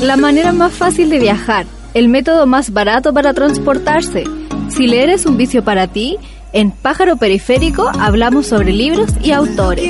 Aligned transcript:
La 0.00 0.16
manera 0.16 0.52
más 0.52 0.72
fácil 0.72 1.08
de 1.08 1.18
viajar, 1.18 1.66
el 1.94 2.08
método 2.08 2.46
más 2.46 2.72
barato 2.72 3.12
para 3.12 3.32
transportarse. 3.32 4.24
Si 4.68 4.86
leer 4.86 5.10
es 5.10 5.26
un 5.26 5.36
vicio 5.36 5.64
para 5.64 5.86
ti, 5.88 6.18
en 6.52 6.70
Pájaro 6.70 7.16
Periférico 7.16 7.90
hablamos 7.98 8.46
sobre 8.46 8.72
libros 8.72 9.10
y 9.22 9.32
autores. 9.32 9.84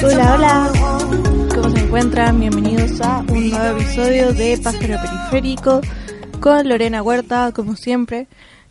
Hola, 0.00 0.34
hola. 0.34 0.97
¿Cómo 1.88 2.00
se 2.02 2.06
encuentran? 2.06 2.40
Bienvenidos 2.40 3.00
a 3.00 3.20
un 3.28 3.50
nuevo 3.50 3.78
episodio 3.78 4.32
de 4.32 4.58
Pájaro 4.62 4.96
Periférico 5.00 5.80
con 6.40 6.68
Lorena 6.68 7.02
Huerta, 7.02 7.52
como 7.52 7.76
siempre. 7.76 8.28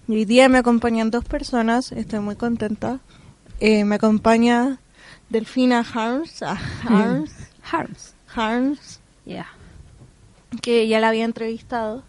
Hoy 0.08 0.26
día 0.26 0.48
me 0.50 0.60
acompañan 0.60 1.10
dos 1.12 1.26
personas, 1.26 1.92
estoy 1.92 2.20
muy 2.20 2.36
contenta. 2.36 3.00
Eh, 3.60 3.86
me 3.86 3.96
acompaña 3.96 4.80
Delfina 5.30 5.80
Harms, 5.94 6.44
ah, 6.44 6.60
Harms, 6.84 7.32
Harms. 7.72 8.14
Harms, 8.36 9.00
Yeah. 9.26 9.48
que 10.62 10.88
ya 10.88 11.00
la 11.00 11.10
había 11.10 11.26
entrevistado 11.26 12.04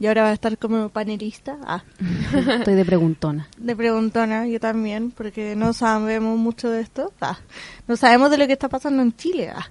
y 0.00 0.06
ahora 0.06 0.22
va 0.24 0.28
a 0.30 0.32
estar 0.34 0.58
como 0.58 0.88
panelista. 0.90 1.56
Ah, 1.64 1.82
Estoy 2.58 2.74
de 2.74 2.84
preguntona. 2.84 3.48
de 3.56 3.76
preguntona, 3.76 4.46
yo 4.46 4.58
también, 4.60 5.12
porque 5.12 5.54
no 5.56 5.72
sabemos 5.72 6.36
mucho 6.38 6.68
de 6.68 6.80
esto. 6.80 7.12
Ah, 7.20 7.38
no 7.86 7.96
sabemos 7.96 8.30
de 8.30 8.38
lo 8.38 8.46
que 8.46 8.52
está 8.54 8.68
pasando 8.68 9.02
en 9.02 9.14
Chile. 9.16 9.50
Ah. 9.54 9.70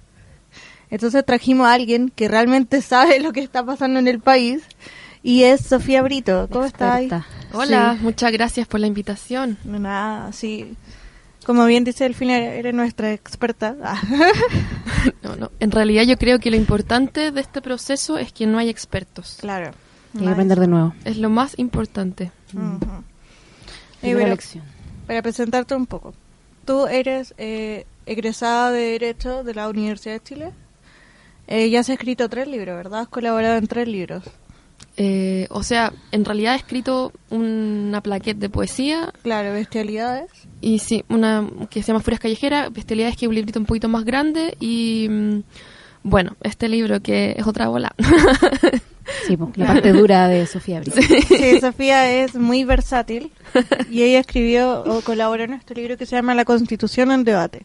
Entonces 0.90 1.24
trajimos 1.24 1.66
a 1.66 1.72
alguien 1.74 2.10
que 2.14 2.28
realmente 2.28 2.80
sabe 2.82 3.20
lo 3.20 3.32
que 3.32 3.40
está 3.40 3.64
pasando 3.64 3.98
en 3.98 4.08
el 4.08 4.20
país 4.20 4.62
y 5.22 5.42
es 5.44 5.60
Sofía 5.62 6.02
Brito. 6.02 6.48
¿Cómo 6.50 6.64
estás? 6.64 7.02
Experta. 7.02 7.26
Hola, 7.52 7.94
Sí. 7.98 8.04
muchas 8.04 8.32
gracias 8.32 8.66
por 8.66 8.80
la 8.80 8.86
invitación. 8.86 9.58
No, 9.64 9.78
Nada, 9.78 10.32
sí. 10.32 10.74
Como 11.46 11.64
bien 11.64 11.82
dice 11.84 12.04
Delfina, 12.04 12.36
eres 12.36 12.74
nuestra 12.74 13.12
experta. 13.12 13.74
Ah. 13.82 14.00
No, 15.22 15.36
no, 15.36 15.50
en 15.60 15.70
realidad 15.70 16.02
yo 16.04 16.16
creo 16.18 16.38
que 16.40 16.50
lo 16.50 16.56
importante 16.56 17.30
de 17.30 17.40
este 17.40 17.62
proceso 17.62 18.18
es 18.18 18.32
que 18.32 18.46
no 18.46 18.58
hay 18.58 18.68
expertos. 18.68 19.38
claro. 19.40 19.70
Hay 20.16 20.24
que 20.24 20.28
aprender 20.30 20.58
de 20.58 20.66
nuevo. 20.66 20.94
Es 21.04 21.18
lo 21.18 21.28
más 21.30 21.56
importante. 21.58 22.24
Eh, 22.24 22.58
Primera 24.00 24.18
pero 24.18 24.26
lección. 24.28 24.64
para 25.06 25.22
presentarte 25.22 25.74
un 25.74 25.86
poco. 25.86 26.14
Tú 26.64 26.86
eres 26.86 27.34
eh, 27.38 27.86
egresada 28.06 28.70
de 28.72 28.80
Derecho 28.98 29.44
de 29.44 29.54
la 29.54 29.68
Universidad 29.68 30.14
de 30.14 30.22
Chile. 30.22 30.50
Eh, 31.48 31.70
ya 31.70 31.80
has 31.80 31.88
escrito 31.88 32.28
tres 32.28 32.46
libros, 32.46 32.76
¿verdad? 32.76 33.00
Has 33.00 33.08
colaborado 33.08 33.56
en 33.56 33.66
tres 33.66 33.88
libros. 33.88 34.22
Eh, 34.96 35.46
o 35.50 35.62
sea, 35.62 35.92
en 36.12 36.24
realidad 36.24 36.54
he 36.54 36.56
escrito 36.58 37.12
una 37.30 38.00
plaqueta 38.02 38.40
de 38.40 38.50
poesía 38.50 39.12
Claro, 39.22 39.52
Bestialidades. 39.52 40.30
y 40.60 40.80
sí, 40.80 41.04
una 41.08 41.48
que 41.70 41.82
se 41.82 41.88
llama 41.88 42.00
Furias 42.00 42.20
Callejeras, 42.20 42.72
Bestialidades, 42.72 43.16
que 43.16 43.26
es 43.26 43.28
un 43.28 43.34
librito 43.34 43.60
un 43.60 43.66
poquito 43.66 43.88
más 43.88 44.04
grande 44.04 44.56
y 44.60 45.06
mm, 45.08 45.38
bueno, 46.02 46.36
este 46.42 46.68
libro 46.68 47.00
que 47.00 47.34
es 47.36 47.46
otra 47.46 47.68
bola. 47.68 47.94
Sí, 49.26 49.38
po, 49.38 49.50
la 49.56 49.68
parte 49.68 49.90
dura 49.90 50.28
de 50.28 50.46
Sofía 50.46 50.80
Brito. 50.80 51.00
Sí, 51.00 51.60
Sofía 51.60 52.12
es 52.22 52.34
muy 52.34 52.64
versátil 52.64 53.32
y 53.90 54.02
ella 54.02 54.20
escribió 54.20 54.82
o 54.82 55.00
colaboró 55.00 55.44
en 55.44 55.54
este 55.54 55.74
libro 55.74 55.96
que 55.96 56.04
se 56.04 56.14
llama 56.14 56.34
La 56.34 56.44
Constitución 56.44 57.10
en 57.10 57.24
Debate, 57.24 57.64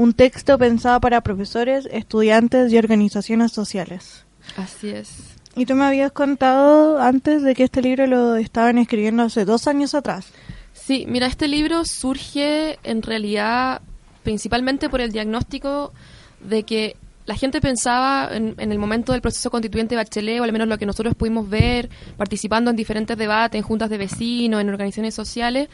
un 0.00 0.14
texto 0.14 0.56
pensado 0.56 0.98
para 0.98 1.20
profesores, 1.20 1.86
estudiantes 1.92 2.72
y 2.72 2.78
organizaciones 2.78 3.52
sociales. 3.52 4.24
Así 4.56 4.88
es. 4.88 5.34
Y 5.56 5.66
tú 5.66 5.74
me 5.74 5.84
habías 5.84 6.10
contado 6.10 6.98
antes 6.98 7.42
de 7.42 7.54
que 7.54 7.64
este 7.64 7.82
libro 7.82 8.06
lo 8.06 8.36
estaban 8.36 8.78
escribiendo 8.78 9.24
hace 9.24 9.44
dos 9.44 9.66
años 9.66 9.94
atrás. 9.94 10.28
Sí, 10.72 11.04
mira, 11.06 11.26
este 11.26 11.48
libro 11.48 11.84
surge 11.84 12.78
en 12.82 13.02
realidad 13.02 13.82
principalmente 14.22 14.88
por 14.88 15.02
el 15.02 15.12
diagnóstico 15.12 15.92
de 16.40 16.62
que 16.62 16.96
la 17.26 17.34
gente 17.34 17.60
pensaba 17.60 18.30
en, 18.32 18.54
en 18.56 18.72
el 18.72 18.78
momento 18.78 19.12
del 19.12 19.20
proceso 19.20 19.50
constituyente 19.50 19.94
de 19.94 20.00
Bachelet, 20.02 20.40
o 20.40 20.44
al 20.44 20.52
menos 20.52 20.66
lo 20.66 20.78
que 20.78 20.86
nosotros 20.86 21.14
pudimos 21.14 21.48
ver 21.50 21.90
participando 22.16 22.70
en 22.70 22.76
diferentes 22.76 23.18
debates, 23.18 23.58
en 23.58 23.64
juntas 23.64 23.90
de 23.90 23.98
vecinos, 23.98 24.62
en 24.62 24.68
organizaciones 24.70 25.14
sociales, 25.14 25.68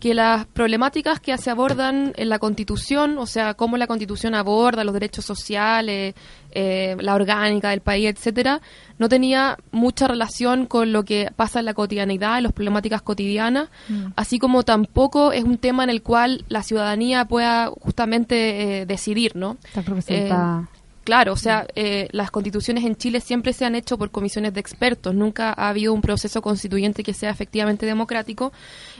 que 0.00 0.14
las 0.14 0.46
problemáticas 0.46 1.20
que 1.20 1.36
se 1.36 1.50
abordan 1.50 2.14
en 2.16 2.28
la 2.30 2.38
Constitución, 2.38 3.18
o 3.18 3.26
sea, 3.26 3.52
cómo 3.54 3.76
la 3.76 3.86
Constitución 3.86 4.34
aborda 4.34 4.82
los 4.82 4.94
derechos 4.94 5.26
sociales, 5.26 6.14
eh, 6.52 6.96
la 6.98 7.14
orgánica 7.14 7.68
del 7.68 7.82
país, 7.82 8.08
etcétera, 8.08 8.62
no 8.98 9.10
tenía 9.10 9.58
mucha 9.70 10.08
relación 10.08 10.64
con 10.64 10.92
lo 10.92 11.04
que 11.04 11.30
pasa 11.36 11.60
en 11.60 11.66
la 11.66 11.74
cotidianidad, 11.74 12.38
en 12.38 12.44
las 12.44 12.52
problemáticas 12.52 13.02
cotidianas, 13.02 13.68
así 14.16 14.38
como 14.38 14.62
tampoco 14.62 15.32
es 15.32 15.44
un 15.44 15.58
tema 15.58 15.84
en 15.84 15.90
el 15.90 16.02
cual 16.02 16.44
la 16.48 16.62
ciudadanía 16.62 17.26
pueda 17.26 17.66
justamente 17.66 18.80
eh, 18.80 18.86
decidir, 18.86 19.36
¿no? 19.36 19.58
Está 19.64 19.82
representada. 19.82 20.68
Claro, 21.04 21.32
o 21.32 21.36
sea, 21.36 21.66
eh, 21.74 22.08
las 22.12 22.30
constituciones 22.30 22.84
en 22.84 22.94
Chile 22.94 23.20
siempre 23.20 23.54
se 23.54 23.64
han 23.64 23.74
hecho 23.74 23.96
por 23.96 24.10
comisiones 24.10 24.52
de 24.52 24.60
expertos, 24.60 25.14
nunca 25.14 25.52
ha 25.56 25.70
habido 25.70 25.94
un 25.94 26.02
proceso 26.02 26.42
constituyente 26.42 27.02
que 27.02 27.14
sea 27.14 27.30
efectivamente 27.30 27.86
democrático, 27.86 28.52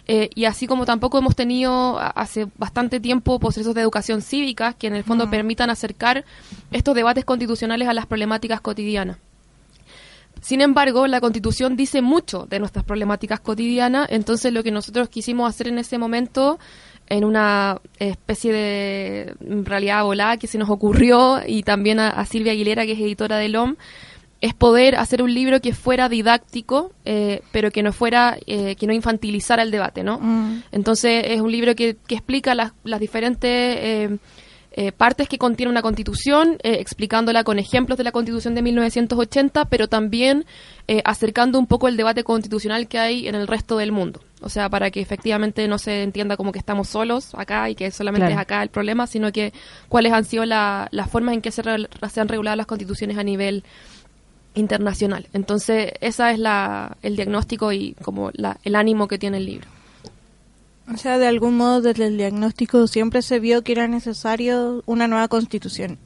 eh, 0.06 0.30
y 0.34 0.46
así 0.46 0.66
como 0.66 0.86
tampoco 0.86 1.18
hemos 1.18 1.36
tenido 1.36 1.98
hace 2.00 2.46
bastante 2.56 3.00
tiempo 3.00 3.38
procesos 3.38 3.74
de 3.74 3.82
educación 3.82 4.22
cívica 4.22 4.72
que 4.72 4.86
en 4.86 4.94
el 4.94 5.04
fondo 5.04 5.28
permitan 5.28 5.68
acercar 5.68 6.24
estos 6.70 6.94
debates 6.94 7.26
constitucionales 7.26 7.86
a 7.86 7.92
las 7.92 8.06
problemáticas 8.06 8.62
cotidianas. 8.62 9.18
Sin 10.40 10.62
embargo, 10.62 11.06
la 11.06 11.20
Constitución 11.20 11.76
dice 11.76 12.00
mucho 12.00 12.46
de 12.48 12.60
nuestras 12.60 12.84
problemáticas 12.84 13.40
cotidianas, 13.40 14.08
entonces 14.10 14.52
lo 14.54 14.62
que 14.62 14.70
nosotros 14.70 15.10
quisimos 15.10 15.48
hacer 15.48 15.68
en 15.68 15.78
ese 15.78 15.98
momento, 15.98 16.58
en 17.10 17.24
una 17.24 17.78
especie 17.98 18.52
de 18.52 19.34
realidad 19.64 20.04
volada 20.04 20.38
que 20.38 20.46
se 20.46 20.56
nos 20.56 20.70
ocurrió, 20.70 21.40
y 21.46 21.62
también 21.62 22.00
a, 22.00 22.08
a 22.08 22.24
Silvia 22.24 22.52
Aguilera, 22.52 22.86
que 22.86 22.92
es 22.92 23.00
editora 23.00 23.36
del 23.36 23.56
OM, 23.56 23.76
es 24.40 24.54
poder 24.54 24.96
hacer 24.96 25.22
un 25.22 25.34
libro 25.34 25.60
que 25.60 25.74
fuera 25.74 26.08
didáctico, 26.08 26.92
eh, 27.04 27.42
pero 27.52 27.70
que 27.70 27.82
no 27.82 27.92
fuera, 27.92 28.38
eh, 28.46 28.74
que 28.76 28.86
no 28.86 28.94
infantilizara 28.94 29.62
el 29.62 29.70
debate, 29.70 30.02
¿no? 30.02 30.18
Mm. 30.18 30.62
Entonces 30.72 31.24
es 31.26 31.40
un 31.42 31.52
libro 31.52 31.74
que, 31.74 31.96
que 32.06 32.14
explica 32.14 32.54
las, 32.54 32.72
las 32.84 33.00
diferentes 33.00 34.18
eh, 34.72 34.92
partes 34.92 35.28
que 35.28 35.36
contiene 35.38 35.70
una 35.70 35.82
constitución, 35.82 36.58
eh, 36.62 36.76
explicándola 36.80 37.42
con 37.44 37.58
ejemplos 37.58 37.98
de 37.98 38.04
la 38.04 38.12
constitución 38.12 38.54
de 38.54 38.62
1980, 38.62 39.64
pero 39.64 39.88
también 39.88 40.44
eh, 40.86 41.02
acercando 41.04 41.58
un 41.58 41.66
poco 41.66 41.88
el 41.88 41.96
debate 41.96 42.22
constitucional 42.24 42.86
que 42.86 42.98
hay 42.98 43.26
en 43.28 43.34
el 43.34 43.48
resto 43.48 43.76
del 43.78 43.90
mundo. 43.92 44.20
O 44.42 44.48
sea, 44.48 44.68
para 44.70 44.90
que 44.90 45.00
efectivamente 45.00 45.66
no 45.68 45.76
se 45.78 46.02
entienda 46.02 46.36
como 46.36 46.52
que 46.52 46.58
estamos 46.60 46.88
solos 46.88 47.34
acá 47.34 47.68
y 47.68 47.74
que 47.74 47.90
solamente 47.90 48.26
Claro. 48.28 48.40
es 48.40 48.42
acá 48.42 48.62
el 48.62 48.68
problema, 48.70 49.06
sino 49.06 49.32
que 49.32 49.52
cuáles 49.88 50.12
han 50.12 50.24
sido 50.24 50.44
la- 50.46 50.88
las 50.92 51.10
formas 51.10 51.34
en 51.34 51.42
que 51.42 51.50
se, 51.50 51.62
re- 51.62 51.88
se 52.10 52.20
han 52.20 52.28
regulado 52.28 52.56
las 52.56 52.66
constituciones 52.66 53.18
a 53.18 53.24
nivel 53.24 53.64
internacional. 54.54 55.26
Entonces, 55.32 55.92
esa 56.00 56.32
es 56.32 56.38
la, 56.38 56.96
el 57.02 57.16
diagnóstico 57.16 57.72
y 57.72 57.94
como 58.02 58.30
la, 58.34 58.58
el 58.64 58.74
ánimo 58.74 59.08
que 59.08 59.18
tiene 59.18 59.36
el 59.38 59.46
libro. 59.46 59.68
O 60.92 60.96
sea, 60.96 61.18
de 61.18 61.26
algún 61.26 61.56
modo 61.56 61.80
desde 61.80 62.06
el 62.06 62.16
diagnóstico 62.16 62.86
siempre 62.86 63.22
se 63.22 63.38
vio 63.38 63.62
que 63.62 63.72
era 63.72 63.86
necesario 63.88 64.82
una 64.86 65.06
nueva 65.06 65.28
constitución. 65.28 65.98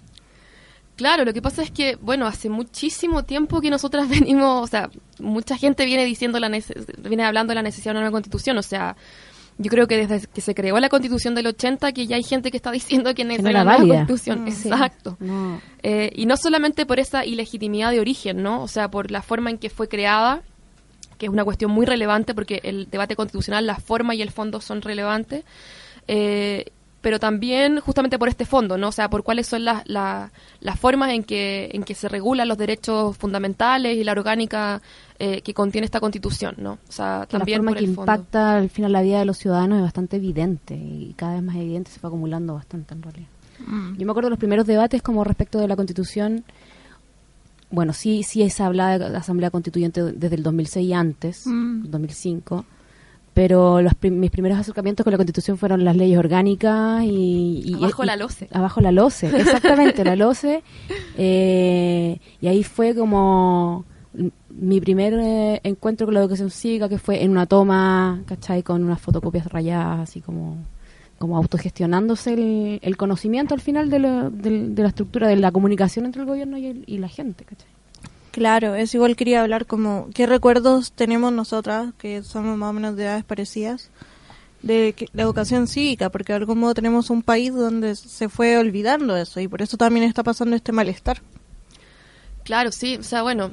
Claro, 0.97 1.25
lo 1.25 1.33
que 1.33 1.43
pasa 1.43 1.63
es 1.63 1.71
que, 1.73 1.97
bueno, 2.01 2.27
hace 2.27 2.49
muchísimo 2.49 3.25
tiempo 3.25 3.61
que 3.61 3.71
nosotras 3.71 4.09
venimos, 4.11 4.63
o 4.63 4.67
sea, 4.67 4.91
mucha 5.19 5.57
gente 5.57 5.85
viene 5.87 6.05
diciendo 6.05 6.39
la 6.39 6.49
nece- 6.49 6.75
viene 7.03 7.25
hablando 7.25 7.51
de 7.51 7.57
la 7.57 7.63
necesidad 7.63 7.87
de 7.93 7.99
una 7.99 8.01
nueva 8.01 8.13
constitución, 8.13 8.59
o 8.59 8.63
sea, 8.63 8.97
yo 9.59 9.71
creo 9.71 9.87
que 9.87 10.07
desde 10.07 10.27
que 10.29 10.41
se 10.41 10.55
creó 10.55 10.79
la 10.81 10.89
constitución 10.89 11.35
del 11.35 11.47
80 11.49 11.93
que 11.93 12.07
ya 12.07 12.17
hay 12.17 12.23
gente 12.25 12.51
que 12.51 12.57
está 12.57 12.71
diciendo 12.73 13.15
que 13.15 13.23
era 13.23 13.35
una 13.35 13.65
nueva 13.65 13.77
constitución. 14.07 14.45
Mm, 14.45 14.51
sí. 14.53 14.69
Exacto. 14.69 15.17
No. 15.21 15.61
Eh, 15.83 16.11
y 16.15 16.27
no 16.27 16.37
solamente 16.37 16.87
por 16.87 16.99
esa 17.01 17.25
ilegitimidad 17.25 17.91
de 17.93 18.01
origen, 18.01 18.43
¿no? 18.43 18.63
O 18.63 18.69
sea, 18.69 18.91
por 18.91 19.11
la 19.13 19.23
forma 19.23 19.51
en 19.51 19.59
que 19.59 19.71
fue 19.71 19.89
creada, 19.89 20.43
que 21.17 21.27
es 21.27 21.33
una 21.33 21.45
cuestión 21.45 21.71
muy 21.71 21.87
relevante 21.87 22.35
porque 22.35 22.61
el 22.65 22.89
debate 22.91 23.17
constitucional, 23.17 23.67
la 23.67 23.77
forma 23.77 24.15
y 24.15 24.23
el 24.23 24.31
fondo 24.31 24.61
son 24.61 24.83
relevantes. 24.83 25.45
Eh, 26.09 26.67
pero 27.01 27.21
también 27.21 27.81
justamente 27.81 28.19
por 28.19 28.31
este 28.31 28.47
fondo, 28.47 28.79
¿no? 28.79 28.89
O 28.89 28.93
sea, 28.93 29.11
por 29.11 29.23
cuáles 29.25 29.47
son 29.47 29.63
las, 29.67 29.87
las, 29.87 30.33
las 30.61 30.81
formas 30.81 31.11
en 31.11 31.23
que, 31.23 31.69
en 31.75 31.83
que 31.83 31.95
se 31.95 32.09
regulan 32.09 32.49
los 32.49 32.57
derechos 32.57 33.15
fundamentales 33.19 33.99
y 33.99 34.05
la 34.05 34.13
orgánica 34.13 34.81
eh, 35.19 35.43
que 35.43 35.53
contiene 35.53 35.85
esta 35.85 36.01
constitución, 36.01 36.55
¿no? 36.57 36.79
O 36.89 36.93
sea, 36.93 37.27
Que 37.29 37.37
también 37.37 37.59
la 37.59 37.65
forma 37.65 37.71
por 37.73 37.79
que 37.79 37.87
fondo. 37.95 38.01
impacta 38.13 38.57
al 38.57 38.71
final 38.71 38.93
la 38.93 39.03
vida 39.03 39.19
de 39.19 39.27
los 39.27 39.37
ciudadanos 39.37 39.77
es 39.77 39.83
bastante 39.83 40.17
evidente 40.17 40.75
y 40.77 41.13
cada 41.15 41.35
vez 41.35 41.43
más 41.43 41.57
evidente 41.57 41.91
se 41.91 42.01
va 42.01 42.09
acumulando 42.09 42.55
bastante 42.55 42.95
en 42.95 43.03
realidad. 43.03 43.29
Yo 43.99 44.07
me 44.07 44.11
acuerdo 44.11 44.29
de 44.29 44.31
los 44.31 44.39
primeros 44.39 44.67
debates 44.67 45.03
como 45.03 45.25
respecto 45.25 45.59
de 45.59 45.69
la 45.69 45.77
constitución. 45.77 46.43
Bueno, 47.75 47.93
sí, 47.93 48.23
sí 48.23 48.49
se 48.51 48.63
hablaba 48.63 48.99
de 48.99 49.17
asamblea 49.17 49.51
constituyente 49.51 50.03
desde 50.03 50.37
el 50.37 50.43
2006 50.43 50.87
y 50.89 50.93
antes, 50.93 51.47
Mm. 51.47 51.91
2005, 51.91 52.65
pero 53.35 53.83
los 53.83 53.95
prim- 53.95 54.19
mis 54.21 54.31
primeros 54.31 54.59
acercamientos 54.59 55.03
con 55.03 55.11
la 55.11 55.17
constitución 55.17 55.59
fueron 55.59 55.85
las 55.85 55.97
leyes 55.97 56.19
orgánicas 56.19 57.03
y... 57.03 57.63
y- 57.67 57.75
Abajo 57.75 58.05
y- 58.05 58.07
la 58.07 58.17
LOCE. 58.17 58.49
Abajo 58.53 58.81
la 58.81 58.93
LOCE, 58.93 59.27
exactamente, 59.37 60.05
la 60.05 60.15
LOCE. 60.17 60.63
eh, 61.17 62.19
y 62.41 62.47
ahí 62.47 62.63
fue 62.65 62.95
como 62.95 63.85
mi 64.51 64.81
primer 64.81 65.15
eh, 65.15 65.61
encuentro 65.65 66.07
con 66.07 66.15
la 66.15 66.21
educación 66.21 66.51
cívica, 66.51 66.89
que 66.89 66.99
fue 66.99 67.25
en 67.25 67.31
una 67.33 67.47
toma, 67.47 68.23
¿cachai? 68.27 68.63
Con 68.63 68.85
unas 68.85 69.01
fotocopias 69.01 69.47
rayadas, 69.49 70.01
así 70.09 70.21
como 70.21 70.59
como 71.25 71.39
autogestionándose 71.39 72.35
el, 72.35 72.81
el 72.83 72.97
conocimiento 72.99 73.55
al 73.55 73.63
final 73.63 73.89
de, 73.89 73.99
lo- 73.99 74.29
del- 74.29 74.75
de 74.75 74.83
la 74.83 74.89
estructura 74.89 75.27
de 75.27 75.37
la 75.37 75.51
comunicación 75.53 76.05
entre 76.05 76.21
el 76.21 76.29
gobierno 76.29 76.59
y, 76.59 76.67
el- 76.67 76.85
y 76.87 76.99
la 76.99 77.09
gente, 77.09 77.45
¿cachai? 77.47 77.67
Claro, 78.31 78.75
es 78.75 78.95
igual 78.95 79.17
quería 79.17 79.41
hablar 79.41 79.65
como 79.65 80.09
qué 80.13 80.27
recuerdos 80.27 80.93
tenemos 80.93 81.33
nosotras, 81.33 81.95
que 81.97 82.23
somos 82.23 82.59
más 82.59 82.69
o 82.69 82.73
menos 82.75 82.95
de 82.95 83.05
edades 83.05 83.25
parecidas, 83.25 83.89
de 84.63 84.93
que- 84.95 85.09
la 85.15 85.23
educación 85.23 85.67
cívica, 85.67 86.11
porque 86.11 86.35
de 86.35 86.39
algún 86.41 86.59
modo 86.59 86.75
tenemos 86.75 87.09
un 87.09 87.23
país 87.23 87.55
donde 87.55 87.95
se 87.97 88.29
fue 88.29 88.59
olvidando 88.59 89.17
eso 89.17 89.41
y 89.41 89.49
por 89.49 89.63
eso 89.63 89.79
también 89.79 90.05
está 90.05 90.23
pasando 90.23 90.55
este 90.57 90.73
malestar. 90.73 91.23
Claro, 92.45 92.71
sí, 92.73 92.97
o 92.97 93.03
sea, 93.03 93.23
bueno, 93.23 93.53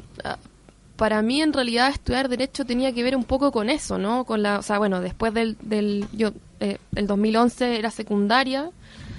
para 1.02 1.24
mí 1.24 1.42
en 1.42 1.52
realidad 1.52 1.90
estudiar 1.90 2.30
derecho 2.30 2.64
tenía 2.64 2.94
que 2.94 3.02
ver 3.02 3.16
un 3.16 3.24
poco 3.24 3.52
con 3.52 3.72
eso, 3.72 3.98
¿no? 3.98 4.24
Con 4.24 4.44
la, 4.44 4.60
o 4.60 4.62
sea, 4.62 4.78
bueno, 4.78 5.02
después 5.02 5.34
del, 5.34 5.58
del 5.60 6.06
yo, 6.14 6.30
eh, 6.60 6.78
el 6.94 7.08
2011 7.08 7.80
era 7.80 7.90
secundaria, 7.90 8.70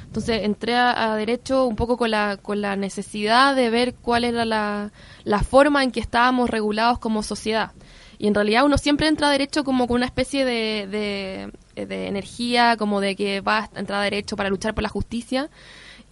entonces 0.05 0.44
entré 0.44 0.76
a, 0.76 1.17
derecho 1.17 1.67
un 1.67 1.75
poco 1.75 1.96
con 1.96 2.12
la, 2.12 2.37
con 2.40 2.61
la 2.61 2.76
necesidad 2.76 3.56
de 3.56 3.69
ver 3.69 3.94
cuál 3.94 4.23
era 4.23 4.44
la, 4.44 4.93
la 5.25 5.43
forma 5.43 5.82
en 5.82 5.90
que 5.90 5.99
estábamos 5.99 6.50
regulados 6.50 7.00
como 7.00 7.25
sociedad. 7.25 7.73
Y 8.17 8.29
en 8.29 8.34
realidad 8.37 8.64
uno 8.64 8.79
siempre 8.79 9.08
entra 9.08 9.26
a 9.26 9.32
derecho 9.32 9.64
como 9.64 9.88
con 9.88 9.96
una 9.96 10.06
especie 10.06 10.44
de, 10.44 10.87
de, 11.75 11.84
de 11.84 12.06
energía, 12.06 12.76
como 12.76 13.00
de 13.00 13.17
que 13.17 13.40
va 13.40 13.69
a 13.75 13.81
entrar 13.81 14.02
a 14.02 14.05
derecho 14.05 14.37
para 14.37 14.50
luchar 14.50 14.73
por 14.73 14.84
la 14.84 14.88
justicia. 14.88 15.50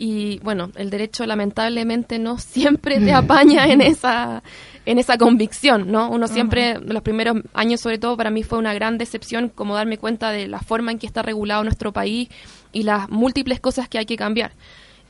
Y 0.03 0.39
bueno, 0.39 0.73
el 0.77 0.89
derecho 0.89 1.27
lamentablemente 1.27 2.19
no 2.19 2.39
siempre 2.39 2.99
te 3.01 3.13
apaña 3.13 3.67
en 3.67 3.81
esa, 3.83 4.43
en 4.87 4.99
esa 4.99 5.19
convicción, 5.19 5.93
¿no? 5.93 6.09
Uno 6.09 6.27
siempre, 6.27 6.79
los 6.81 7.03
primeros 7.03 7.43
años 7.53 7.83
sobre 7.83 7.99
todo, 7.99 8.17
para 8.17 8.31
mí 8.31 8.43
fue 8.43 8.59
una 8.59 8.73
gran 8.73 8.97
decepción 8.97 9.51
como 9.51 9.75
darme 9.75 9.99
cuenta 9.99 10.31
de 10.31 10.49
la 10.49 10.61
forma 10.61 10.91
en 10.91 10.99
que 10.99 11.07
está 11.07 11.21
regulado 11.21 11.65
nuestro 11.65 11.93
país 11.93 12.31
y 12.73 12.85
las 12.85 13.11
múltiples 13.11 13.61
cosas 13.61 13.91
que 13.91 13.99
hay 13.99 14.07
que 14.07 14.17
cambiar. 14.17 14.53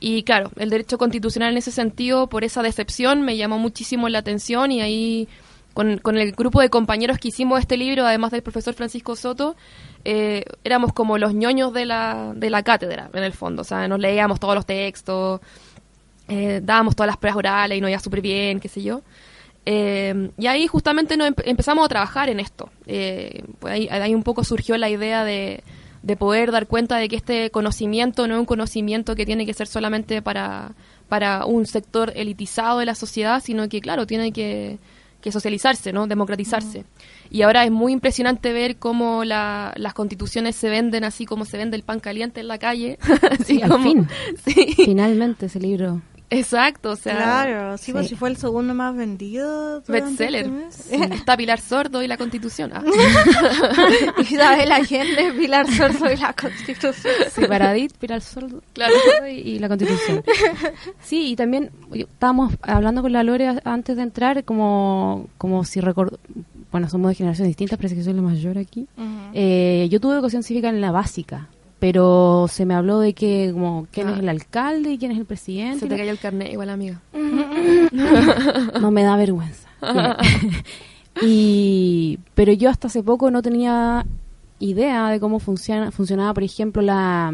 Y 0.01 0.23
claro, 0.23 0.51
el 0.57 0.69
derecho 0.69 0.97
constitucional 0.97 1.53
en 1.53 1.59
ese 1.59 1.71
sentido, 1.71 2.27
por 2.27 2.43
esa 2.43 2.61
decepción, 2.61 3.21
me 3.21 3.37
llamó 3.37 3.59
muchísimo 3.59 4.09
la 4.09 4.19
atención 4.19 4.73
y 4.73 4.81
ahí 4.81 5.29
con, 5.73 5.99
con 5.99 6.17
el 6.17 6.33
grupo 6.33 6.59
de 6.59 6.69
compañeros 6.69 7.17
que 7.17 7.29
hicimos 7.29 7.61
este 7.61 7.77
libro, 7.77 8.05
además 8.05 8.31
del 8.31 8.43
profesor 8.43 8.73
Francisco 8.73 9.15
Soto, 9.15 9.55
eh, 10.05 10.43
éramos 10.63 10.93
como 10.93 11.17
los 11.17 11.33
ñoños 11.33 11.73
de 11.73 11.85
la, 11.85 12.33
de 12.35 12.49
la 12.49 12.63
cátedra, 12.63 13.09
en 13.13 13.23
el 13.23 13.33
fondo. 13.33 13.61
O 13.61 13.65
sea, 13.65 13.87
nos 13.87 13.99
leíamos 13.99 14.39
todos 14.39 14.55
los 14.55 14.65
textos, 14.65 15.41
eh, 16.27 16.61
dábamos 16.63 16.95
todas 16.95 17.07
las 17.07 17.17
pruebas 17.17 17.37
orales 17.37 17.77
y 17.77 17.81
nos 17.81 17.89
iba 17.89 17.99
súper 17.99 18.21
bien, 18.21 18.59
qué 18.59 18.69
sé 18.69 18.81
yo. 18.81 19.01
Eh, 19.65 20.31
y 20.37 20.47
ahí 20.47 20.65
justamente 20.67 21.17
nos 21.17 21.29
empe- 21.29 21.43
empezamos 21.45 21.85
a 21.85 21.89
trabajar 21.89 22.29
en 22.29 22.39
esto. 22.39 22.69
Eh, 22.87 23.43
pues 23.59 23.73
ahí, 23.73 23.87
ahí 23.89 24.15
un 24.15 24.23
poco 24.23 24.43
surgió 24.43 24.75
la 24.77 24.89
idea 24.89 25.23
de, 25.23 25.63
de 26.01 26.15
poder 26.15 26.51
dar 26.51 26.65
cuenta 26.67 26.97
de 26.97 27.07
que 27.09 27.15
este 27.15 27.51
conocimiento 27.51 28.27
no 28.27 28.33
es 28.35 28.39
un 28.39 28.45
conocimiento 28.45 29.15
que 29.15 29.25
tiene 29.25 29.45
que 29.45 29.53
ser 29.53 29.67
solamente 29.67 30.21
para, 30.21 30.71
para 31.09 31.45
un 31.45 31.65
sector 31.67 32.11
elitizado 32.15 32.79
de 32.79 32.87
la 32.87 32.95
sociedad, 32.95 33.41
sino 33.43 33.69
que, 33.69 33.81
claro, 33.81 34.07
tiene 34.07 34.31
que, 34.31 34.79
que 35.21 35.31
socializarse, 35.31 35.93
¿no? 35.93 36.07
democratizarse. 36.07 36.83
Y 37.29 37.43
ahora 37.43 37.63
es 37.63 37.71
muy 37.71 37.93
impresionante 37.93 38.51
ver 38.53 38.77
cómo 38.77 39.23
la- 39.23 39.73
las 39.77 39.93
constituciones 39.93 40.55
se 40.55 40.69
venden 40.69 41.03
así 41.03 41.25
como 41.25 41.45
se 41.45 41.57
vende 41.57 41.77
el 41.77 41.83
pan 41.83 41.99
caliente 41.99 42.41
en 42.41 42.47
la 42.47 42.57
calle. 42.57 42.97
así 43.31 43.55
Sí, 43.57 43.61
al 43.61 43.81
fin. 43.81 44.07
Sí, 44.45 44.73
Finalmente 44.75 45.45
ese 45.45 45.59
libro. 45.59 46.01
Exacto, 46.31 46.91
o 46.91 46.95
sea, 46.95 47.15
claro, 47.15 47.77
sí, 47.77 47.91
pues 47.91 48.07
si 48.07 48.15
fue 48.15 48.29
el 48.29 48.37
segundo 48.37 48.73
más 48.73 48.95
vendido. 48.95 49.81
bestseller. 49.87 50.47
este. 50.69 50.97
Sí, 50.97 51.03
Está 51.13 51.37
Pilar 51.37 51.59
Sordo 51.61 52.01
y 52.01 52.07
la 52.07 52.17
Constitución. 52.17 52.71
Ah. 52.73 52.83
Isabel 54.19 54.71
Allende, 54.71 55.33
Pilar 55.37 55.67
Sordo 55.71 56.11
y 56.11 56.17
la 56.17 56.33
Constitución. 56.33 57.13
Sí, 57.31 57.45
Paradit, 57.47 57.93
Pilar 57.97 58.21
Sordo 58.21 58.61
Claro. 58.73 58.93
y, 59.29 59.31
y 59.33 59.59
la 59.59 59.67
Constitución. 59.67 60.23
Sí, 61.01 61.31
y 61.31 61.35
también 61.35 61.69
estábamos 61.93 62.53
hablando 62.61 63.01
con 63.01 63.11
la 63.11 63.23
Lore 63.23 63.59
antes 63.63 63.95
de 63.95 64.01
entrar, 64.03 64.43
como, 64.43 65.27
como 65.37 65.63
si 65.63 65.79
recuerdo. 65.81 66.19
Bueno, 66.71 66.89
somos 66.89 67.09
de 67.09 67.15
generaciones 67.15 67.49
distintas, 67.49 67.77
parece 67.77 67.95
que 67.95 68.03
soy 68.03 68.13
la 68.13 68.21
mayor 68.21 68.57
aquí. 68.57 68.87
Eh, 69.33 69.87
yo 69.91 69.99
tuve 69.99 70.13
educación 70.15 70.43
cívica 70.43 70.69
en 70.69 70.79
la 70.81 70.91
básica, 70.91 71.47
pero 71.81 72.45
se 72.47 72.67
me 72.67 72.75
habló 72.75 72.99
de 72.99 73.13
que, 73.13 73.49
como, 73.51 73.87
quién 73.91 74.07
Ah. 74.07 74.11
es 74.13 74.19
el 74.19 74.29
alcalde 74.29 74.91
y 74.91 74.97
quién 74.99 75.11
es 75.11 75.17
el 75.17 75.25
presidente. 75.25 75.79
Se 75.79 75.87
te 75.87 75.97
cayó 75.97 76.11
el 76.11 76.19
carnet, 76.19 76.51
igual 76.51 76.69
amiga. 76.69 77.01
no 78.79 78.91
me 78.91 79.01
da 79.01 79.17
vergüenza. 79.17 79.67
y 81.23 82.19
pero 82.35 82.53
yo 82.53 82.69
hasta 82.69 82.85
hace 82.85 83.01
poco 83.01 83.31
no 83.31 83.41
tenía 83.41 84.05
idea 84.59 85.09
de 85.09 85.19
cómo 85.19 85.39
funciona 85.39 85.89
funcionaba, 85.89 86.35
por 86.35 86.43
ejemplo, 86.43 86.83
la 86.83 87.33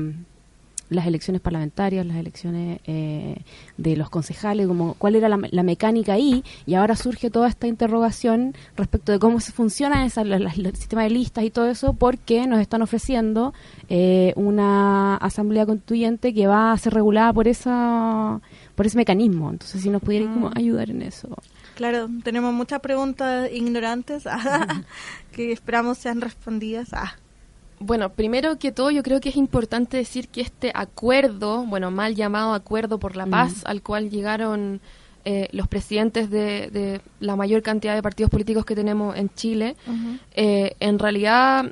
las 0.90 1.06
elecciones 1.06 1.42
parlamentarias, 1.42 2.06
las 2.06 2.18
elecciones 2.18 2.80
eh, 2.86 3.38
de 3.78 3.98
los 3.98 4.10
concejales, 4.10 4.68
como 4.68 4.94
cuál 4.96 5.16
era 5.16 5.28
la, 5.30 5.38
la 5.52 5.64
mecánica 5.64 6.14
ahí, 6.14 6.44
y 6.66 6.76
ahora 6.76 6.96
surge 6.96 7.30
toda 7.30 7.50
esta 7.50 7.68
interrogación 7.68 8.54
respecto 8.76 9.12
de 9.12 9.20
cómo 9.20 9.40
se 9.40 9.52
funciona 9.52 10.06
esa, 10.06 10.24
la- 10.24 10.40
la- 10.40 10.52
el 10.52 10.76
sistema 10.76 11.04
de 11.04 11.10
listas 11.10 11.44
y 11.44 11.50
todo 11.50 11.68
eso, 11.70 11.94
porque 11.94 12.48
nos 12.48 12.60
están 12.60 12.82
ofreciendo 12.82 13.54
eh, 13.90 14.34
una 14.36 15.18
asamblea 15.18 15.66
constituyente 15.66 16.34
que 16.34 16.48
va 16.48 16.72
a 16.72 16.78
ser 16.78 16.94
regulada 16.94 17.34
por 17.34 17.48
esa 17.48 18.40
por 18.76 18.86
ese 18.86 18.96
mecanismo. 18.98 19.50
Entonces, 19.50 19.82
si 19.82 19.90
nos 19.90 20.02
pudieran 20.04 20.34
como 20.34 20.52
ayudar 20.56 20.90
en 20.92 21.02
eso. 21.02 21.30
Claro, 21.76 22.08
tenemos 22.24 22.54
muchas 22.54 22.80
preguntas 22.80 23.50
ignorantes 23.52 24.24
que 25.32 25.52
esperamos 25.52 25.98
sean 25.98 26.22
respondidas. 26.22 26.90
Ah, 26.94 27.16
Bueno, 27.80 28.10
primero 28.10 28.58
que 28.58 28.72
todo, 28.72 28.90
yo 28.90 29.04
creo 29.04 29.20
que 29.20 29.30
es 29.30 29.36
importante 29.36 29.98
decir 29.98 30.30
que 30.30 30.42
este 30.42 30.72
acuerdo, 30.74 31.64
bueno, 31.66 31.92
mal 31.92 32.16
llamado 32.16 32.54
Acuerdo 32.54 32.98
por 32.98 33.16
la 33.16 33.28
Paz, 33.28 33.62
al 33.66 33.84
cual 33.84 34.10
llegaron 34.10 34.82
eh, 35.26 35.48
los 35.52 35.68
presidentes 35.68 36.30
de, 36.32 36.70
de 36.72 37.02
la 37.20 37.36
mayor 37.36 37.62
cantidad 37.62 37.94
de 37.94 38.02
partidos 38.02 38.32
políticos 38.32 38.66
que 38.66 38.76
tenemos 38.76 39.16
en 39.16 39.30
Chile, 39.30 39.76
eh, 40.34 40.76
en 40.80 40.98
realidad 40.98 41.72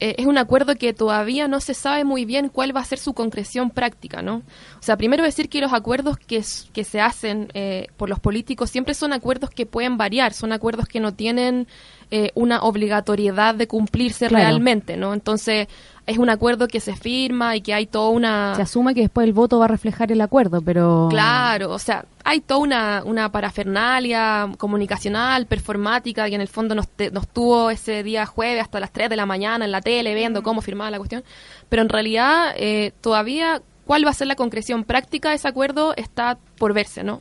eh, 0.00 0.14
es 0.18 0.26
un 0.26 0.38
acuerdo 0.38 0.76
que 0.76 0.92
todavía 0.92 1.48
no 1.48 1.60
se 1.60 1.74
sabe 1.74 2.04
muy 2.04 2.24
bien 2.24 2.48
cuál 2.48 2.76
va 2.76 2.80
a 2.80 2.84
ser 2.84 2.98
su 2.98 3.14
concreción 3.14 3.70
práctica, 3.70 4.22
¿no? 4.22 4.36
O 4.78 4.82
sea, 4.82 4.96
primero 4.96 5.24
decir 5.24 5.48
que 5.48 5.60
los 5.60 5.72
acuerdos 5.72 6.18
que, 6.18 6.42
que 6.72 6.84
se 6.84 7.00
hacen 7.00 7.48
eh, 7.54 7.88
por 7.96 8.08
los 8.08 8.20
políticos 8.20 8.70
siempre 8.70 8.94
son 8.94 9.12
acuerdos 9.12 9.50
que 9.50 9.66
pueden 9.66 9.96
variar, 9.96 10.32
son 10.34 10.52
acuerdos 10.52 10.86
que 10.86 11.00
no 11.00 11.14
tienen 11.14 11.66
eh, 12.10 12.30
una 12.34 12.60
obligatoriedad 12.62 13.54
de 13.54 13.66
cumplirse 13.66 14.28
Claro. 14.28 14.44
realmente, 14.44 14.96
¿no? 14.96 15.12
Entonces, 15.14 15.68
es 16.06 16.16
un 16.16 16.30
acuerdo 16.30 16.68
que 16.68 16.80
se 16.80 16.96
firma 16.96 17.54
y 17.54 17.60
que 17.60 17.74
hay 17.74 17.86
toda 17.86 18.08
una... 18.08 18.54
Se 18.56 18.62
asume 18.62 18.94
que 18.94 19.02
después 19.02 19.26
el 19.26 19.34
voto 19.34 19.58
va 19.58 19.66
a 19.66 19.68
reflejar 19.68 20.10
el 20.10 20.20
acuerdo, 20.22 20.62
pero... 20.62 21.08
Claro, 21.10 21.70
o 21.70 21.78
sea, 21.78 22.06
hay 22.24 22.40
toda 22.40 22.60
una, 22.60 23.02
una 23.04 23.30
parafernalia 23.30 24.48
comunicacional, 24.58 25.46
performática, 25.46 26.28
que 26.28 26.34
en 26.34 26.40
el 26.40 26.48
fondo 26.48 26.74
nos, 26.74 26.88
te- 26.88 27.10
nos 27.10 27.28
tuvo 27.28 27.70
ese 27.70 28.02
día 28.02 28.26
jueves 28.26 28.62
hasta 28.62 28.80
las 28.80 28.92
3 28.92 29.10
de 29.10 29.16
la 29.16 29.26
mañana 29.26 29.64
en 29.64 29.70
la 29.70 29.80
tele 29.80 30.14
viendo 30.14 30.42
cómo 30.42 30.62
firmaba 30.62 30.90
la 30.90 30.98
cuestión. 30.98 31.22
Pero 31.68 31.82
en 31.82 31.88
realidad, 31.88 32.54
eh, 32.56 32.92
todavía, 33.00 33.60
¿cuál 33.84 34.06
va 34.06 34.10
a 34.10 34.14
ser 34.14 34.26
la 34.28 34.34
concreción 34.36 34.84
práctica 34.84 35.28
de 35.30 35.36
ese 35.36 35.48
acuerdo? 35.48 35.94
Está 35.96 36.38
por 36.58 36.72
verse, 36.72 37.02
¿no? 37.04 37.20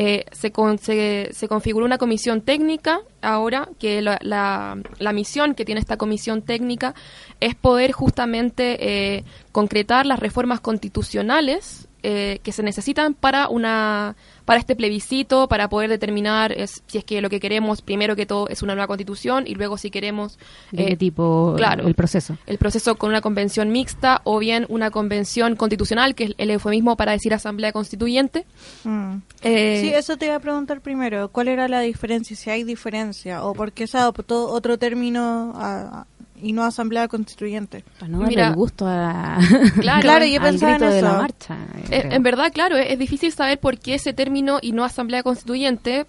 Eh, 0.00 0.26
se, 0.30 0.52
con- 0.52 0.78
se, 0.78 1.28
se 1.32 1.48
configuró 1.48 1.84
una 1.84 1.98
comisión 1.98 2.40
técnica 2.40 3.00
ahora, 3.20 3.68
que 3.80 4.00
la, 4.00 4.16
la, 4.22 4.78
la 5.00 5.12
misión 5.12 5.56
que 5.56 5.64
tiene 5.64 5.80
esta 5.80 5.96
comisión 5.96 6.42
técnica 6.42 6.94
es 7.40 7.56
poder 7.56 7.90
justamente 7.90 8.76
eh, 9.16 9.24
concretar 9.50 10.06
las 10.06 10.20
reformas 10.20 10.60
constitucionales 10.60 11.87
eh, 12.02 12.40
que 12.42 12.52
se 12.52 12.62
necesitan 12.62 13.14
para 13.14 13.48
una 13.48 14.16
para 14.48 14.60
este 14.60 14.74
plebiscito, 14.74 15.46
para 15.46 15.68
poder 15.68 15.90
determinar 15.90 16.52
es, 16.52 16.82
si 16.86 16.96
es 16.96 17.04
que 17.04 17.20
lo 17.20 17.28
que 17.28 17.38
queremos, 17.38 17.82
primero 17.82 18.16
que 18.16 18.24
todo, 18.24 18.48
es 18.48 18.62
una 18.62 18.74
nueva 18.74 18.86
constitución 18.86 19.44
y 19.46 19.54
luego 19.54 19.76
si 19.76 19.90
queremos... 19.90 20.38
¿De 20.72 20.86
qué 20.86 20.96
tipo 20.96 21.52
claro, 21.54 21.86
el 21.86 21.94
proceso? 21.94 22.38
El 22.46 22.56
proceso 22.56 22.94
con 22.94 23.10
una 23.10 23.20
convención 23.20 23.70
mixta 23.70 24.22
o 24.24 24.38
bien 24.38 24.64
una 24.70 24.90
convención 24.90 25.54
constitucional, 25.54 26.14
que 26.14 26.24
es 26.24 26.34
el 26.38 26.50
eufemismo 26.50 26.96
para 26.96 27.12
decir 27.12 27.34
asamblea 27.34 27.72
constituyente. 27.72 28.46
Mm. 28.84 29.16
Eh, 29.42 29.80
sí, 29.82 29.92
eso 29.92 30.16
te 30.16 30.24
iba 30.24 30.36
a 30.36 30.40
preguntar 30.40 30.80
primero. 30.80 31.28
¿Cuál 31.28 31.48
era 31.48 31.68
la 31.68 31.80
diferencia? 31.80 32.34
Si 32.34 32.48
hay 32.48 32.64
diferencia 32.64 33.44
o 33.44 33.52
por 33.52 33.72
qué 33.72 33.86
se 33.86 33.98
adoptó 33.98 34.48
otro 34.48 34.78
término 34.78 35.52
a, 35.56 36.06
y 36.42 36.52
no 36.52 36.64
asamblea 36.64 37.08
constituyente. 37.08 37.84
Para 37.98 38.10
no 38.10 38.20
darle 38.20 38.42
el 38.42 38.54
gusto 38.54 38.86
a 38.86 39.38
claro, 39.80 40.00
claro 40.02 40.24
yo 40.24 40.40
pensaba 40.40 40.76
en 40.76 40.80
de 40.80 41.02
la 41.02 41.12
marcha. 41.14 41.56
Eh, 41.90 42.08
en 42.10 42.22
verdad, 42.22 42.52
claro, 42.52 42.76
es, 42.76 42.98
difícil 42.98 43.32
saber 43.32 43.58
por 43.58 43.78
qué 43.78 43.94
ese 43.94 44.12
término 44.12 44.58
y 44.60 44.72
no 44.72 44.84
asamblea 44.84 45.22
constituyente, 45.22 46.06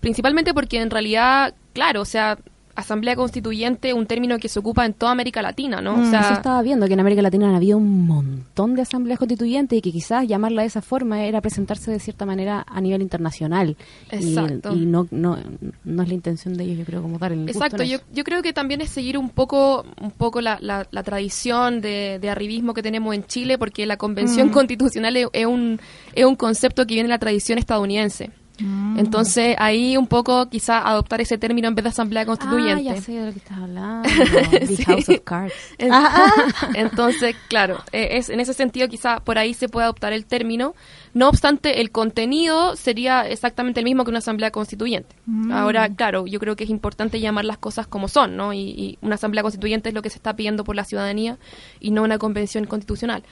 principalmente 0.00 0.54
porque 0.54 0.80
en 0.80 0.90
realidad, 0.90 1.54
claro, 1.72 2.02
o 2.02 2.06
sea, 2.06 2.38
asamblea 2.74 3.16
constituyente, 3.16 3.92
un 3.92 4.06
término 4.06 4.38
que 4.38 4.48
se 4.48 4.58
ocupa 4.58 4.86
en 4.86 4.94
toda 4.94 5.12
América 5.12 5.42
Latina, 5.42 5.80
¿no? 5.80 5.94
o 5.94 5.98
mm, 5.98 6.10
sea, 6.10 6.32
estaba 6.32 6.62
viendo 6.62 6.86
que 6.86 6.94
en 6.94 7.00
América 7.00 7.22
Latina 7.22 7.54
había 7.54 7.76
un 7.76 8.06
montón 8.06 8.74
de 8.74 8.82
asambleas 8.82 9.18
constituyentes 9.18 9.78
y 9.78 9.82
que 9.82 9.92
quizás 9.92 10.26
llamarla 10.26 10.62
de 10.62 10.68
esa 10.68 10.82
forma 10.82 11.24
era 11.24 11.40
presentarse 11.40 11.90
de 11.90 11.98
cierta 11.98 12.24
manera 12.24 12.64
a 12.66 12.80
nivel 12.80 13.02
internacional. 13.02 13.76
Exacto. 14.10 14.74
Y, 14.74 14.86
no, 14.86 15.06
no, 15.10 15.38
no 15.84 16.02
es 16.02 16.08
la 16.08 16.14
intención 16.14 16.56
de 16.56 16.64
ellos, 16.64 16.78
yo 16.78 16.84
creo, 16.84 17.02
como 17.02 17.18
dar 17.18 17.32
el 17.32 17.48
Exacto, 17.48 17.82
yo, 17.82 17.98
yo 18.12 18.24
creo 18.24 18.42
que 18.42 18.52
también 18.52 18.80
es 18.80 18.90
seguir 18.90 19.18
un 19.18 19.28
poco, 19.28 19.84
un 20.00 20.10
poco 20.10 20.40
la, 20.40 20.58
la, 20.60 21.02
tradición 21.02 21.80
de, 21.80 22.18
de, 22.20 22.30
arribismo 22.30 22.74
que 22.74 22.82
tenemos 22.82 23.14
en 23.14 23.24
Chile, 23.24 23.58
porque 23.58 23.86
la 23.86 23.96
convención 23.96 24.48
mm. 24.48 24.52
constitucional 24.52 25.16
es, 25.16 25.46
un, 25.46 25.80
es 26.14 26.24
un 26.24 26.36
concepto 26.36 26.86
que 26.86 26.94
viene 26.94 27.08
de 27.08 27.14
la 27.14 27.18
tradición 27.18 27.58
estadounidense. 27.58 28.30
Mm. 28.62 28.98
Entonces, 28.98 29.56
ahí 29.58 29.96
un 29.96 30.06
poco 30.06 30.48
quizá 30.48 30.78
adoptar 30.78 31.20
ese 31.20 31.38
término 31.38 31.68
en 31.68 31.74
vez 31.74 31.82
de 31.82 31.88
asamblea 31.90 32.24
constituyente. 32.24 32.90
Ah, 32.90 32.94
ya 32.94 33.00
sé 33.00 33.12
de 33.12 33.26
lo 33.26 33.32
que 33.32 33.38
estás 33.38 33.58
hablando. 33.58 34.08
The 34.50 34.84
House 34.84 35.08
of 35.08 35.20
Cards. 35.24 35.54
Entonces, 36.74 37.34
claro, 37.48 37.78
e, 37.92 38.16
es 38.18 38.28
en 38.28 38.40
ese 38.40 38.54
sentido 38.54 38.88
quizá 38.88 39.20
por 39.20 39.38
ahí 39.38 39.54
se 39.54 39.68
puede 39.68 39.84
adoptar 39.84 40.12
el 40.12 40.26
término. 40.26 40.74
No 41.14 41.28
obstante, 41.28 41.80
el 41.80 41.90
contenido 41.90 42.76
sería 42.76 43.28
exactamente 43.28 43.80
el 43.80 43.84
mismo 43.84 44.04
que 44.04 44.10
una 44.10 44.20
asamblea 44.20 44.50
constituyente. 44.50 45.14
Mm. 45.26 45.52
Ahora, 45.52 45.88
claro, 45.88 46.26
yo 46.26 46.38
creo 46.38 46.56
que 46.56 46.64
es 46.64 46.70
importante 46.70 47.20
llamar 47.20 47.44
las 47.44 47.58
cosas 47.58 47.86
como 47.86 48.08
son, 48.08 48.36
¿no? 48.36 48.52
y 48.52 48.98
una 49.02 49.16
asamblea 49.16 49.42
constituyente 49.42 49.88
es 49.88 49.94
lo 49.94 50.02
que 50.02 50.10
se 50.10 50.16
está 50.16 50.34
pidiendo 50.36 50.64
por 50.64 50.76
la 50.76 50.84
ciudadanía 50.84 51.38
y 51.80 51.90
no 51.90 52.02
una 52.02 52.18
convención 52.18 52.64
constitucional. 52.66 53.22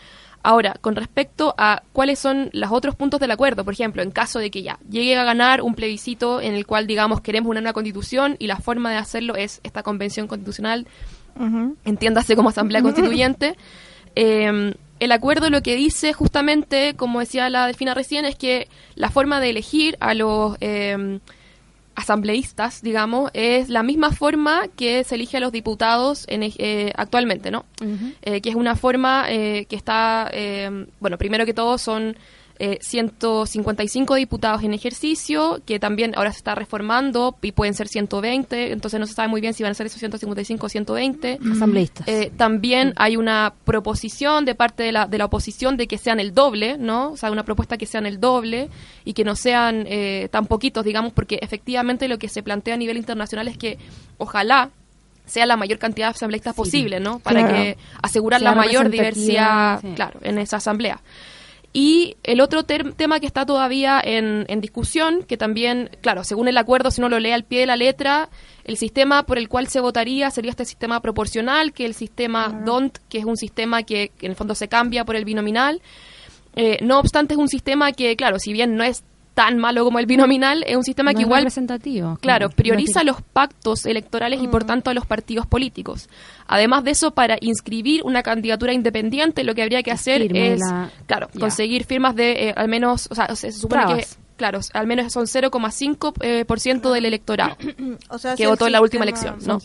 Ahora, 0.42 0.74
con 0.80 0.96
respecto 0.96 1.54
a 1.58 1.82
cuáles 1.92 2.18
son 2.18 2.48
los 2.52 2.70
otros 2.72 2.94
puntos 2.94 3.20
del 3.20 3.30
acuerdo, 3.30 3.64
por 3.64 3.74
ejemplo, 3.74 4.02
en 4.02 4.10
caso 4.10 4.38
de 4.38 4.50
que 4.50 4.62
ya 4.62 4.78
llegue 4.88 5.16
a 5.16 5.24
ganar 5.24 5.60
un 5.60 5.74
plebiscito 5.74 6.40
en 6.40 6.54
el 6.54 6.66
cual, 6.66 6.86
digamos, 6.86 7.20
queremos 7.20 7.50
una 7.50 7.60
nueva 7.60 7.74
constitución 7.74 8.36
y 8.38 8.46
la 8.46 8.56
forma 8.56 8.90
de 8.90 8.96
hacerlo 8.96 9.36
es 9.36 9.60
esta 9.64 9.82
convención 9.82 10.28
constitucional, 10.28 10.86
entiéndase 11.84 12.36
como 12.36 12.48
asamblea 12.48 12.80
constituyente, 12.82 13.56
em, 14.14 14.72
el 14.98 15.12
acuerdo 15.12 15.50
lo 15.50 15.62
que 15.62 15.76
dice 15.76 16.14
justamente, 16.14 16.94
como 16.96 17.20
decía 17.20 17.50
la 17.50 17.66
Delfina 17.66 17.92
recién, 17.92 18.24
es 18.24 18.36
que 18.36 18.68
la 18.94 19.10
forma 19.10 19.40
de 19.40 19.50
elegir 19.50 19.96
a 20.00 20.14
los... 20.14 20.56
Eh, 20.60 21.20
asambleístas, 22.00 22.82
digamos, 22.82 23.30
es 23.34 23.68
la 23.68 23.82
misma 23.82 24.10
forma 24.12 24.68
que 24.76 25.04
se 25.04 25.14
elige 25.14 25.36
a 25.36 25.40
los 25.40 25.52
diputados 25.52 26.24
en, 26.28 26.42
eh, 26.42 26.92
actualmente, 26.96 27.50
¿no? 27.50 27.64
Eh, 28.22 28.40
que 28.40 28.50
es 28.50 28.56
una 28.56 28.76
forma 28.76 29.26
eh, 29.28 29.66
que 29.68 29.76
está, 29.76 30.30
bueno, 31.00 31.18
primero 31.18 31.46
que 31.46 31.54
todo 31.54 31.78
son 31.78 32.16
155 32.80 34.16
eh, 34.16 34.18
diputados 34.18 34.62
en 34.62 34.74
ejercicio, 34.74 35.62
que 35.64 35.78
también 35.78 36.12
ahora 36.16 36.30
se 36.32 36.38
está 36.38 36.54
reformando 36.54 37.36
y 37.40 37.52
pueden 37.52 37.74
ser 37.74 37.88
120, 37.88 38.72
entonces 38.72 39.00
no 39.00 39.06
se 39.06 39.14
sabe 39.14 39.28
muy 39.28 39.40
bien 39.40 39.54
si 39.54 39.62
van 39.62 39.72
a 39.72 39.74
ser 39.74 39.86
esos 39.86 39.98
155 39.98 40.66
o 40.66 40.68
120. 40.68 41.38
Asambleístas. 41.52 42.06
Eh, 42.06 42.30
también 42.36 42.92
hay 42.96 43.16
una 43.16 43.54
proposición 43.64 44.44
de 44.44 44.54
parte 44.54 44.82
de 44.82 44.92
la, 44.92 45.06
de 45.06 45.18
la 45.18 45.26
oposición 45.26 45.76
de 45.76 45.86
que 45.86 45.96
sean 45.96 46.20
el 46.20 46.34
doble, 46.34 46.76
¿no? 46.76 47.12
O 47.12 47.16
sea, 47.16 47.30
una 47.30 47.44
propuesta 47.44 47.78
que 47.78 47.86
sean 47.86 48.04
el 48.04 48.20
doble 48.20 48.68
y 49.04 49.14
que 49.14 49.24
no 49.24 49.36
sean 49.36 49.86
eh, 49.86 50.28
tan 50.30 50.46
poquitos, 50.46 50.84
digamos, 50.84 51.12
porque 51.12 51.38
efectivamente 51.40 52.08
lo 52.08 52.18
que 52.18 52.28
se 52.28 52.42
plantea 52.42 52.74
a 52.74 52.76
nivel 52.76 52.98
internacional 52.98 53.48
es 53.48 53.56
que 53.56 53.78
ojalá 54.18 54.70
sea 55.24 55.46
la 55.46 55.56
mayor 55.56 55.78
cantidad 55.78 56.08
de 56.08 56.10
asambleístas 56.10 56.54
posible, 56.54 57.00
¿no? 57.00 57.20
Para 57.20 57.48
que 57.48 57.78
asegurar 58.02 58.42
la 58.42 58.54
mayor 58.54 58.90
diversidad, 58.90 59.80
claro, 59.94 60.18
en 60.22 60.38
esa 60.38 60.56
asamblea. 60.56 61.00
Y 61.72 62.16
el 62.24 62.40
otro 62.40 62.64
tema 62.64 63.20
que 63.20 63.26
está 63.26 63.46
todavía 63.46 64.00
en, 64.02 64.60
discusión, 64.60 65.22
que 65.22 65.36
también, 65.36 65.90
claro, 66.00 66.24
según 66.24 66.48
el 66.48 66.58
acuerdo, 66.58 66.90
si 66.90 67.00
uno 67.00 67.08
lo 67.08 67.20
lee 67.20 67.30
al 67.30 67.44
pie 67.44 67.60
de 67.60 67.66
la 67.66 67.76
letra, 67.76 68.28
el 68.64 68.76
sistema 68.76 69.22
por 69.24 69.38
el 69.38 69.48
cual 69.48 69.68
se 69.68 69.78
votaría 69.78 70.30
sería 70.32 70.50
este 70.50 70.64
sistema 70.64 71.00
proporcional, 71.00 71.72
que 71.72 71.86
el 71.86 71.94
sistema 71.94 72.48
DONT, 72.48 72.98
que 73.08 73.18
es 73.18 73.24
un 73.24 73.36
sistema 73.36 73.84
que, 73.84 74.10
en 74.20 74.30
el 74.30 74.36
fondo 74.36 74.56
se 74.56 74.66
cambia 74.66 75.04
por 75.04 75.14
el 75.14 75.24
binominal. 75.24 75.80
Eh, 76.56 76.78
no 76.82 76.98
obstante, 76.98 77.34
es 77.34 77.38
un 77.38 77.48
sistema 77.48 77.92
que, 77.92 78.16
claro, 78.16 78.40
si 78.40 78.52
bien 78.52 78.74
no 78.74 78.82
es 78.82 79.04
tan 79.40 79.56
malo 79.56 79.84
como 79.84 79.98
el 79.98 80.04
binominal, 80.04 80.62
es 80.66 80.76
un 80.76 80.84
sistema 80.84 81.14
que 81.14 81.22
igual, 81.22 81.40
representativo, 81.40 82.18
claro, 82.20 82.50
prioriza 82.50 83.04
los 83.04 83.22
pactos 83.22 83.86
electorales 83.86 84.42
y 84.42 84.48
por 84.48 84.64
mm. 84.64 84.66
tanto 84.66 84.90
a 84.90 84.94
los 84.94 85.06
partidos 85.06 85.46
políticos. 85.46 86.10
Además 86.46 86.84
de 86.84 86.90
eso, 86.90 87.12
para 87.12 87.38
inscribir 87.40 88.02
una 88.04 88.22
candidatura 88.22 88.74
independiente, 88.74 89.42
lo 89.42 89.54
que 89.54 89.62
habría 89.62 89.82
que 89.82 89.92
hacer 89.92 90.36
es, 90.36 90.60
claro, 91.06 91.30
conseguir 91.38 91.84
firmas 91.84 92.14
de 92.16 92.48
eh, 92.48 92.54
al 92.54 92.68
menos, 92.68 93.08
o 93.10 93.14
sea, 93.14 93.34
se 93.34 93.50
supone 93.50 93.96
que 93.96 94.06
claro, 94.36 94.60
al 94.74 94.86
menos 94.86 95.10
son 95.10 95.24
0,5% 95.24 96.12
eh, 96.20 96.44
por 96.44 96.60
ciento 96.60 96.92
del 96.92 97.06
electorado 97.06 97.56
que 98.36 98.46
votó 98.46 98.66
en 98.66 98.72
la 98.72 98.82
última 98.82 99.04
elección, 99.04 99.38
¿no? 99.46 99.58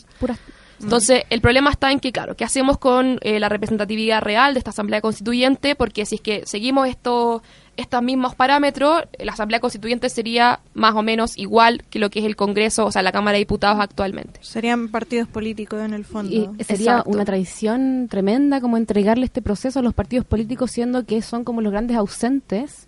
Entonces, 0.80 1.22
el 1.30 1.40
problema 1.40 1.70
está 1.70 1.90
en 1.90 2.00
que, 2.00 2.12
claro, 2.12 2.34
¿qué 2.34 2.44
hacemos 2.44 2.78
con 2.78 3.18
eh, 3.22 3.40
la 3.40 3.48
representatividad 3.48 4.20
real 4.20 4.54
de 4.54 4.58
esta 4.58 4.70
Asamblea 4.70 5.00
Constituyente? 5.00 5.74
Porque 5.74 6.04
si 6.06 6.16
es 6.16 6.20
que 6.20 6.42
seguimos 6.46 6.88
esto 6.88 7.42
estos 7.76 8.02
mismos 8.02 8.34
parámetros, 8.34 9.02
la 9.18 9.32
Asamblea 9.32 9.60
Constituyente 9.60 10.08
sería 10.08 10.60
más 10.74 10.94
o 10.94 11.02
menos 11.02 11.36
igual 11.36 11.84
que 11.90 11.98
lo 11.98 12.10
que 12.10 12.20
es 12.20 12.24
el 12.24 12.36
Congreso, 12.36 12.86
o 12.86 12.92
sea, 12.92 13.02
la 13.02 13.12
Cámara 13.12 13.34
de 13.34 13.40
Diputados 13.40 13.78
actualmente. 13.80 14.40
Serían 14.42 14.88
partidos 14.88 15.28
políticos 15.28 15.80
en 15.84 15.92
el 15.92 16.04
fondo. 16.04 16.32
Y 16.32 16.64
sería 16.64 17.02
una 17.06 17.24
tradición 17.24 18.08
tremenda 18.08 18.60
como 18.60 18.76
entregarle 18.76 19.26
este 19.26 19.42
proceso 19.42 19.80
a 19.80 19.82
los 19.82 19.94
partidos 19.94 20.24
políticos, 20.24 20.70
siendo 20.70 21.04
que 21.04 21.22
son 21.22 21.44
como 21.44 21.60
los 21.60 21.72
grandes 21.72 21.96
ausentes 21.96 22.86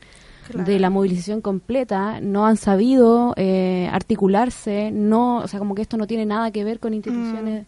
de 0.54 0.78
la 0.78 0.88
movilización 0.88 1.42
completa, 1.42 2.20
no 2.20 2.46
han 2.46 2.56
sabido 2.56 3.34
eh, 3.36 3.88
articularse, 3.92 4.90
no, 4.90 5.38
o 5.38 5.48
sea, 5.48 5.58
como 5.58 5.74
que 5.74 5.82
esto 5.82 5.98
no 5.98 6.06
tiene 6.06 6.24
nada 6.24 6.50
que 6.50 6.64
ver 6.64 6.80
con 6.80 6.94
instituciones 6.94 7.64
mm. 7.64 7.66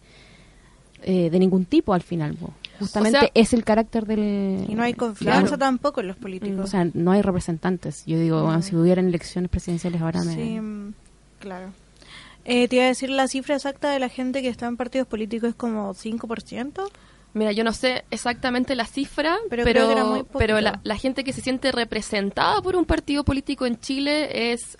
eh, 1.03 1.29
de 1.29 1.39
ningún 1.39 1.65
tipo 1.65 1.93
al 1.93 2.01
final 2.01 2.35
justamente 2.81 3.31
es 3.33 3.53
el 3.53 3.63
carácter 3.63 4.05
del... 4.05 4.65
Y 4.67 4.75
no 4.75 4.83
hay 4.83 4.93
confianza 4.93 5.57
tampoco 5.57 6.01
en 6.01 6.07
los 6.07 6.17
políticos. 6.17 6.65
O 6.65 6.67
sea, 6.67 6.87
no 6.93 7.11
hay 7.11 7.21
representantes. 7.21 8.03
Yo 8.05 8.19
digo, 8.19 8.61
si 8.61 8.75
hubieran 8.75 9.07
elecciones 9.07 9.49
presidenciales 9.49 10.01
ahora 10.01 10.23
me... 10.23 10.35
Sí, 10.35 10.59
mm, 10.59 10.93
claro. 11.39 11.71
Eh, 12.43 12.67
te 12.67 12.77
iba 12.77 12.85
a 12.85 12.87
decir 12.87 13.09
la 13.09 13.27
cifra 13.27 13.55
exacta 13.55 13.91
de 13.91 13.99
la 13.99 14.09
gente 14.09 14.41
que 14.41 14.49
está 14.49 14.67
en 14.67 14.77
partidos 14.77 15.07
políticos 15.07 15.49
es 15.49 15.55
como 15.55 15.93
5%. 15.93 16.89
Mira, 17.33 17.51
yo 17.53 17.63
no 17.63 17.71
sé 17.71 18.03
exactamente 18.11 18.75
la 18.75 18.85
cifra, 18.85 19.37
pero, 19.49 19.63
pero, 19.63 20.27
pero 20.37 20.59
la, 20.59 20.81
la, 20.83 20.97
gente 20.97 21.23
que 21.23 21.31
se 21.31 21.39
siente 21.39 21.71
representada 21.71 22.61
por 22.61 22.75
un 22.75 22.83
partido 22.83 23.23
político 23.23 23.65
en 23.65 23.79
Chile 23.79 24.51
es 24.51 24.77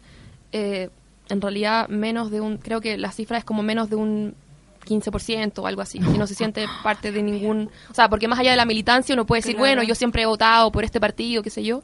eh, 0.52 0.90
en 1.30 1.42
realidad 1.42 1.88
menos 1.88 2.30
de 2.30 2.42
un, 2.42 2.58
creo 2.58 2.82
que 2.82 2.98
la 2.98 3.12
cifra 3.12 3.38
es 3.38 3.46
como 3.46 3.64
menos 3.64 3.90
de 3.90 3.96
un 3.96 4.36
15% 4.86 5.60
o 5.60 5.68
algo 5.68 5.82
así, 5.82 6.00
y 6.00 6.18
no 6.18 6.28
se 6.28 6.36
siente 6.36 6.66
parte 6.84 7.12
de 7.12 7.22
ningún... 7.22 7.70
O 7.90 7.94
sea, 7.94 8.10
porque 8.10 8.28
más 8.28 8.40
allá 8.40 8.52
de 8.52 8.58
la 8.58 8.66
militancia 8.66 9.14
uno 9.14 9.26
puede 9.26 9.42
decir, 9.42 9.58
bueno, 9.58 9.84
yo 9.84 9.96
siempre 9.96 10.24
he 10.24 10.26
votado 10.26 10.72
por 10.72 10.84
este 10.84 11.00
partido, 11.00 11.44
qué 11.44 11.50
sé 11.50 11.64
yo. 11.64 11.82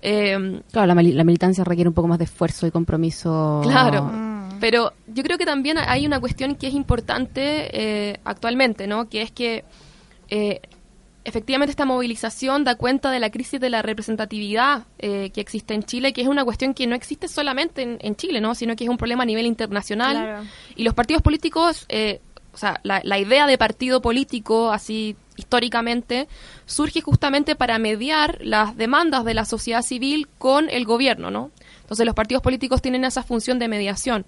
Eh, 0.00 0.60
claro, 0.70 0.94
la, 0.94 1.02
la, 1.02 1.24
militancia 1.24 1.64
requiere 1.64 1.88
un 1.88 1.94
poco 1.94 2.08
más 2.08 2.18
de 2.18 2.24
esfuerzo 2.24 2.66
y 2.66 2.70
compromiso. 2.70 3.60
Claro, 3.64 4.04
mm. 4.04 4.58
pero 4.60 4.92
yo 5.08 5.22
creo 5.22 5.38
que 5.38 5.46
también 5.46 5.78
hay 5.78 6.06
una 6.06 6.20
cuestión 6.20 6.54
que 6.54 6.68
es 6.68 6.74
importante 6.74 7.68
eh, 7.72 8.20
actualmente, 8.24 8.86
¿no? 8.86 9.08
Que 9.08 9.22
es 9.22 9.32
que 9.32 9.64
eh, 10.28 10.60
efectivamente 11.24 11.70
esta 11.70 11.84
movilización 11.84 12.62
da 12.62 12.76
cuenta 12.76 13.10
de 13.10 13.18
la 13.18 13.30
crisis 13.30 13.60
de 13.60 13.70
la 13.70 13.82
representatividad 13.82 14.84
que 14.98 15.32
existe 15.34 15.74
en 15.74 15.82
Chile, 15.82 16.12
que 16.12 16.22
es 16.22 16.28
una 16.28 16.44
cuestión 16.44 16.74
que 16.74 16.86
no 16.86 16.94
existe 16.94 17.28
solamente 17.28 17.98
en, 18.00 18.16
Chile, 18.16 18.40
¿no? 18.40 18.54
sino 18.54 18.74
que 18.76 18.84
es 18.84 18.90
un 18.90 18.96
problema 18.96 19.24
a 19.24 19.26
nivel 19.26 19.44
internacional. 19.44 20.48
Y 20.74 20.84
los 20.84 20.94
partidos 20.94 21.22
políticos 21.22 21.86
o 22.58 22.60
sea, 22.60 22.80
la, 22.82 23.18
idea 23.20 23.46
de 23.46 23.56
partido 23.56 24.02
político, 24.02 24.72
así 24.72 25.14
históricamente, 25.36 26.26
surge 26.66 27.00
justamente 27.00 27.54
para 27.54 27.78
mediar 27.78 28.38
las 28.40 28.76
demandas 28.76 29.24
de 29.24 29.32
la 29.32 29.44
sociedad 29.44 29.82
civil 29.82 30.26
con 30.38 30.68
el 30.68 30.84
gobierno, 30.84 31.30
¿no? 31.30 31.52
Entonces 31.82 32.04
los 32.04 32.16
partidos 32.16 32.42
políticos 32.42 32.82
tienen 32.82 33.04
esa 33.04 33.22
función 33.22 33.60
de 33.60 33.68
mediación. 33.68 34.26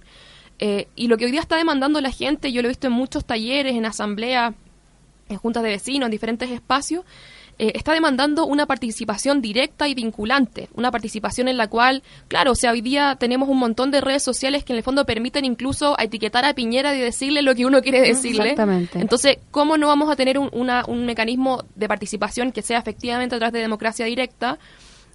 Eh, 0.60 0.86
y 0.94 1.08
lo 1.08 1.16
que 1.16 1.24
hoy 1.24 1.32
día 1.32 1.40
está 1.40 1.56
demandando 1.56 2.00
la 2.00 2.12
gente, 2.12 2.52
yo 2.52 2.62
lo 2.62 2.68
he 2.68 2.70
visto 2.70 2.86
en 2.86 2.92
muchos 2.92 3.24
talleres, 3.24 3.74
en 3.74 3.84
asambleas, 3.84 4.54
en 5.28 5.36
juntas 5.36 5.64
de 5.64 5.70
vecinos, 5.70 6.06
en 6.06 6.12
diferentes 6.12 6.52
espacios, 6.52 7.04
eh, 7.60 7.72
está 7.74 7.92
demandando 7.92 8.46
una 8.46 8.64
participación 8.66 9.42
directa 9.42 9.86
y 9.86 9.94
vinculante, 9.94 10.68
una 10.74 10.90
participación 10.90 11.46
en 11.48 11.56
la 11.58 11.68
cual, 11.68 12.02
claro, 12.28 12.52
o 12.52 12.54
sea, 12.54 12.72
hoy 12.72 12.80
día 12.80 13.16
tenemos 13.20 13.48
un 13.48 13.58
montón 13.58 13.90
de 13.90 14.00
redes 14.00 14.22
sociales 14.22 14.64
que 14.64 14.72
en 14.72 14.78
el 14.78 14.82
fondo 14.82 15.04
permiten 15.04 15.44
incluso 15.44 15.94
etiquetar 15.98 16.44
a 16.44 16.54
Piñera 16.54 16.94
y 16.96 17.00
decirle 17.00 17.42
lo 17.42 17.54
que 17.54 17.66
uno 17.66 17.82
quiere 17.82 18.00
decirle. 18.00 18.42
Exactamente. 18.50 18.98
Entonces, 18.98 19.36
¿cómo 19.50 19.76
no 19.76 19.88
vamos 19.88 20.10
a 20.10 20.16
tener 20.16 20.38
un, 20.38 20.48
una- 20.52 20.84
un 20.88 21.04
mecanismo 21.04 21.64
de 21.74 21.86
participación 21.88 22.50
que 22.52 22.62
sea 22.62 22.78
efectivamente 22.78 23.34
a 23.34 23.38
través 23.38 23.52
de 23.52 23.60
democracia 23.60 24.06
directa? 24.06 24.58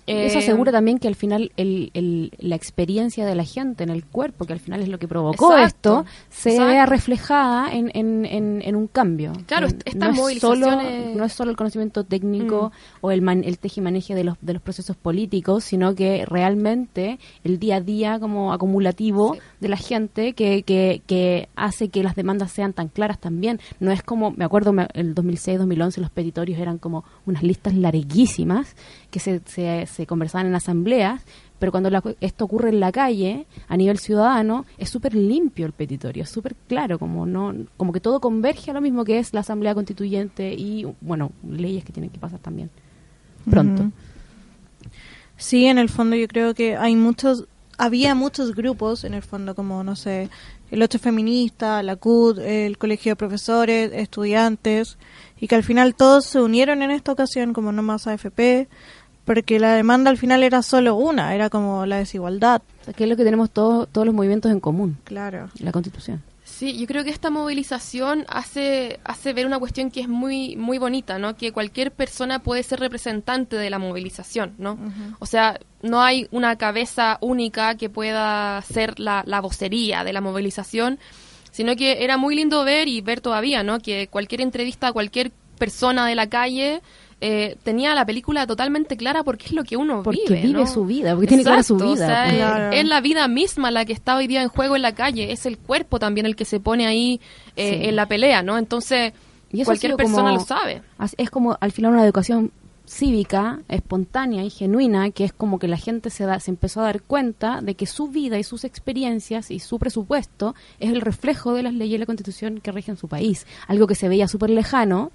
Eso 0.08 0.38
Eh, 0.38 0.42
asegura 0.44 0.72
también 0.72 1.00
que 1.00 1.08
al 1.08 1.16
final 1.16 1.52
el, 1.58 1.90
el- 1.96 2.32
la 2.38 2.56
experiencia 2.56 3.26
de 3.26 3.34
la 3.34 3.44
gente 3.44 3.84
en 3.84 3.90
el 3.90 4.06
cuerpo, 4.06 4.46
que 4.46 4.54
al 4.54 4.60
final 4.60 4.82
es 4.82 4.88
lo 4.90 5.00
que 5.00 5.08
provocó 5.08 5.52
Exacto, 5.54 6.02
esto, 6.02 6.12
se 6.30 6.50
exacto. 6.52 6.72
vea 6.72 6.86
reflejada 6.86 7.72
en, 7.74 7.90
en, 7.96 8.26
en, 8.26 8.62
en 8.64 8.76
un 8.76 8.88
cambio. 8.88 9.34
Claro, 9.48 9.68
Que 9.68 9.74
est- 9.78 9.88
estas 9.88 10.16
no 10.16 10.30
es, 10.30 10.40
solo, 10.40 10.68
no 11.16 11.24
es 11.26 11.34
solo 11.34 11.50
el 11.52 11.58
conocimiento 11.58 12.04
técnico 12.04 12.72
Mm. 12.72 12.98
o 13.06 13.12
el, 13.12 13.22
man, 13.22 13.44
el 13.44 13.58
tejimaneje 13.58 14.14
de 14.16 14.24
los, 14.24 14.38
de 14.42 14.54
los 14.54 14.62
procesos 14.62 14.96
políticos, 14.96 15.64
sino 15.64 15.96
que 15.96 16.24
realmente 16.26 17.18
el 17.44 17.58
día 17.60 17.78
a 17.78 17.82
día 17.82 18.20
como 18.20 18.54
acumulativo 18.54 19.34
Sí. 19.34 19.40
de 19.62 19.70
la 19.70 19.78
gente 19.78 20.34
que, 20.34 20.64
que, 20.64 21.02
que 21.08 21.50
hace 21.56 21.90
que 21.90 22.04
las 22.04 22.16
demandas 22.16 22.52
sean 22.52 22.74
tan 22.74 22.90
claras 22.90 23.20
también. 23.20 23.60
No 23.80 23.92
es 23.92 24.04
como, 24.04 24.32
me 24.32 24.46
acuerdo, 24.46 24.72
me- 24.72 24.88
el 24.94 25.16
2006-2011 25.16 25.98
los 25.98 26.12
petitorios 26.12 26.60
eran 26.60 26.78
como 26.78 27.04
unas 27.26 27.42
listas 27.44 27.74
larguísimas 27.74 28.76
que 29.12 29.20
se, 29.20 29.42
se, 29.46 29.86
se 29.96 30.06
conversaban 30.06 30.48
en 30.48 30.56
asambleas, 30.56 31.22
pero 31.58 31.72
cuando 31.72 31.90
la- 31.90 32.04
esto 32.22 32.46
ocurre 32.46 32.70
en 32.70 32.80
la 32.80 32.92
calle, 32.92 33.46
a 33.68 33.78
nivel 33.78 33.98
ciudadano, 33.98 34.66
es 34.78 34.90
súper 34.90 35.16
limpio 35.16 35.66
el 35.66 35.72
petitorio, 35.72 36.24
es 36.24 36.30
súper 36.30 36.56
claro, 36.68 37.00
como, 37.00 37.26
no, 37.26 37.54
como 37.78 37.94
que 37.94 38.00
todo 38.02 38.20
converge 38.20 38.72
a 38.72 38.74
lo 38.74 38.82
mismo 38.82 39.06
que 39.06 39.20
es 39.20 39.34
la 39.34 39.40
asamblea 39.40 39.74
constituyente 39.74 40.54
y, 40.54 40.86
bueno, 41.02 41.32
leyes 41.50 41.84
que 41.84 41.94
tienen 41.94 42.10
que 42.10 42.20
pasar 42.20 42.40
también 42.40 42.70
pronto. 43.50 43.92
Sí, 45.38 45.66
en 45.66 45.78
el 45.78 45.90
fondo 45.90 46.16
yo 46.16 46.28
creo 46.28 46.54
que 46.54 46.78
hay 46.78 46.96
muchos, 46.96 47.46
había 47.78 48.16
muchos 48.16 48.56
grupos, 48.56 49.04
en 49.04 49.14
el 49.14 49.22
fondo, 49.22 49.54
como, 49.56 49.84
no 49.84 49.96
sé, 49.96 50.30
el 50.72 50.82
8 50.82 50.98
feminista, 51.00 51.84
la 51.84 51.96
CUT, 51.96 52.40
el 52.40 52.78
colegio 52.78 53.12
de 53.12 53.16
profesores, 53.18 53.92
estudiantes, 53.94 54.98
y 55.40 55.48
que 55.48 55.56
al 55.56 55.64
final 55.64 55.94
todos 55.96 56.26
se 56.26 56.42
unieron 56.42 56.82
en 56.82 56.92
esta 56.92 57.12
ocasión 57.12 57.54
como 57.54 57.72
no 57.72 57.84
más 57.84 58.08
AFP, 58.08 58.68
porque 59.26 59.60
la 59.60 59.74
demanda 59.74 60.10
al 60.10 60.18
final 60.18 60.44
era 60.44 60.62
solo 60.62 60.96
una, 60.96 61.36
era 61.36 61.50
como 61.50 61.86
la 61.86 61.98
desigualdad. 61.98 62.62
Que 62.96 63.04
es 63.06 63.10
lo 63.10 63.18
que 63.18 63.24
tenemos 63.24 63.50
todos 63.50 63.88
todos 63.92 64.06
los 64.06 64.14
movimientos 64.16 64.52
en 64.52 64.60
común, 64.60 64.98
Claro. 65.04 65.50
la 65.60 65.72
constitución. 65.72 66.22
Sí, 66.44 66.78
yo 66.78 66.86
creo 66.86 67.04
que 67.04 67.10
esta 67.10 67.32
movilización 67.32 68.24
hace, 68.30 69.00
hace 69.04 69.34
ver 69.34 69.48
una 69.48 69.58
cuestión 69.58 69.90
que 69.90 70.02
es 70.02 70.08
muy, 70.08 70.56
muy 70.56 70.78
bonita, 70.78 71.18
¿no? 71.18 71.36
Que 71.36 71.52
cualquier 71.52 71.92
persona 71.92 72.40
puede 72.40 72.62
ser 72.62 72.80
representante 72.80 73.56
de 73.56 73.70
la 73.72 73.80
movilización, 73.80 74.54
¿no? 74.60 74.78
O 75.20 75.26
sea, 75.26 75.60
no 75.82 76.02
hay 76.04 76.28
una 76.32 76.56
cabeza 76.58 77.18
única 77.20 77.76
que 77.76 77.90
pueda 77.90 78.62
ser 78.62 79.00
la, 79.00 79.24
la 79.26 79.42
vocería 79.42 80.04
de 80.04 80.14
la 80.14 80.22
movilización, 80.22 81.00
sino 81.52 81.76
que 81.76 82.04
era 82.04 82.16
muy 82.18 82.36
lindo 82.36 82.64
ver 82.64 82.88
y 82.88 83.02
ver 83.02 83.22
todavía, 83.22 83.64
¿no? 83.64 83.80
Que 83.80 84.08
cualquier 84.08 84.42
entrevista 84.42 84.90
a 84.90 84.94
cualquier 84.94 85.32
persona 85.58 86.06
de 86.06 86.14
la 86.16 86.28
calle 86.30 86.82
eh, 87.28 87.58
tenía 87.64 87.96
la 87.96 88.06
película 88.06 88.46
totalmente 88.46 88.98
clara 88.98 89.24
porque 89.24 89.46
es 89.48 89.52
lo 89.54 89.64
que 89.64 89.78
uno 89.78 90.04
Porque 90.04 90.22
vive, 90.28 90.42
vive 90.44 90.60
¿no? 90.60 90.68
su 90.68 90.86
vida, 90.86 91.14
porque 91.14 91.28
tiene 91.28 91.44
clara 91.44 91.64
su 91.64 91.76
o 91.76 91.78
vida, 91.78 92.06
sea, 92.08 92.24
pues. 92.26 92.34
es- 92.34 92.40
Claro. 92.40 92.72
es 92.76 92.86
la 92.86 93.02
vida 93.02 93.28
misma 93.28 93.72
la 93.72 93.84
que 93.86 93.94
está 93.94 94.16
hoy 94.16 94.28
día 94.28 94.42
en 94.44 94.50
juego 94.50 94.76
en 94.76 94.82
la 94.84 94.94
calle, 94.94 95.32
es 95.32 95.46
el 95.46 95.58
cuerpo 95.58 95.98
también 95.98 96.26
el 96.28 96.36
que 96.36 96.46
se 96.46 96.60
pone 96.60 96.86
ahí 96.86 97.20
eh, 97.56 97.80
Sí. 97.82 97.90
en 97.90 97.96
la 97.96 98.06
pelea, 98.08 98.44
¿no? 98.44 98.58
Entonces, 98.58 99.14
Y 99.52 99.64
cualquier 99.64 99.96
persona 99.96 100.24
como- 100.30 100.38
lo 100.38 100.40
sabe. 100.46 100.82
Es 101.18 101.30
como 101.30 101.58
al 101.60 101.72
final 101.72 101.94
una 101.94 102.04
educación 102.04 102.52
cívica, 102.88 103.60
espontánea 103.68 104.44
y 104.44 104.50
genuina, 104.52 105.10
que 105.10 105.24
es 105.24 105.34
como 105.34 105.58
que 105.58 105.68
la 105.68 105.78
gente 105.78 106.10
se 106.12 106.26
da, 106.26 106.40
se 106.40 106.52
empezó 106.52 106.82
a 106.82 106.84
dar 106.84 107.02
cuenta 107.02 107.62
de 107.62 107.74
que 107.76 107.88
su 107.88 108.08
vida 108.10 108.38
y 108.38 108.44
sus 108.44 108.64
experiencias 108.64 109.50
y 109.50 109.60
su 109.60 109.80
presupuesto 109.80 110.54
es 110.80 110.92
el 110.92 111.02
reflejo 111.02 111.54
de 111.54 111.64
las 111.64 111.74
leyes 111.74 111.96
y 111.96 111.98
la 111.98 112.06
constitución 112.06 112.60
que 112.62 112.72
rigen 112.72 112.96
su 112.98 113.08
país. 113.08 113.48
Algo 113.68 113.88
que 113.88 113.96
se 113.96 114.08
veía 114.08 114.28
súper 114.28 114.52
lejano, 114.52 115.12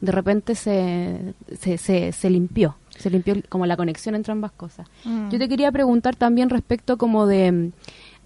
de 0.00 0.12
repente 0.12 0.54
se, 0.54 1.34
se, 1.58 1.78
se, 1.78 2.12
se 2.12 2.30
limpió, 2.30 2.76
se 2.96 3.10
limpió 3.10 3.34
como 3.48 3.66
la 3.66 3.76
conexión 3.76 4.14
entre 4.14 4.32
ambas 4.32 4.52
cosas. 4.52 4.86
Mm. 5.04 5.30
Yo 5.30 5.38
te 5.38 5.48
quería 5.48 5.72
preguntar 5.72 6.14
también 6.16 6.50
respecto 6.50 6.96
como 6.96 7.26
de 7.26 7.50
mm, 7.52 7.72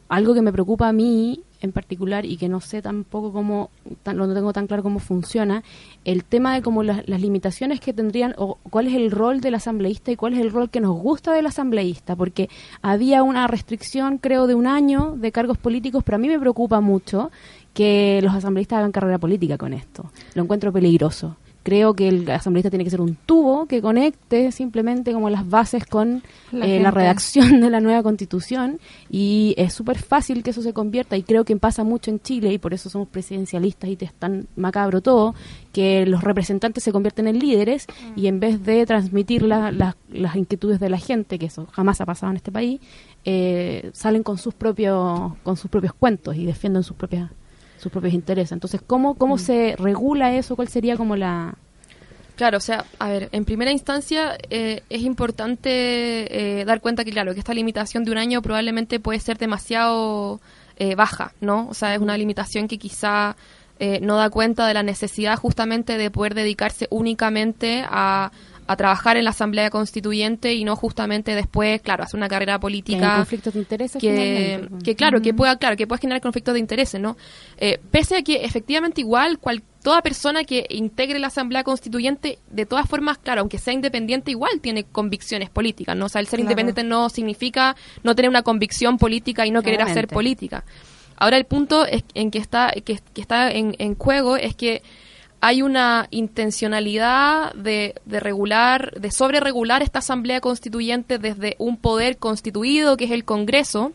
algo 0.09 0.35
que 0.35 0.43
me 0.43 0.53
preocupa 0.53 0.89
a 0.89 0.93
mí 0.93 1.41
en 1.63 1.71
particular 1.71 2.27
y 2.27 2.37
que 2.39 2.49
no 2.49 2.61
sé 2.61 2.83
tampoco 2.83 3.33
cómo, 3.33 3.71
tan- 4.03 4.17
no 4.17 4.35
tengo 4.35 4.53
tan 4.53 4.67
claro 4.67 4.83
cómo 4.83 4.99
funciona, 4.99 5.63
el 6.05 6.25
tema 6.25 6.55
de 6.55 6.61
como 6.61 6.83
las, 6.83 7.09
las 7.09 7.21
limitaciones 7.21 7.79
que 7.79 7.93
tendrían 7.93 8.35
o 8.37 8.59
cuál 8.69 8.89
es 8.89 8.95
el 8.95 9.13
rol 9.13 9.41
del 9.41 9.55
asambleísta 9.55 10.11
y 10.11 10.17
cuál 10.17 10.35
es 10.35 10.41
el 10.41 10.51
rol 10.51 10.71
que 10.71 10.81
nos 10.81 10.99
gusta 10.99 11.33
del 11.33 11.47
asambleísta, 11.47 12.17
porque 12.17 12.51
había 12.83 13.23
una 13.23 13.47
restricción 13.47 14.19
creo 14.19 14.49
de 14.49 14.57
un 14.57 14.67
año 14.67 15.15
de 15.17 15.31
cargos 15.31 15.57
políticos, 15.57 16.03
pero 16.05 16.17
a 16.17 16.19
mí 16.19 16.27
me 16.27 16.39
preocupa 16.41 16.81
mucho 16.81 17.31
que 17.73 18.19
los 18.25 18.35
asambleístas 18.35 18.81
hagan 18.81 18.91
carrera 18.93 19.19
política 19.19 19.57
con 19.57 19.73
esto. 19.73 20.11
Lo 20.35 20.43
encuentro 20.43 20.73
peligroso. 20.73 21.37
Creo 21.65 21.95
que 21.95 22.09
el 22.09 22.29
asambleísta 22.31 22.71
tiene 22.71 22.83
que 22.85 22.91
ser 22.91 23.01
un 23.01 23.15
tubo 23.15 23.67
que 23.67 23.81
conecte 23.81 24.51
simplemente 24.51 25.13
como 25.13 25.31
las 25.31 25.49
bases 25.49 25.87
con 25.87 26.23
La 26.51 26.67
eh, 26.67 26.81
la 26.81 26.91
redacción 26.91 27.61
de 27.61 27.71
la 27.71 27.81
nueva 27.81 28.03
constitución 28.03 28.81
y 29.11 29.55
es 29.57 29.73
súper 29.73 29.99
fácil 29.99 30.43
que 30.43 30.51
eso 30.51 30.61
se 30.63 30.73
convierta 30.73 31.17
y 31.17 31.23
creo 31.23 31.45
que 31.45 31.57
pasa 31.57 31.85
mucho 31.85 32.11
en 32.11 32.21
Chile 32.21 32.53
y 32.53 32.59
por 32.59 32.75
eso 32.75 32.91
somos 32.91 33.07
presidencialistas 33.09 33.89
y 33.91 33.97
te 33.97 34.07
es 34.07 34.13
tan 34.13 34.49
macabro 34.57 35.01
todo 35.03 35.35
que 35.73 36.05
los 36.07 36.25
representantes 36.25 36.83
se 36.83 36.91
convierten 36.93 37.29
en 37.29 37.39
líderes 37.39 37.87
y 38.17 38.27
en 38.27 38.41
vez 38.41 38.65
de 38.65 38.85
transmitir 38.85 39.43
la- 39.43 39.71
la- 39.71 39.97
las 40.11 40.35
inquietudes 40.37 40.81
de 40.81 40.89
la 40.91 40.99
gente 40.99 41.39
que 41.39 41.47
eso 41.47 41.67
jamás 41.73 42.01
ha 42.01 42.07
pasado 42.07 42.31
en 42.31 42.37
este 42.37 42.51
país 42.51 42.81
eh, 43.25 43.91
salen 43.93 44.23
con 44.25 44.37
sus 44.39 44.53
propios 44.55 45.33
con 45.45 45.57
sus 45.57 45.71
propios 45.71 45.95
cuentos 45.95 46.35
y 46.37 46.45
defienden 46.45 46.83
sus 46.83 46.97
propias 46.97 47.31
sus 47.83 47.91
propios 47.91 48.15
intereses. 48.15 48.53
Entonces 48.53 48.81
cómo 48.87 49.15
cómo 49.15 49.39
se 49.39 49.75
regula 49.79 50.35
eso 50.35 50.57
cuál 50.57 50.69
sería 50.69 50.97
como 50.97 51.17
la 51.17 51.55
Claro, 52.37 52.57
o 52.57 52.61
sea, 52.61 52.87
a 52.99 53.09
ver, 53.09 53.29
en 53.33 53.45
primera 53.45 53.71
instancia 53.71 54.39
eh, 54.49 54.83
es 54.89 55.03
importante 55.03 56.61
eh, 56.61 56.65
dar 56.65 56.81
cuenta 56.81 57.05
que, 57.05 57.11
claro, 57.11 57.35
que 57.35 57.41
esta 57.41 57.53
limitación 57.53 58.05
de 58.05 58.11
un 58.11 58.17
año 58.17 58.41
probablemente 58.41 59.01
puede 59.01 59.21
ser 59.21 59.37
demasiado 59.37 60.41
eh, 60.79 60.95
baja, 60.95 61.35
¿no? 61.41 61.69
O 61.69 61.75
sea, 61.75 61.95
es 61.95 62.01
una 62.01 62.17
limitación 62.17 62.69
que 62.69 62.79
quizá 62.79 63.37
eh, 63.85 63.99
no 64.01 64.17
da 64.17 64.31
cuenta 64.31 64.67
de 64.67 64.75
la 64.75 64.83
necesidad 64.83 65.37
justamente 65.37 65.99
de 65.99 66.11
poder 66.11 66.35
dedicarse 66.35 66.87
únicamente 66.91 67.85
a, 67.87 68.31
a 68.73 68.77
trabajar 68.77 69.17
en 69.17 69.25
la 69.25 69.31
Asamblea 69.31 69.71
Constituyente 69.71 70.55
y 70.55 70.65
no 70.65 70.77
justamente 70.77 71.35
después, 71.35 71.81
claro, 71.83 72.05
hacer 72.05 72.19
una 72.19 72.29
carrera 72.29 72.59
política 72.59 73.17
conflictos 73.17 73.55
de 73.55 73.61
intereses 73.61 74.01
que, 74.01 74.67
pues. 74.83 74.97
claro, 74.97 75.21
que 75.23 75.33
pueda, 75.35 75.57
claro, 75.57 75.77
que 75.77 75.87
pueda 75.87 76.01
generar 76.01 76.21
conflictos 76.21 76.55
de 76.55 76.61
intereses, 76.61 77.01
¿no? 77.01 77.17
Eh, 77.59 77.79
pese 77.91 78.17
a 78.17 78.23
que 78.23 78.45
efectivamente 78.45 79.01
igual 79.01 79.39
cual, 79.39 79.63
toda 79.83 80.03
persona 80.03 80.45
que 80.45 80.67
integre 80.71 81.19
la 81.19 81.27
Asamblea 81.29 81.65
Constituyente, 81.65 82.39
de 82.51 82.67
todas 82.67 82.89
formas, 82.89 83.19
claro, 83.19 83.41
aunque 83.41 83.59
sea 83.59 83.75
independiente, 83.75 84.31
igual 84.31 84.61
tiene 84.61 84.85
convicciones 84.85 85.51
políticas, 85.51 85.97
¿no? 85.97 86.07
O 86.07 86.09
sea, 86.09 86.21
el 86.21 86.27
ser 86.27 86.39
Claro. 86.39 86.51
independiente 86.51 86.85
no 86.85 87.09
significa 87.09 87.77
no 88.03 88.15
tener 88.15 88.29
una 88.29 88.43
convicción 88.43 88.99
política 88.99 89.47
y 89.47 89.51
no 89.51 89.63
querer 89.63 89.83
hacer 89.83 90.09
política. 90.09 90.65
Ahora 91.17 91.37
el 91.37 91.45
punto 91.45 91.85
es, 91.87 92.05
en 92.15 92.31
que 92.31 92.39
está, 92.39 92.73
que, 92.85 93.01
que 93.15 93.21
está 93.21 93.51
en, 93.51 93.77
en 93.79 93.95
juego 93.97 94.37
es 94.37 94.57
que 94.57 94.83
hay 95.45 95.61
una 95.61 96.07
intencionalidad 96.13 97.53
de, 97.55 97.97
de 98.07 98.21
regular, 98.21 98.93
de 99.01 99.11
sobreregular 99.11 99.83
esta 99.83 99.99
asamblea 99.99 100.41
constituyente 100.41 101.19
desde 101.19 101.57
un 101.59 101.79
poder 101.79 102.19
constituido, 102.19 102.97
que 102.97 103.07
es 103.07 103.11
el 103.11 103.25
Congreso, 103.25 103.91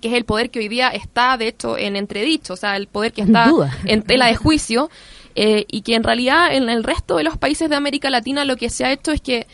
que 0.00 0.08
es 0.08 0.14
el 0.14 0.24
poder 0.24 0.48
que 0.48 0.58
hoy 0.58 0.68
día 0.68 0.88
está, 0.88 1.36
de 1.36 1.48
hecho, 1.48 1.76
en 1.76 1.96
entredicho, 1.96 2.54
o 2.54 2.56
sea, 2.56 2.76
el 2.76 2.86
poder 2.86 3.12
que 3.12 3.20
está 3.20 3.48
duda. 3.48 3.76
en 3.84 4.02
tela 4.02 4.28
de 4.28 4.36
juicio, 4.36 4.88
eh, 5.34 5.66
y 5.68 5.82
que 5.82 5.96
en 5.96 6.02
realidad 6.02 6.54
en 6.54 6.70
el 6.70 6.82
resto 6.82 7.18
de 7.18 7.24
los 7.24 7.36
países 7.36 7.68
de 7.68 7.76
América 7.76 8.08
Latina 8.08 8.46
lo 8.46 8.56
que 8.56 8.70
se 8.70 8.86
ha 8.86 8.90
hecho 8.90 9.12
es 9.12 9.20
que 9.20 9.46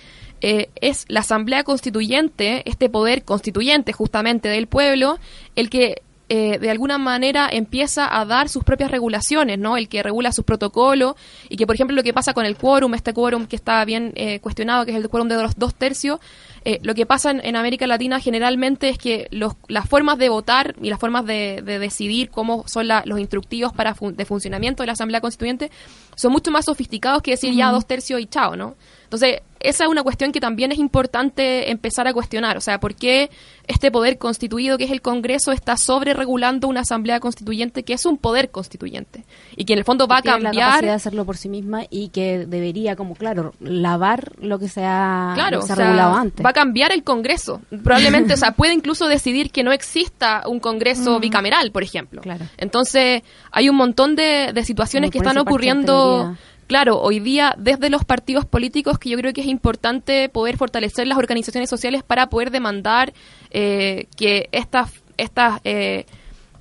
eh, 0.42 0.68
es 0.80 1.06
la 1.08 1.20
Asamblea 1.20 1.64
Constituyente, 1.64 2.62
este 2.70 2.88
poder 2.88 3.24
constituyente 3.24 3.92
justamente 3.92 4.48
del 4.48 4.68
pueblo, 4.68 5.18
el 5.56 5.70
que 5.70 6.02
eh, 6.28 6.58
de 6.58 6.70
alguna 6.70 6.98
manera 6.98 7.48
empieza 7.50 8.08
a 8.18 8.24
dar 8.24 8.48
sus 8.48 8.64
propias 8.64 8.90
regulaciones, 8.90 9.58
¿no? 9.58 9.76
El 9.76 9.88
que 9.88 10.02
regula 10.02 10.32
sus 10.32 10.44
protocolos 10.44 11.14
y 11.48 11.56
que, 11.56 11.66
por 11.66 11.76
ejemplo, 11.76 11.94
lo 11.94 12.02
que 12.02 12.12
pasa 12.12 12.34
con 12.34 12.44
el 12.44 12.56
quórum, 12.56 12.94
este 12.94 13.12
quórum 13.12 13.46
que 13.46 13.54
está 13.56 13.84
bien 13.84 14.12
eh, 14.16 14.40
cuestionado, 14.40 14.84
que 14.84 14.90
es 14.90 14.96
el 14.96 15.08
quórum 15.08 15.28
de 15.28 15.36
los 15.40 15.56
dos 15.56 15.74
tercios, 15.74 16.18
eh, 16.64 16.80
lo 16.82 16.96
que 16.96 17.06
pasa 17.06 17.30
en, 17.30 17.40
en 17.44 17.54
América 17.54 17.86
Latina 17.86 18.18
generalmente 18.18 18.88
es 18.88 18.98
que 18.98 19.28
los, 19.30 19.54
las 19.68 19.88
formas 19.88 20.18
de 20.18 20.28
votar 20.28 20.74
y 20.82 20.90
las 20.90 20.98
formas 20.98 21.24
de, 21.26 21.62
de 21.64 21.78
decidir 21.78 22.30
cómo 22.30 22.64
son 22.66 22.88
la- 22.88 23.04
los 23.06 23.20
instructivos 23.20 23.72
para 23.72 23.94
fun- 23.94 24.16
de 24.16 24.24
funcionamiento 24.24 24.82
de 24.82 24.88
la 24.88 24.94
Asamblea 24.94 25.20
Constituyente 25.20 25.70
son 26.16 26.32
mucho 26.32 26.50
más 26.50 26.64
sofisticados 26.64 27.22
que 27.22 27.30
decir 27.32 27.54
ya 27.54 27.70
dos 27.70 27.86
tercios 27.86 28.20
y 28.20 28.26
chao, 28.26 28.56
¿no? 28.56 28.74
Entonces, 29.04 29.42
esa 29.68 29.84
es 29.84 29.90
una 29.90 30.02
cuestión 30.02 30.32
que 30.32 30.40
también 30.40 30.72
es 30.72 30.78
importante 30.78 31.70
empezar 31.70 32.06
a 32.06 32.12
cuestionar. 32.12 32.56
O 32.56 32.60
sea, 32.60 32.78
¿por 32.78 32.94
qué 32.94 33.30
este 33.66 33.90
poder 33.90 34.18
constituido, 34.18 34.78
que 34.78 34.84
es 34.84 34.90
el 34.90 35.02
Congreso, 35.02 35.52
está 35.52 35.76
sobre 35.76 36.14
regulando 36.14 36.68
una 36.68 36.80
asamblea 36.80 37.18
constituyente 37.18 37.82
que 37.82 37.92
es 37.92 38.06
un 38.06 38.16
poder 38.16 38.50
constituyente? 38.50 39.24
Y 39.56 39.64
que 39.64 39.72
en 39.72 39.80
el 39.80 39.84
fondo 39.84 40.06
va 40.06 40.18
a 40.18 40.22
cambiar. 40.22 40.54
la 40.54 40.60
capacidad 40.60 40.90
de 40.90 40.94
hacerlo 40.94 41.24
por 41.24 41.36
sí 41.36 41.48
misma 41.48 41.82
y 41.90 42.08
que 42.10 42.46
debería, 42.46 42.96
como 42.96 43.14
claro, 43.14 43.54
lavar 43.60 44.32
lo 44.40 44.58
que 44.58 44.68
se 44.68 44.84
ha, 44.84 45.32
claro, 45.34 45.60
regulado 45.60 46.14
antes. 46.14 46.44
Va 46.44 46.50
a 46.50 46.54
cambiar 46.54 46.92
el 46.92 47.02
Congreso. 47.02 47.60
Probablemente, 47.82 48.34
o 48.34 48.36
sea, 48.36 48.52
puede 48.52 48.72
incluso 48.72 49.08
decidir 49.08 49.50
que 49.50 49.64
no 49.64 49.72
exista 49.72 50.44
un 50.46 50.60
Congreso 50.60 51.18
mm. 51.18 51.20
bicameral, 51.20 51.72
por 51.72 51.82
ejemplo. 51.82 52.22
Claro. 52.22 52.46
Entonces, 52.56 53.22
hay 53.50 53.68
un 53.68 53.76
montón 53.76 54.16
de, 54.16 54.52
situaciones 54.64 55.10
que 55.10 55.18
están 55.18 55.38
ocurriendo 55.38 56.36
claro, 56.66 57.00
hoy 57.00 57.20
día 57.20 57.54
desde 57.58 57.90
los 57.90 58.04
partidos 58.04 58.44
políticos 58.44 58.98
que 58.98 59.08
yo 59.08 59.16
creo 59.18 59.32
que 59.32 59.40
es 59.40 59.46
importante 59.46 60.28
poder 60.28 60.56
fortalecer 60.56 61.06
las 61.06 61.18
organizaciones 61.18 61.70
sociales 61.70 62.02
para 62.02 62.28
poder 62.28 62.50
demandar 62.50 63.12
eh, 63.50 64.06
que 64.16 64.48
estas 64.52 64.92
estas 65.16 65.60
eh, 65.64 66.06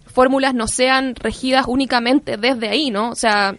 fórmulas 0.06 0.54
no 0.54 0.68
sean 0.68 1.15
regidas 1.15 1.65
únicamente 1.68 2.38
desde 2.38 2.70
ahí, 2.70 2.89
¿no? 2.89 3.10
O 3.10 3.15
sea, 3.15 3.58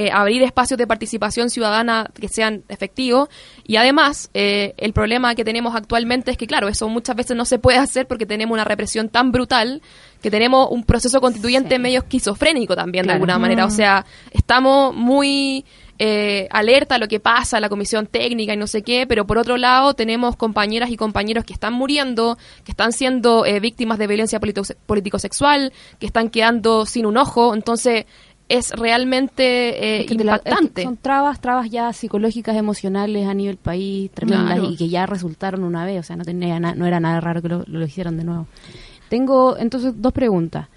eh, 0.00 0.12
abrir 0.12 0.44
espacios 0.44 0.78
de 0.78 0.86
participación 0.86 1.50
ciudadana 1.50 2.08
que 2.14 2.28
sean 2.28 2.62
efectivos. 2.68 3.28
Y 3.66 3.74
además, 3.74 4.30
eh, 4.32 4.72
el 4.76 4.92
problema 4.92 5.34
que 5.34 5.44
tenemos 5.44 5.74
actualmente 5.74 6.30
es 6.30 6.36
que, 6.36 6.46
claro, 6.46 6.68
eso 6.68 6.88
muchas 6.88 7.16
veces 7.16 7.36
no 7.36 7.44
se 7.44 7.58
puede 7.58 7.78
hacer 7.78 8.06
porque 8.06 8.24
tenemos 8.24 8.54
una 8.54 8.62
represión 8.62 9.08
tan 9.08 9.32
brutal 9.32 9.82
que 10.22 10.30
tenemos 10.30 10.68
un 10.70 10.84
proceso 10.84 11.20
constituyente 11.20 11.80
medio 11.80 11.98
esquizofrénico 11.98 12.76
también, 12.76 13.08
de 13.08 13.14
alguna 13.14 13.40
manera. 13.40 13.64
O 13.64 13.70
sea, 13.70 14.06
estamos 14.30 14.94
muy... 14.94 15.64
Eh, 16.00 16.46
alerta 16.52 16.94
a 16.94 16.98
lo 16.98 17.08
que 17.08 17.18
pasa, 17.18 17.58
la 17.58 17.68
comisión 17.68 18.06
técnica 18.06 18.54
y 18.54 18.56
no 18.56 18.68
sé 18.68 18.82
qué, 18.82 19.04
pero 19.08 19.26
por 19.26 19.36
otro 19.36 19.56
lado 19.56 19.94
tenemos 19.94 20.36
compañeras 20.36 20.90
y 20.90 20.96
compañeros 20.96 21.44
que 21.44 21.52
están 21.52 21.72
muriendo, 21.72 22.38
que 22.62 22.70
están 22.70 22.92
siendo 22.92 23.44
víctimas 23.60 23.98
de 23.98 24.06
violencia 24.06 24.38
político-sexual, 24.38 25.72
que 25.98 26.06
están 26.06 26.30
quedando 26.30 26.86
sin 26.86 27.04
un 27.04 27.16
ojo, 27.16 27.52
entonces 27.52 28.06
es 28.48 28.70
realmente 28.70 30.00
eh, 30.00 30.06
impactante. 30.08 30.82
son 30.82 30.96
trabas, 30.96 31.40
trabas 31.40 31.70
ya 31.70 31.92
psicológicas, 31.92 32.56
emocionales 32.56 33.26
a 33.26 33.34
nivel 33.34 33.56
país, 33.56 34.10
tremendas 34.10 34.58
y 34.70 34.76
que 34.76 34.88
ya 34.88 35.06
resultaron 35.06 35.64
una 35.64 35.84
vez, 35.84 36.00
o 36.00 36.02
sea, 36.02 36.16
no 36.16 36.24
tenía 36.24 36.58
no 36.58 36.86
era 36.86 37.00
nada 37.00 37.20
raro 37.20 37.42
que 37.42 37.48
lo, 37.48 37.84
hicieran 37.84 38.16
de 38.16 38.24
nuevo. 38.24 38.46
Tengo 39.08 39.56
entonces 39.56 39.94
dos 39.96 40.12
preguntas. 40.12 40.68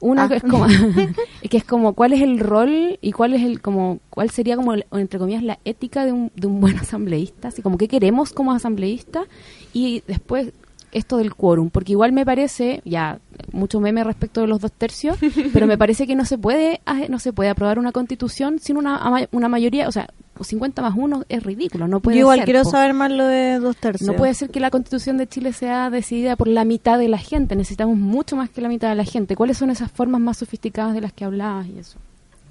Una 0.00 0.24
ah. 0.24 0.28
que 0.28 0.36
es 0.36 0.42
como 0.42 0.66
que 1.50 1.56
es 1.56 1.64
como 1.64 1.94
cuál 1.94 2.12
es 2.12 2.22
el 2.22 2.40
rol 2.40 2.98
y 3.00 3.12
cuál 3.12 3.34
es 3.34 3.42
el 3.42 3.60
como 3.60 4.00
cuál 4.10 4.30
sería 4.30 4.56
como 4.56 4.74
entre 4.74 5.18
comillas 5.18 5.42
la 5.42 5.58
ética 5.64 6.04
de 6.04 6.12
un, 6.12 6.32
de 6.34 6.46
un 6.48 6.60
buen 6.60 6.76
asambleísta, 6.80 7.48
así 7.48 7.62
como 7.62 7.78
qué 7.78 7.86
queremos 7.86 8.32
como 8.32 8.52
asambleísta 8.52 9.24
y 9.72 10.02
después 10.08 10.52
esto 10.96 11.18
del 11.18 11.34
quórum, 11.34 11.70
porque 11.70 11.92
igual 11.92 12.12
me 12.12 12.24
parece, 12.24 12.80
ya 12.84 13.18
mucho 13.52 13.80
meme 13.80 14.02
respecto 14.02 14.40
de 14.40 14.46
los 14.46 14.60
dos 14.60 14.72
tercios, 14.72 15.18
pero 15.52 15.66
me 15.66 15.76
parece 15.76 16.06
que 16.06 16.14
no 16.14 16.24
se 16.24 16.38
puede 16.38 16.80
ah, 16.86 17.02
no 17.08 17.18
se 17.18 17.32
puede 17.32 17.50
aprobar 17.50 17.78
una 17.78 17.92
constitución 17.92 18.58
sin 18.58 18.76
una, 18.76 19.28
una 19.30 19.48
mayoría, 19.48 19.88
o 19.88 19.92
sea, 19.92 20.08
50 20.40 20.82
más 20.82 20.94
1 20.96 21.24
es 21.28 21.42
ridículo, 21.42 21.88
no 21.88 22.00
puede 22.00 22.16
Yo 22.16 22.22
igual 22.22 22.44
quiero 22.44 22.64
saber 22.64 22.94
más 22.94 23.10
lo 23.10 23.26
de 23.26 23.58
dos 23.58 23.76
tercios. 23.76 24.06
No 24.06 24.16
puede 24.16 24.34
ser 24.34 24.50
que 24.50 24.60
la 24.60 24.70
constitución 24.70 25.16
de 25.16 25.26
Chile 25.26 25.52
sea 25.52 25.90
decidida 25.90 26.36
por 26.36 26.48
la 26.48 26.64
mitad 26.64 26.98
de 26.98 27.08
la 27.08 27.18
gente, 27.18 27.56
necesitamos 27.56 27.96
mucho 27.96 28.36
más 28.36 28.50
que 28.50 28.60
la 28.60 28.68
mitad 28.68 28.88
de 28.88 28.94
la 28.94 29.04
gente. 29.04 29.36
¿Cuáles 29.36 29.58
son 29.58 29.70
esas 29.70 29.90
formas 29.90 30.20
más 30.20 30.38
sofisticadas 30.38 30.94
de 30.94 31.00
las 31.00 31.12
que 31.12 31.24
hablabas 31.24 31.66
y 31.68 31.78
eso? 31.78 31.98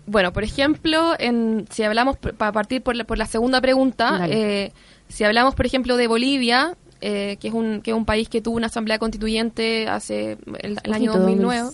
Bueno, 0.07 0.33
por 0.33 0.43
ejemplo, 0.43 1.13
en, 1.17 1.65
si 1.71 1.83
hablamos, 1.83 2.17
para 2.17 2.51
partir 2.51 2.83
por 2.83 2.95
la, 2.95 3.05
por 3.05 3.17
la 3.17 3.25
segunda 3.25 3.59
pregunta, 3.59 4.27
eh, 4.29 4.71
si 5.09 5.23
hablamos, 5.23 5.55
por 5.55 5.65
ejemplo, 5.65 5.97
de 5.97 6.07
Bolivia, 6.07 6.75
eh, 7.07 7.37
que, 7.39 7.49
es 7.49 7.53
un, 7.53 7.81
que 7.81 7.91
es 7.91 7.97
un 7.97 8.03
país 8.03 8.29
que 8.29 8.41
tuvo 8.41 8.55
una 8.55 8.65
asamblea 8.65 8.97
constituyente 8.97 9.87
hace 9.87 10.39
el, 10.57 10.79
año 10.91 11.13
2009. 11.13 11.69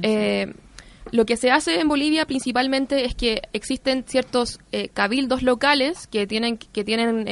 Eh, 0.00 0.54
lo 1.10 1.26
que 1.26 1.36
se 1.36 1.50
hace 1.50 1.80
en 1.80 1.88
Bolivia 1.88 2.24
principalmente 2.24 3.04
es 3.04 3.14
que 3.14 3.42
existen 3.52 4.04
ciertos 4.08 4.60
eh, 4.72 4.88
cabildos 4.88 5.42
locales 5.42 6.06
que 6.06 6.26
tienen, 6.26 6.56
que 6.56 6.82
tienen 6.82 7.26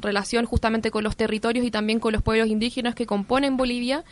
relación 0.00 0.46
justamente 0.46 0.90
con 0.90 1.04
los 1.04 1.18
territorios 1.18 1.66
y 1.66 1.70
también 1.70 2.00
con 2.00 2.14
los 2.14 2.22
pueblos 2.22 2.48
indígenas 2.48 2.94
que 2.94 3.04
componen 3.04 3.58
Bolivia 3.58 4.02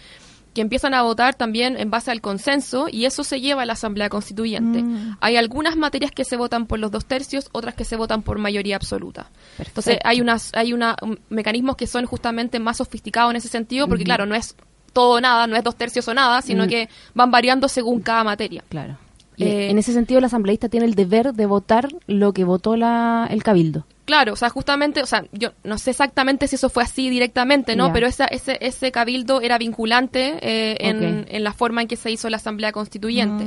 que 0.58 0.62
empiezan 0.62 0.92
a 0.92 1.02
votar 1.02 1.36
también 1.36 1.78
en 1.78 1.88
base 1.88 2.10
al 2.10 2.20
consenso 2.20 2.88
y 2.90 3.04
eso 3.04 3.22
se 3.22 3.40
lleva 3.40 3.62
a 3.62 3.64
la 3.64 3.74
Asamblea 3.74 4.08
Constituyente. 4.08 4.82
Mm. 4.82 5.16
Hay 5.20 5.36
algunas 5.36 5.76
materias 5.76 6.10
que 6.10 6.24
se 6.24 6.36
votan 6.36 6.66
por 6.66 6.80
los 6.80 6.90
dos 6.90 7.06
tercios, 7.06 7.48
otras 7.52 7.76
que 7.76 7.84
se 7.84 7.94
votan 7.94 8.22
por 8.22 8.40
mayoría 8.40 8.74
absoluta. 8.74 9.30
Entonces 9.56 10.00
hay 10.02 10.20
unas 10.20 10.50
hay 10.54 10.72
una, 10.72 10.96
mecanismos 11.28 11.76
que 11.76 11.86
son 11.86 12.06
justamente 12.06 12.58
más 12.58 12.78
sofisticados 12.78 13.30
en 13.30 13.36
ese 13.36 13.46
sentido 13.46 13.86
porque 13.86 14.02
claro, 14.02 14.26
no 14.26 14.34
es 14.34 14.56
todo 14.92 15.18
o 15.18 15.20
nada, 15.20 15.46
no 15.46 15.54
es 15.54 15.62
dos 15.62 15.76
tercios 15.76 16.08
o 16.08 16.14
nada, 16.14 16.42
sino 16.42 16.64
mm. 16.64 16.68
que 16.68 16.88
van 17.14 17.30
variando 17.30 17.68
según 17.68 18.00
cada 18.00 18.24
materia. 18.24 18.64
Claro. 18.68 18.98
Eh, 19.38 19.70
en 19.70 19.78
ese 19.78 19.92
sentido, 19.92 20.18
el 20.18 20.24
asambleísta 20.24 20.68
tiene 20.68 20.86
el 20.86 20.94
deber 20.94 21.32
de 21.32 21.46
votar 21.46 21.88
lo 22.06 22.32
que 22.32 22.44
votó 22.44 22.76
la, 22.76 23.28
el 23.30 23.42
cabildo. 23.42 23.86
Claro, 24.08 24.32
o 24.32 24.36
sea, 24.36 24.48
justamente, 24.48 25.02
o 25.02 25.06
sea, 25.06 25.26
yo 25.32 25.50
no 25.64 25.76
sé 25.76 25.90
exactamente 25.90 26.48
si 26.48 26.56
eso 26.56 26.70
fue 26.70 26.82
así 26.82 27.10
directamente, 27.10 27.76
¿no? 27.76 27.92
Pero 27.92 28.06
esa, 28.06 28.24
ese, 28.24 28.56
ese 28.62 28.90
cabildo 28.90 29.42
era 29.42 29.58
vinculante 29.58 30.38
eh, 30.40 30.78
en, 30.80 31.26
en, 31.28 31.44
la 31.44 31.52
forma 31.52 31.82
en 31.82 31.88
que 31.88 31.96
se 31.96 32.10
hizo 32.10 32.30
la 32.30 32.38
Asamblea 32.38 32.72
Constituyente. 32.72 33.46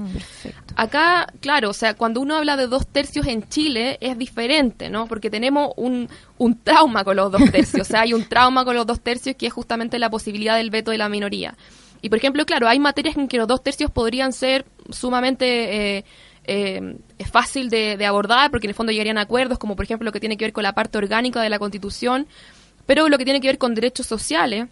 Ah, 0.76 0.84
Acá, 0.84 1.34
claro, 1.40 1.72
o 1.72 1.74
sea, 1.74 1.96
cuando 1.96 2.22
uno 2.22 2.36
habla 2.36 2.58
de 2.58 2.68
dos 2.68 2.86
tercios 2.86 3.26
en 3.26 3.50
Chile 3.50 3.98
es 4.02 4.20
diferente, 4.20 4.92
¿no? 4.92 5.08
Porque 5.08 5.32
tenemos 5.32 5.72
un, 5.78 6.08
un 6.38 6.60
trauma 6.60 7.04
con 7.04 7.16
los 7.16 7.32
dos 7.32 7.42
tercios, 7.52 7.82
o 7.82 7.92
sea, 7.92 8.02
hay 8.02 8.14
un 8.14 8.26
trauma 8.26 8.64
con 8.64 8.76
los 8.76 8.86
dos 8.86 9.02
tercios 9.02 9.36
que 9.38 9.48
es 9.48 9.54
justamente 9.54 9.98
la 9.98 10.12
posibilidad 10.12 10.58
del 10.58 10.70
veto 10.70 10.92
de 10.92 11.00
la 11.00 11.10
minoría. 11.10 11.56
Y, 12.02 12.10
por 12.10 12.18
ejemplo, 12.18 12.46
claro, 12.46 12.68
hay 12.68 12.80
materias 12.80 13.16
en 13.18 13.28
que 13.28 13.38
los 13.38 13.48
dos 13.48 13.64
tercios 13.64 13.92
podrían 13.92 14.34
ser 14.34 14.66
sumamente... 14.90 15.98
Eh, 15.98 16.06
eh, 16.44 16.98
fácil 17.32 17.70
de, 17.70 18.04
abordar 18.04 18.50
porque 18.50 18.66
en 18.66 18.72
el 18.72 18.76
fondo 18.76 18.92
llegarían 18.92 19.20
a 19.20 19.22
acuerdos, 19.22 19.60
como 19.60 19.76
por 19.76 19.86
ejemplo 19.86 20.06
lo 20.06 20.12
que 20.12 20.20
tiene 20.20 20.38
que 20.38 20.46
ver 20.46 20.54
con 20.54 20.64
la 20.64 20.74
parte 20.74 20.98
orgánica 20.98 21.40
de 21.40 21.50
la 21.50 21.60
Constitución, 21.60 22.26
pero 22.88 23.08
lo 23.10 23.18
que 23.20 23.26
tiene 23.26 23.40
que 23.40 23.48
ver 23.48 23.60
con 23.60 23.76
derechos 23.76 24.08
sociales, 24.08 24.68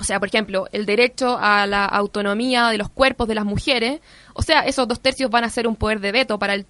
o 0.00 0.04
sea, 0.04 0.18
por 0.18 0.28
ejemplo, 0.28 0.66
el 0.72 0.86
derecho 0.86 1.38
a 1.38 1.68
la 1.68 1.84
autonomía 1.84 2.68
de 2.68 2.78
los 2.78 2.90
cuerpos 2.90 3.28
de 3.28 3.36
las 3.36 3.44
mujeres, 3.44 4.00
o 4.34 4.42
sea, 4.42 4.62
esos 4.62 4.88
dos 4.88 5.00
tercios 5.00 5.30
van 5.30 5.44
a 5.44 5.50
ser 5.50 5.68
un 5.68 5.76
poder 5.76 6.00
de 6.00 6.10
veto 6.10 6.38
para 6.38 6.54
el 6.54 6.66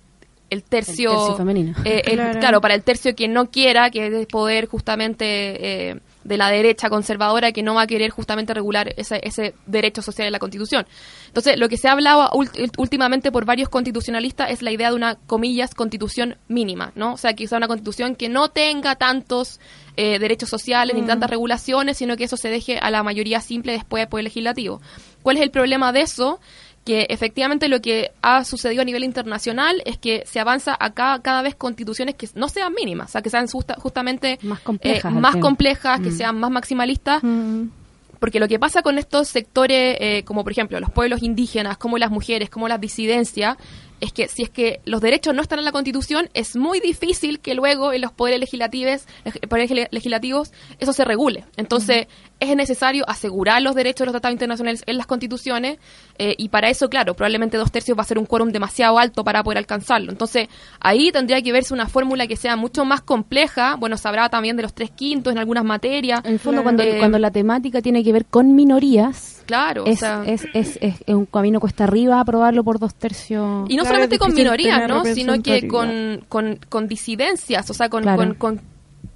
el 0.50 0.62
tercio, 0.62 1.36
femenino. 1.36 1.74
Eh, 1.84 2.02
claro. 2.38 2.60
para 2.60 2.74
el 2.74 2.82
tercio 2.82 3.14
que 3.16 3.28
no 3.28 3.50
quiera, 3.50 3.90
que 3.90 4.06
es 4.06 4.26
poder 4.26 4.66
justamente 4.66 5.90
eh, 5.90 6.00
de 6.24 6.36
la 6.36 6.48
derecha 6.48 6.90
conservadora 6.90 7.52
que 7.52 7.62
no 7.62 7.74
va 7.74 7.82
a 7.82 7.86
querer 7.86 8.10
justamente 8.10 8.54
regular 8.54 8.92
ese, 8.96 9.20
ese 9.22 9.54
derecho 9.66 10.02
social 10.02 10.26
en 10.26 10.32
la 10.32 10.38
Constitución. 10.38 10.86
Entonces, 11.28 11.58
lo 11.58 11.68
que 11.68 11.76
se 11.76 11.88
ha 11.88 11.92
hablado 11.92 12.30
últimamente 12.78 13.30
por 13.30 13.44
varios 13.44 13.68
constitucionalistas 13.68 14.50
es 14.50 14.62
la 14.62 14.72
idea 14.72 14.90
de 14.90 14.96
una, 14.96 15.14
comillas, 15.26 15.74
constitución 15.74 16.36
mínima, 16.48 16.92
¿no? 16.94 17.14
O 17.14 17.16
sea, 17.16 17.34
que 17.34 17.46
sea 17.46 17.58
una 17.58 17.68
constitución 17.68 18.16
que 18.16 18.28
no 18.28 18.48
tenga 18.48 18.96
tantos 18.96 19.60
eh, 19.96 20.18
derechos 20.18 20.48
sociales 20.48 20.96
ni 20.96 21.02
mm. 21.02 21.06
tantas 21.06 21.30
regulaciones, 21.30 21.98
sino 21.98 22.16
que 22.16 22.24
eso 22.24 22.36
se 22.36 22.48
deje 22.48 22.78
a 22.78 22.90
la 22.90 23.02
mayoría 23.02 23.40
simple 23.40 23.72
después 23.72 24.00
del 24.00 24.08
Poder 24.08 24.24
Legislativo. 24.24 24.80
¿Cuál 25.22 25.36
es 25.36 25.42
el 25.42 25.50
problema 25.50 25.92
de 25.92 26.00
eso? 26.00 26.40
Que 26.84 27.06
efectivamente 27.08 27.68
lo 27.68 27.80
que 27.80 28.12
ha 28.20 28.44
sucedido 28.44 28.82
a 28.82 28.84
nivel 28.84 29.04
internacional 29.04 29.82
es 29.86 29.96
que 29.96 30.24
se 30.26 30.38
avanza 30.38 30.76
a 30.78 30.92
cada, 30.92 31.42
vez 31.42 31.54
constituciones 31.54 32.14
que 32.14 32.28
no 32.34 32.48
sean 32.48 32.74
mínimas, 32.74 33.08
o 33.08 33.12
sea, 33.12 33.22
que 33.22 33.30
sean 33.30 33.46
justamente 33.48 34.38
más 34.42 34.60
complejas, 34.60 35.12
eh, 35.12 35.16
más 35.16 35.36
complejas 35.36 36.00
que 36.00 36.10
mm. 36.10 36.16
sean 36.16 36.38
más 36.38 36.50
maximalistas. 36.50 37.22
Mm. 37.22 37.64
Porque 38.20 38.40
lo 38.40 38.48
que 38.48 38.58
pasa 38.58 38.80
con 38.82 38.96
estos 38.96 39.28
sectores, 39.28 39.98
eh, 40.00 40.22
como 40.24 40.44
por 40.44 40.52
ejemplo 40.52 40.80
los 40.80 40.90
pueblos 40.90 41.22
indígenas, 41.22 41.76
como 41.76 41.98
las 41.98 42.10
mujeres, 42.10 42.48
como 42.48 42.68
las 42.68 42.80
disidencias, 42.80 43.56
es 44.00 44.12
que 44.12 44.28
si 44.28 44.42
es 44.42 44.50
que 44.50 44.80
los 44.84 45.00
derechos 45.00 45.34
no 45.34 45.42
están 45.42 45.58
en 45.58 45.64
la 45.64 45.72
Constitución, 45.72 46.28
es 46.34 46.56
muy 46.56 46.80
difícil 46.80 47.40
que 47.40 47.54
luego 47.54 47.92
en 47.92 48.00
los 48.00 48.12
poderes 48.12 48.40
legislativos, 48.40 49.06
poderes 49.48 49.88
legislativos 49.90 50.52
eso 50.78 50.92
se 50.92 51.04
regule. 51.04 51.44
Entonces, 51.56 52.06
es 52.40 52.56
necesario 52.56 53.08
asegurar 53.08 53.62
los 53.62 53.74
derechos 53.74 54.00
de 54.00 54.06
los 54.06 54.12
tratados 54.12 54.34
internacionales 54.34 54.82
en 54.86 54.96
las 54.96 55.06
constituciones 55.06 55.78
eh, 56.18 56.34
y 56.36 56.48
para 56.48 56.68
eso, 56.68 56.88
claro, 56.88 57.14
probablemente 57.14 57.56
dos 57.56 57.72
tercios 57.72 57.96
va 57.96 58.02
a 58.02 58.06
ser 58.06 58.18
un 58.18 58.26
quórum 58.26 58.50
demasiado 58.50 58.98
alto 58.98 59.24
para 59.24 59.42
poder 59.42 59.58
alcanzarlo. 59.58 60.10
Entonces, 60.10 60.48
ahí 60.80 61.10
tendría 61.12 61.40
que 61.42 61.52
verse 61.52 61.72
una 61.72 61.88
fórmula 61.88 62.26
que 62.26 62.36
sea 62.36 62.56
mucho 62.56 62.84
más 62.84 63.00
compleja. 63.00 63.76
Bueno, 63.76 63.96
se 63.96 64.08
habrá 64.08 64.28
también 64.28 64.56
de 64.56 64.62
los 64.62 64.74
tres 64.74 64.90
quintos 64.90 65.32
en 65.32 65.38
algunas 65.38 65.64
materias. 65.64 66.20
En 66.24 66.32
el 66.32 66.38
fondo, 66.38 66.62
cuando, 66.62 66.82
eh, 66.82 66.96
cuando 66.98 67.18
la 67.18 67.30
temática 67.30 67.80
tiene 67.80 68.04
que 68.04 68.12
ver 68.12 68.26
con 68.26 68.54
minorías, 68.54 69.43
Claro, 69.46 69.84
es, 69.86 70.02
es, 70.02 70.46
es, 70.54 70.78
es, 70.80 70.94
un 71.06 71.26
camino 71.26 71.60
cuesta 71.60 71.84
arriba 71.84 72.20
aprobarlo 72.20 72.64
por 72.64 72.78
dos 72.78 72.94
tercios. 72.94 73.68
Y 73.68 73.76
no 73.76 73.84
solamente 73.84 74.18
con 74.18 74.34
minorías, 74.34 74.88
¿no? 74.88 75.04
Sino 75.04 75.42
que 75.42 75.68
con, 75.68 76.24
con, 76.28 76.58
con, 76.68 76.88
disidencias, 76.88 77.68
o 77.70 77.74
sea, 77.74 77.88
con, 77.88 78.04
con, 78.34 78.60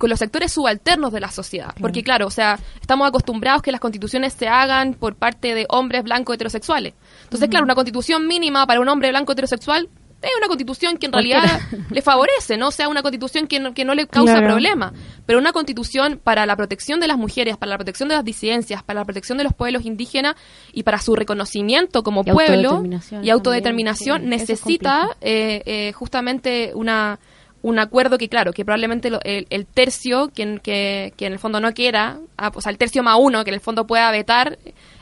los 0.01 0.19
sectores 0.19 0.53
subalternos 0.53 1.12
de 1.12 1.21
la 1.21 1.31
sociedad. 1.31 1.75
Porque, 1.81 2.03
claro, 2.03 2.27
o 2.27 2.31
sea, 2.31 2.59
estamos 2.81 3.09
acostumbrados 3.09 3.62
que 3.62 3.73
las 3.73 3.81
constituciones 3.81 4.35
se 4.35 4.49
hagan 4.49 4.95
por 4.95 5.14
parte 5.14 5.55
de 5.55 5.67
hombres 5.69 6.05
blancos 6.05 6.35
heterosexuales. 6.35 6.95
Entonces, 7.25 7.49
claro, 7.49 7.64
una 7.64 7.75
constitución 7.75 8.27
mínima 8.27 8.67
para 8.67 8.81
un 8.81 8.88
hombre 8.88 9.11
blanco 9.11 9.33
heterosexual 9.33 9.88
es 10.21 10.31
una 10.37 10.49
constitución 10.49 10.97
que 10.99 11.07
en 11.07 11.13
realidad 11.13 11.61
le 11.91 12.03
favorece, 12.03 12.57
¿no? 12.57 12.69
O 12.69 12.71
sea, 12.73 12.89
una 12.89 13.03
constitución 13.03 13.47
que 13.47 13.61
no, 13.61 13.73
que 13.75 13.85
no 13.85 13.95
le 13.95 14.07
causa 14.09 14.33
Claro. 14.35 14.49
problema, 14.49 14.93
pero 15.27 15.39
una 15.39 15.53
constitución 15.53 16.21
para 16.23 16.45
la 16.47 16.57
protección 16.57 16.99
de 17.01 17.07
las 17.07 17.17
mujeres, 17.17 17.57
para 17.57 17.71
la 17.71 17.79
protección 17.79 18.09
de 18.09 18.17
las 18.17 18.25
disidencias, 18.25 18.83
para 18.83 19.01
la 19.01 19.05
protección 19.05 19.39
de 19.39 19.45
los 19.45 19.55
pueblos 19.55 19.85
indígenas 19.85 20.35
y 20.73 20.83
para 20.83 20.99
su 20.99 21.15
reconocimiento 21.15 22.03
como 22.03 22.23
Y 22.27 22.31
pueblo 22.33 22.71
autodeterminación 22.71 23.25
y 23.25 23.31
autodeterminación 23.31 24.21
también, 24.23 24.41
sí, 24.41 24.45
necesita 24.53 25.09
eh, 25.21 25.63
eh, 25.67 25.93
justamente 25.93 26.73
una 26.75 27.19
un 27.61 27.81
acuerdo 27.81 28.19
que 28.19 28.29
claro 28.29 28.53
que 28.53 28.65
probablemente 28.65 29.11
lo- 29.11 29.21
el, 29.25 29.47
el 29.51 29.67
tercio 29.67 30.29
que, 30.33 30.43
en- 30.45 30.59
que, 30.61 31.13
que 31.17 31.27
en 31.27 31.33
el 31.33 31.39
fondo 31.41 31.59
no 31.61 31.73
quiera 31.75 32.19
ah, 32.37 32.53
o 32.55 32.61
sea 32.61 32.71
el 32.71 32.79
tercio 32.79 33.03
más 33.03 33.17
uno 33.21 33.43
que 33.43 33.51
en 33.51 33.55
el 33.55 33.61
fondo 33.61 33.85
pueda 33.85 34.09
vetar 34.13 34.59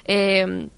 eh, 0.06 0.68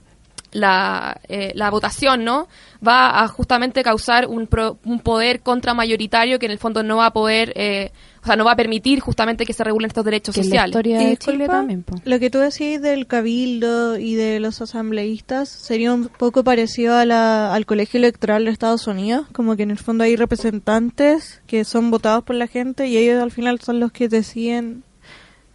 la, 0.52 1.20
eh, 1.28 1.52
la 1.54 1.70
votación 1.70 2.24
no 2.24 2.48
va 2.87 3.22
a 3.22 3.28
justamente 3.28 3.82
causar 3.82 4.26
un, 4.26 4.46
pro- 4.46 4.78
un 4.84 5.00
poder 5.00 5.40
contramayoritario 5.40 6.38
que 6.38 6.46
en 6.46 6.52
el 6.52 6.58
fondo 6.58 6.82
no 6.82 6.96
va 6.98 7.06
a 7.06 7.12
poder 7.12 7.52
eh, 7.56 7.90
o 8.22 8.26
sea 8.26 8.37
no 8.37 8.44
va 8.44 8.52
a 8.52 8.56
permitir 8.56 9.00
justamente 9.00 9.44
que 9.44 9.52
se 9.52 9.62
regulen 9.64 9.88
estos 9.88 10.04
derechos 10.04 10.34
que 10.34 10.40
en 10.40 10.46
la 10.46 10.50
sociales 10.50 10.70
historia 10.70 10.98
de 11.00 11.16
Chile 11.18 11.46
también. 11.46 11.82
po. 11.82 11.96
Lo 12.04 12.18
que 12.18 12.30
tú 12.30 12.38
decís 12.38 12.80
del 12.80 13.06
cabildo 13.06 13.98
y 13.98 14.14
de 14.14 14.40
los 14.40 14.61
asambleístas 14.62 15.48
sería 15.48 15.92
un 15.92 16.08
poco 16.08 16.42
parecido 16.44 16.96
a 16.96 17.04
la- 17.04 17.52
al 17.54 17.66
colegio 17.66 17.98
electoral 17.98 18.44
de 18.44 18.50
Estados 18.50 18.87
Unidos, 18.87 19.26
como 19.32 19.54
que 19.56 19.64
en 19.64 19.70
el 19.70 19.78
fondo 19.78 20.04
hay 20.04 20.16
representantes 20.16 21.40
que 21.46 21.64
son 21.64 21.90
votados 21.90 22.24
por 22.24 22.37
la 22.37 22.46
gente 22.46 22.87
y 22.88 22.96
ellos 22.96 23.22
al 23.22 23.30
final 23.30 23.61
son 23.61 23.80
los 23.80 23.92
que 23.92 24.08
deciden 24.08 24.82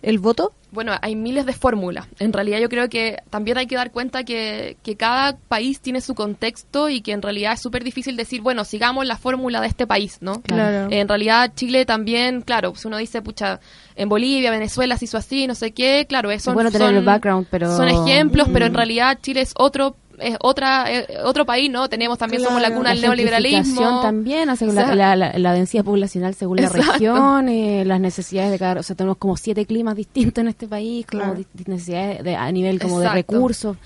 el 0.03 0.19
voto. 0.19 0.53
Bueno, 0.71 0.91
hay 1.01 1.15
miles 1.15 1.45
de 1.45 1.53
fórmulas. 1.53 2.07
En 2.19 2.33
realidad 2.33 2.59
yo 2.59 2.67
creo 2.67 2.89
que 2.89 3.17
también 3.29 3.57
hay 3.57 3.67
que 3.67 3.75
dar 3.75 3.91
cuenta 3.91 4.23
que, 4.23 4.75
que 4.83 4.95
cada 4.95 5.37
país 5.37 5.79
tiene 5.81 6.01
su 6.01 6.13
contexto 6.15 6.89
y 6.89 7.01
que 7.01 7.11
en 7.11 7.21
realidad 7.21 7.53
es 7.53 7.61
súper 7.61 7.83
difícil 7.83 8.17
decir, 8.17 8.41
bueno, 8.41 8.65
sigamos 8.65 9.05
la 9.05 9.15
fórmula 9.17 9.61
de 9.61 9.67
este 9.67 9.85
país, 9.87 10.17
¿no? 10.21 10.41
Claro. 10.41 10.87
En 10.91 11.07
realidad 11.07 11.51
Chile 11.55 11.85
también, 11.85 12.41
claro, 12.41 12.71
pues 12.73 12.85
uno 12.85 12.97
dice, 12.97 13.21
pucha, 13.21 13.59
en 13.95 14.09
Bolivia, 14.09 14.49
Venezuela 14.51 14.97
se 14.97 15.05
hizo 15.05 15.17
así, 15.17 15.45
no 15.47 15.55
sé 15.55 15.71
qué, 15.71 16.05
claro, 16.09 16.31
eso 16.31 16.53
tener 16.55 16.95
el 16.95 17.03
background, 17.05 17.47
pero- 17.49 17.75
Son 17.77 17.87
ejemplos, 17.87 18.49
pero 18.51 18.65
en 18.65 18.73
Mm. 18.73 18.75
realidad 18.75 19.19
Chile 19.21 19.41
es 19.41 19.53
otro 19.55 19.95
es 20.27 20.37
otra 20.41 20.85
eh, 20.91 21.07
otro 21.23 21.45
país, 21.45 21.69
¿no? 21.71 21.89
Tenemos 21.89 22.17
también 22.17 22.41
somos 22.43 22.61
la 22.61 22.73
cuna 22.73 22.89
del 22.91 23.01
neoliberalismo. 23.01 24.01
también, 24.01 24.49
o 24.49 24.55
sea, 24.55 24.67
la, 24.69 24.95
la- 24.95 25.15
la- 25.15 25.37
la 25.37 25.53
densidad 25.53 25.83
poblacional 25.83 26.33
según 26.35 26.57
la 26.61 26.69
región, 26.69 27.49
eh, 27.49 27.83
las 27.85 27.99
necesidades 27.99 28.51
de 28.51 28.59
cada... 28.59 28.79
O 28.79 28.83
sea, 28.83 28.95
tenemos 28.95 29.17
como 29.17 29.37
siete 29.37 29.65
climas 29.65 29.95
distintos 29.95 30.41
en 30.41 30.47
este 30.47 30.67
país, 30.67 31.05
como 31.05 31.23
Claro. 31.23 31.39
necesidades 31.67 32.23
de, 32.23 32.35
a 32.35 32.51
nivel 32.51 32.79
como 32.79 32.99
de 32.99 33.09
recursos, 33.09 33.77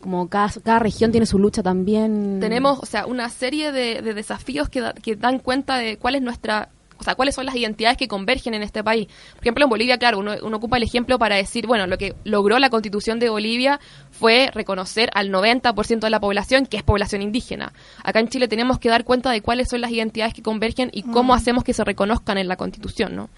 como 0.00 0.28
cada, 0.28 0.50
cada 0.62 0.78
región 0.80 1.10
tiene 1.10 1.24
su 1.26 1.38
lucha 1.38 1.62
también. 1.62 2.38
tenemos, 2.40 2.78
o 2.78 2.86
sea, 2.86 3.06
una 3.06 3.28
serie 3.30 3.72
de, 3.72 4.02
de 4.02 4.12
desafíos 4.14 4.68
que, 4.68 4.80
da- 4.80 4.92
que 4.92 5.16
dan 5.16 5.38
cuenta 5.38 5.78
de 5.78 5.96
cuál 5.96 6.14
es 6.16 6.22
nuestra, 6.22 6.68
o 6.98 7.04
sea, 7.04 7.14
cuáles 7.14 7.34
son 7.34 7.46
las 7.46 7.56
identidades 7.56 7.98
que 7.98 8.08
convergen 8.08 8.54
en 8.54 8.62
este 8.62 8.84
país. 8.84 9.08
Por 9.34 9.42
ejemplo, 9.42 9.64
en 9.64 9.70
Bolivia, 9.70 9.98
claro, 9.98 10.18
uno, 10.18 10.34
uno 10.42 10.56
ocupa 10.56 10.76
el 10.76 10.82
ejemplo 10.82 11.18
para 11.18 11.36
decir, 11.36 11.66
bueno, 11.66 11.86
lo 11.86 11.98
que 11.98 12.14
logró 12.24 12.58
la 12.58 12.70
constitución 12.70 13.18
de 13.18 13.28
Bolivia 13.28 13.80
fue 14.10 14.50
reconocer 14.54 15.10
al 15.14 15.30
90% 15.30 16.00
de 16.00 16.10
la 16.10 16.20
población 16.20 16.66
que 16.66 16.76
es 16.76 16.82
población 16.82 17.22
indígena. 17.22 17.72
Acá 18.02 18.20
en 18.20 18.28
Chile 18.28 18.48
tenemos 18.48 18.78
que 18.78 18.88
dar 18.88 19.04
cuenta 19.04 19.30
de 19.30 19.40
cuáles 19.40 19.68
son 19.68 19.80
las 19.80 19.90
identidades 19.90 20.34
que 20.34 20.42
convergen 20.42 20.90
y 20.92 21.02
cómo 21.02 21.34
hacemos 21.34 21.64
que 21.64 21.72
se 21.72 21.84
reconozcan 21.84 22.38
en 22.38 22.48
la 22.48 22.56
constitución, 22.56 23.16
¿no? 23.16 23.30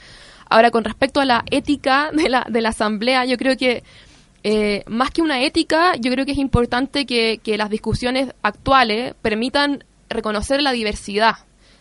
Ahora, 0.48 0.70
con 0.70 0.84
respecto 0.84 1.20
a 1.20 1.24
la 1.24 1.44
ética 1.50 2.10
de 2.12 2.28
la, 2.28 2.46
de 2.48 2.60
la 2.60 2.68
asamblea, 2.68 3.24
yo 3.24 3.36
creo 3.36 3.56
que 3.56 3.82
eh, 4.44 4.84
más 4.86 5.10
que 5.10 5.22
una 5.22 5.42
ética, 5.42 5.96
yo 5.96 6.12
creo 6.12 6.24
que 6.24 6.32
es 6.32 6.38
importante 6.38 7.04
que, 7.04 7.40
que 7.42 7.56
las 7.56 7.68
discusiones 7.68 8.32
actuales 8.42 9.14
permitan 9.20 9.82
reconocer 10.08 10.62
la 10.62 10.70
diversidad, 10.70 11.34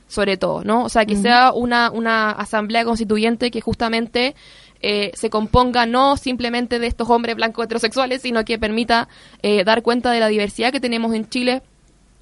sobre 0.08 0.38
todo, 0.38 0.64
¿no? 0.64 0.84
O 0.84 0.90
sea, 0.90 1.06
que 1.06 1.16
sea 1.16 1.52
una, 1.52 1.92
una 1.92 2.32
asamblea 2.32 2.86
constituyente 2.86 3.52
que 3.52 3.62
justamente 3.62 4.36
eh, 4.82 5.12
se 5.16 5.30
componga 5.30 5.86
no 5.86 6.16
simplemente 6.18 6.80
de 6.80 6.88
estos 6.88 7.10
hombres 7.10 7.36
blancos 7.36 7.66
heterosexuales, 7.66 8.22
sino 8.22 8.46
que 8.46 8.60
permita 8.60 9.08
eh, 9.42 9.64
dar 9.64 9.82
cuenta 9.82 10.12
de 10.12 10.20
la 10.20 10.28
diversidad 10.28 10.72
que 10.72 10.80
tenemos 10.80 11.14
en 11.16 11.28
Chile, 11.28 11.64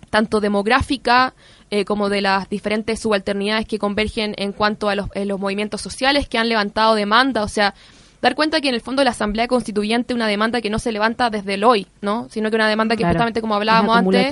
tanto 0.10 0.40
demográfica 0.40 1.34
eh, 1.72 1.86
como 1.86 2.08
de 2.08 2.22
las 2.22 2.50
diferentes 2.50 3.00
subalternidades 3.00 3.68
que 3.68 3.80
convergen 3.80 4.34
en 4.38 4.54
cuanto 4.54 4.88
a 4.88 4.96
los, 4.96 5.10
los 5.14 5.40
movimientos 5.40 5.82
sociales 5.82 6.30
que 6.30 6.38
han 6.38 6.48
levantado 6.48 6.96
demanda, 6.96 7.44
o 7.44 7.48
sea, 7.48 7.74
dar 8.22 8.36
cuenta 8.36 8.62
que 8.62 8.70
en 8.70 8.76
el 8.76 8.82
fondo 8.82 9.04
la 9.04 9.10
Asamblea 9.10 9.48
Constituyente 9.48 10.14
es 10.14 10.16
una 10.16 10.28
demanda 10.28 10.62
que 10.62 10.70
no 10.70 10.80
se 10.80 10.94
levanta 10.94 11.30
desde 11.30 11.56
el 11.56 11.64
hoy, 11.66 11.88
¿no? 12.02 12.28
Sino 12.30 12.50
que 12.50 12.56
una 12.56 12.70
demanda 12.70 12.96
que 12.96 13.02
Claro, 13.02 13.16
justamente 13.16 13.42
como 13.42 13.56
hablábamos 13.56 13.98
antes. 13.98 14.32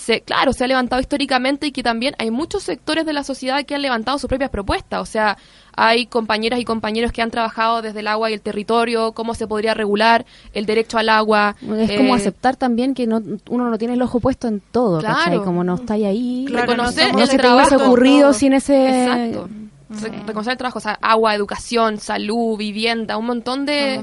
Se, 0.00 0.22
claro, 0.22 0.52
se 0.52 0.64
ha 0.64 0.66
levantado 0.66 1.00
históricamente 1.00 1.66
y 1.66 1.72
que 1.72 1.82
también 1.82 2.14
hay 2.18 2.30
muchos 2.30 2.62
sectores 2.62 3.04
de 3.04 3.12
la 3.12 3.22
sociedad 3.22 3.64
que 3.64 3.74
han 3.74 3.82
levantado 3.82 4.18
sus 4.18 4.28
propias 4.28 4.50
propuestas. 4.50 5.00
O 5.00 5.04
sea, 5.04 5.36
hay 5.76 6.06
compañeras 6.06 6.58
y 6.58 6.64
compañeros 6.64 7.12
que 7.12 7.20
han 7.22 7.30
trabajado 7.30 7.82
desde 7.82 8.00
el 8.00 8.08
agua 8.08 8.30
y 8.30 8.34
el 8.34 8.40
territorio, 8.40 9.12
cómo 9.12 9.34
se 9.34 9.46
podría 9.46 9.74
regular 9.74 10.24
el 10.54 10.64
derecho 10.66 10.96
al 10.98 11.08
agua. 11.10 11.54
Es 11.78 11.96
como 11.96 12.14
eh, 12.14 12.18
aceptar 12.18 12.56
también 12.56 12.94
que 12.94 13.06
no, 13.06 13.20
uno 13.48 13.68
no 13.70 13.78
tiene 13.78 13.94
el 13.94 14.02
ojo 14.02 14.20
puesto 14.20 14.48
en 14.48 14.60
todo, 14.72 15.00
Claro. 15.00 15.16
¿cachai? 15.18 15.38
Como 15.44 15.62
no 15.64 15.74
está 15.74 15.94
ahí. 15.94 16.44
Claro, 16.48 16.66
reconocer 16.66 17.08
no 17.12 17.18
no 17.18 17.24
el 17.24 17.26
se 17.26 17.36
te 17.36 17.42
trabajo. 17.42 17.68
hubiese 17.68 17.84
ocurrido 17.84 18.32
sin 18.32 18.52
ese... 18.54 19.04
Exacto. 19.04 19.48
Re- 19.90 20.22
Reconocer 20.24 20.52
el 20.52 20.56
trabajo, 20.58 20.78
o 20.78 20.80
sea, 20.80 20.98
agua, 21.02 21.34
educación, 21.34 21.98
salud, 21.98 22.56
vivienda, 22.56 23.16
un 23.16 23.26
montón 23.26 23.66
de, 23.66 23.96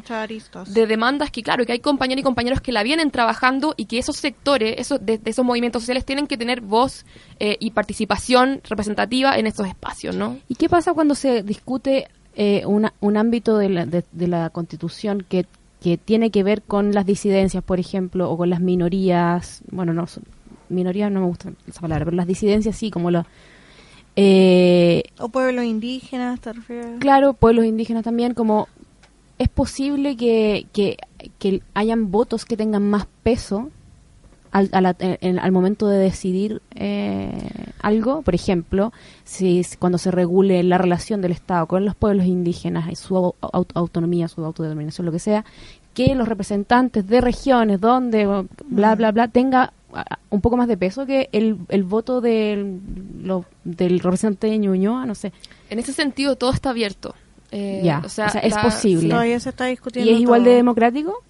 de 0.74 0.86
demandas 0.86 1.32
que, 1.32 1.42
claro, 1.44 1.66
que 1.66 1.72
hay 1.72 1.80
compañeros 1.80 2.20
y 2.20 2.24
compañeros 2.24 2.60
que 2.60 2.74
la 2.74 2.84
vienen 2.84 3.10
trabajando 3.10 3.74
y 3.78 3.86
que 3.86 3.98
esos 3.98 4.18
sectores, 4.18 4.76
esos, 4.78 5.06
de, 5.06 5.18
de 5.18 5.30
esos 5.30 5.46
movimientos 5.46 5.84
sociales 5.84 6.04
tienen 6.04 6.28
que 6.28 6.38
tener 6.38 6.60
voz 6.60 7.06
eh, 7.40 7.56
y 7.62 7.72
participación 7.72 8.62
representativa 8.70 9.38
en 9.38 9.48
estos 9.48 9.66
espacios, 9.66 10.16
¿no? 10.16 10.38
¿Y 10.50 10.56
qué 10.56 10.68
pasa 10.68 10.94
cuando 10.94 11.16
se 11.16 11.42
discute 11.44 12.08
eh, 12.36 12.64
una- 12.66 12.94
un 13.00 13.16
ámbito 13.16 13.58
de 13.58 13.70
la, 13.70 13.86
de, 13.86 14.04
de 14.12 14.28
la 14.28 14.50
Constitución 14.50 15.26
que, 15.30 15.46
que 15.82 15.98
tiene 15.98 16.32
que 16.32 16.44
ver 16.44 16.64
con 16.64 16.94
las 16.94 17.06
disidencias, 17.06 17.64
por 17.64 17.80
ejemplo, 17.80 18.30
o 18.30 18.36
con 18.38 18.50
las 18.50 18.60
minorías? 18.60 19.62
Bueno, 19.72 19.94
no, 19.94 20.06
minorías 20.70 21.12
no 21.12 21.22
me 21.22 21.28
gusta 21.28 21.52
esa 21.66 21.80
palabra, 21.80 22.04
pero 22.06 22.18
las 22.18 22.28
disidencias 22.28 22.76
sí, 22.76 22.92
como 22.92 23.10
los... 23.10 23.26
Eh, 24.20 25.04
O 25.20 25.30
pueblos 25.30 25.64
indígenas, 25.64 26.40
¿te 26.42 26.52
refieres? 26.52 27.00
claro, 27.00 27.34
pueblos 27.34 27.66
indígenas 27.66 28.04
también, 28.04 28.34
como 28.34 28.68
es 29.38 29.48
posible 29.48 30.18
que, 30.18 30.66
que, 30.74 30.98
que 31.38 31.62
hayan 31.76 32.10
votos 32.10 32.44
que 32.44 32.58
tengan 32.58 32.82
más 32.90 33.06
peso 33.22 33.70
al, 34.52 34.72
al 34.74 35.52
momento 35.52 35.88
de 35.88 36.00
decidir 36.00 36.64
eh, 36.74 37.38
algo, 37.84 38.24
por 38.24 38.34
ejemplo, 38.34 38.92
si 39.24 39.64
cuando 39.78 40.00
se 40.00 40.10
regule 40.10 40.64
la 40.64 40.80
relación 40.80 41.22
del 41.22 41.34
Estado 41.34 41.68
con 41.68 41.86
los 41.86 41.94
pueblos 41.94 42.26
indígenas 42.26 42.90
y 42.92 42.96
su 42.96 43.14
au- 43.16 43.36
au- 43.42 43.68
autonomía, 43.76 44.28
su 44.28 44.44
autodeterminación, 44.44 45.06
lo 45.06 45.12
que 45.12 45.20
sea, 45.20 45.46
que 45.94 46.16
los 46.16 46.28
representantes 46.28 47.08
de 47.08 47.22
regiones 47.22 47.80
donde 47.80 48.26
bla 48.66 48.96
bla 48.96 49.12
bla 49.12 49.28
tenga 49.28 49.74
un 50.30 50.42
poco 50.42 50.58
más 50.58 50.68
de 50.68 50.78
peso 50.78 51.06
que 51.06 51.30
el, 51.32 51.58
el 51.70 51.84
voto 51.84 52.22
del, 52.22 52.80
lo- 53.24 53.46
del 53.64 54.00
representante 54.00 54.48
de 54.48 54.58
Ñuñoa, 54.58 55.06
no 55.06 55.16
sé. 55.16 55.32
En 55.70 55.80
ese 55.80 55.94
sentido, 55.94 56.36
todo 56.36 56.52
está 56.52 56.70
abierto. 56.72 57.16
Eh, 57.52 57.82
Ya, 57.84 58.02
o 58.04 58.10
sea, 58.10 58.28
o 58.28 58.30
sea, 58.30 58.42
es 58.42 58.54
la- 58.56 58.62
posible. 58.64 59.10
Todavía 59.10 59.40
se 59.40 59.50
está 59.50 59.66
discutiendo. 59.66 60.12
¿Y 60.12 60.14
es 60.16 60.20
igual 60.20 60.44
de 60.44 60.52
democrático? 60.56 61.24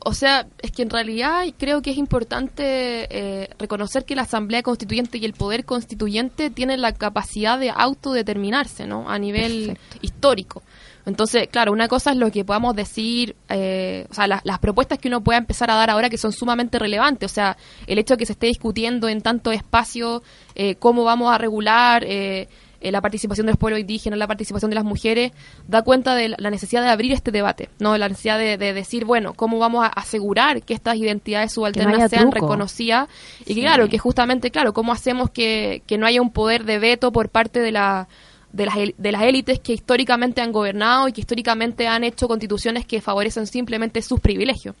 O 0.00 0.14
sea, 0.14 0.48
es 0.62 0.72
que 0.72 0.82
en 0.82 0.90
realidad 0.90 1.44
creo 1.56 1.80
que 1.80 1.92
es 1.92 1.96
importante 1.96 2.62
eh, 2.64 3.50
reconocer 3.56 4.04
que 4.04 4.16
la 4.16 4.22
Asamblea 4.22 4.62
Constituyente 4.64 5.18
y 5.18 5.24
el 5.24 5.32
Poder 5.32 5.64
Constituyente 5.64 6.50
tienen 6.50 6.80
la 6.80 6.90
capacidad 6.92 7.56
de 7.56 7.70
autodeterminarse, 7.70 8.86
¿no? 8.88 9.08
A 9.08 9.16
nivel 9.20 9.66
Perfecto. 9.68 9.98
histórico. 10.02 10.62
Entonces, 11.10 11.48
claro, 11.50 11.72
una 11.72 11.88
cosa 11.88 12.12
es 12.12 12.16
lo 12.16 12.30
que 12.30 12.44
podamos 12.44 12.74
decir, 12.74 13.36
eh, 13.48 14.06
o 14.10 14.14
sea, 14.14 14.26
las, 14.26 14.40
las 14.44 14.58
propuestas 14.58 14.98
que 14.98 15.08
uno 15.08 15.20
pueda 15.22 15.38
empezar 15.38 15.70
a 15.70 15.74
dar 15.74 15.90
ahora 15.90 16.08
que 16.08 16.16
son 16.18 16.32
sumamente 16.32 16.78
relevantes, 16.78 17.30
o 17.30 17.34
sea, 17.34 17.56
el 17.86 17.98
hecho 17.98 18.14
de 18.14 18.18
que 18.18 18.26
se 18.26 18.32
esté 18.32 18.46
discutiendo 18.46 19.08
en 19.08 19.20
tanto 19.20 19.52
espacio 19.52 20.22
eh, 20.54 20.76
cómo 20.76 21.04
vamos 21.04 21.32
a 21.32 21.38
regular 21.38 22.04
eh, 22.04 22.48
eh, 22.82 22.90
la 22.90 23.02
participación 23.02 23.44
de 23.46 23.52
los 23.52 23.58
pueblos 23.58 23.78
indígenas, 23.80 24.18
la 24.18 24.26
participación 24.26 24.70
de 24.70 24.74
las 24.74 24.84
mujeres, 24.84 25.32
da 25.68 25.82
cuenta 25.82 26.14
de 26.14 26.30
la- 26.30 26.48
necesidad 26.50 26.80
de 26.82 26.88
abrir 26.88 27.12
este 27.12 27.30
debate, 27.30 27.68
no 27.78 27.98
la 27.98 28.08
necesidad 28.08 28.38
de, 28.38 28.56
de 28.56 28.72
decir, 28.72 29.04
bueno, 29.04 29.34
cómo 29.34 29.58
vamos 29.58 29.84
a 29.84 29.88
asegurar 29.88 30.62
que 30.62 30.72
estas 30.72 30.96
identidades 30.96 31.52
subalternas 31.52 32.08
sean 32.08 32.30
truco. 32.30 32.46
reconocidas 32.46 33.08
y 33.40 33.44
Sí. 33.44 33.54
que 33.56 33.60
claro, 33.60 33.86
que 33.88 33.98
justamente, 33.98 34.50
claro, 34.50 34.72
cómo 34.72 34.92
hacemos 34.92 35.28
que, 35.30 35.82
que 35.86 35.98
no 35.98 36.06
haya 36.06 36.22
un 36.22 36.30
poder 36.32 36.64
de 36.64 36.78
veto 36.78 37.12
por 37.12 37.28
parte 37.28 37.60
de 37.60 37.72
la 37.72 38.08
de 38.52 38.66
las, 38.66 38.74
de 38.96 39.12
las 39.12 39.22
élites 39.22 39.60
que 39.60 39.72
históricamente 39.72 40.40
han 40.40 40.52
gobernado 40.52 41.08
y 41.08 41.12
que 41.12 41.20
históricamente 41.20 41.86
han 41.86 42.04
hecho 42.04 42.28
constituciones 42.28 42.84
que 42.84 43.00
favorecen 43.00 43.46
simplemente 43.46 44.02
sus 44.02 44.20
privilegios. 44.20 44.74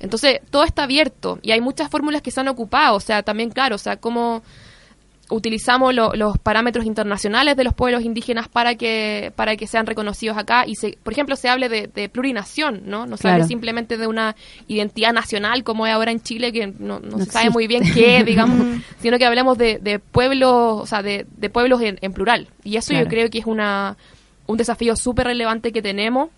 Entonces, 0.00 0.40
todo 0.50 0.64
está 0.64 0.84
abierto 0.84 1.38
y 1.42 1.52
hay 1.52 1.60
muchas 1.60 1.88
fórmulas 1.90 2.22
que 2.22 2.30
se 2.30 2.40
han 2.40 2.48
ocupado, 2.48 2.96
o 2.96 3.00
sea, 3.00 3.22
también, 3.22 3.50
claro, 3.50 3.76
o 3.76 3.78
sea, 3.78 3.96
cómo, 3.96 4.42
utilizamos 5.34 5.94
lo- 5.94 6.12
los 6.14 6.38
parámetros 6.38 6.84
internacionales 6.86 7.56
de 7.56 7.64
los 7.64 7.74
pueblos 7.74 8.02
indígenas 8.04 8.48
para 8.48 8.74
que 8.74 9.32
para 9.36 9.56
que 9.56 9.66
sean 9.66 9.86
reconocidos 9.86 10.36
acá 10.36 10.64
y 10.66 10.74
se, 10.76 10.98
por 11.02 11.12
ejemplo 11.12 11.36
se 11.36 11.48
hable 11.48 11.68
de, 11.68 11.86
de 11.88 12.08
plurinación 12.08 12.82
no 12.86 13.06
no 13.06 13.16
se 13.16 13.28
hable 13.28 13.44
simplemente 13.46 13.96
de 13.96 14.06
una 14.06 14.36
identidad 14.68 15.12
nacional 15.12 15.64
como 15.64 15.86
es 15.86 15.92
ahora 15.94 16.10
en 16.12 16.20
Chile 16.22 16.52
que 16.52 16.66
no, 16.66 17.00
no 17.00 17.16
No 17.16 17.18
se 17.18 17.30
sabe 17.30 17.46
existe. 17.46 17.50
muy 17.52 17.66
bien 17.66 17.82
qué 17.94 18.18
es, 18.18 18.26
digamos 18.26 18.58
sino 19.00 19.18
que 19.18 19.24
hablemos 19.26 19.56
de, 19.58 19.78
de 19.78 19.98
pueblos 19.98 20.52
o 20.82 20.86
sea 20.86 21.02
de, 21.02 21.26
de 21.36 21.50
pueblos 21.50 21.80
en, 21.82 21.98
en 22.02 22.12
plural 22.12 22.48
y 22.62 22.76
eso 22.76 22.90
Claro. 22.90 23.04
yo 23.04 23.10
creo 23.10 23.30
que 23.30 23.38
es 23.38 23.46
una 23.46 23.96
un 24.46 24.56
desafío 24.58 24.96
súper 24.96 25.26
relevante 25.28 25.72
que 25.72 25.82
tenemos 25.82 26.28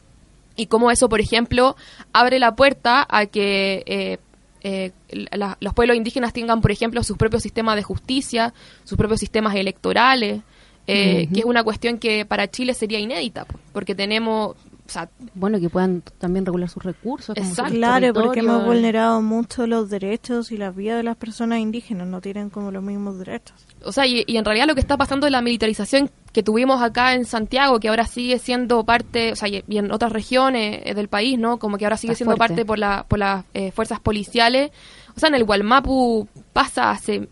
y 0.56 0.66
cómo 0.66 0.92
eso, 0.92 1.08
por 1.08 1.20
ejemplo, 1.20 1.74
abre 2.12 2.38
la 2.38 2.54
puerta 2.54 3.04
a 3.08 3.26
que 3.26 3.82
eh, 3.86 4.18
eh, 4.64 4.90
la- 5.30 5.56
los 5.60 5.74
pueblos 5.74 5.96
indígenas 5.96 6.32
tengan, 6.32 6.60
por 6.60 6.72
ejemplo, 6.72 7.02
sus 7.04 7.16
propios 7.16 7.42
sistemas 7.42 7.76
de 7.76 7.82
justicia, 7.84 8.52
sus 8.82 8.98
propios 8.98 9.20
sistemas 9.20 9.54
electorales, 9.54 10.40
eh, 10.86 11.28
que 11.32 11.40
es 11.40 11.46
una 11.46 11.62
cuestión 11.62 11.98
que 11.98 12.24
para 12.26 12.50
Chile 12.50 12.74
sería 12.74 12.98
inédita, 12.98 13.44
po, 13.44 13.58
porque 13.72 13.94
tenemos, 13.94 14.50
o 14.52 14.56
sea, 14.90 15.08
Bueno, 15.34 15.58
que 15.60 15.70
puedan 15.70 16.02
también 16.18 16.44
regular 16.44 16.68
sus 16.68 16.82
recursos. 16.82 17.34
como 17.34 17.48
Exacto. 17.48 17.70
sus 17.70 17.78
Claro, 17.78 18.12
porque 18.12 18.40
hemos 18.40 18.64
vulnerado 18.66 19.22
mucho 19.22 19.66
los 19.66 19.88
derechos 19.88 20.50
y 20.52 20.56
las 20.58 20.74
vidas 20.76 20.96
de 20.98 21.02
las 21.04 21.16
personas 21.16 21.60
indígenas, 21.60 22.06
no 22.06 22.20
tienen 22.20 22.50
como 22.50 22.70
los 22.70 22.82
mismos 22.82 23.18
derechos. 23.18 23.66
O 23.84 23.92
sea, 23.92 24.06
y, 24.06 24.24
y 24.26 24.36
en 24.36 24.44
realidad 24.44 24.66
lo 24.66 24.74
que 24.74 24.80
está 24.80 24.96
pasando 24.96 25.26
es 25.26 25.32
la 25.32 25.40
militarización 25.42 26.10
que 26.32 26.42
tuvimos 26.42 26.82
acá 26.82 27.14
en 27.14 27.24
Santiago, 27.24 27.78
que 27.80 27.88
ahora 27.88 28.06
sigue 28.06 28.38
siendo 28.38 28.84
parte, 28.84 29.32
o 29.32 29.36
sea, 29.36 29.48
y, 29.48 29.62
y 29.68 29.78
en 29.78 29.92
otras 29.92 30.12
regiones 30.12 30.80
eh, 30.84 30.94
del 30.94 31.08
país, 31.08 31.38
¿no? 31.38 31.58
Como 31.58 31.78
que 31.78 31.84
ahora 31.84 31.96
sigue 31.96 32.14
siendo 32.14 32.36
parte 32.36 32.64
por, 32.64 32.78
la, 32.78 33.04
por 33.06 33.18
las 33.18 33.44
eh, 33.54 33.70
fuerzas 33.70 34.00
policiales. 34.00 34.70
O 35.16 35.20
sea, 35.20 35.28
en 35.28 35.36
el 35.36 35.44
Gualmapu 35.44 36.26
pasa 36.52 36.90
hace, 36.90 37.28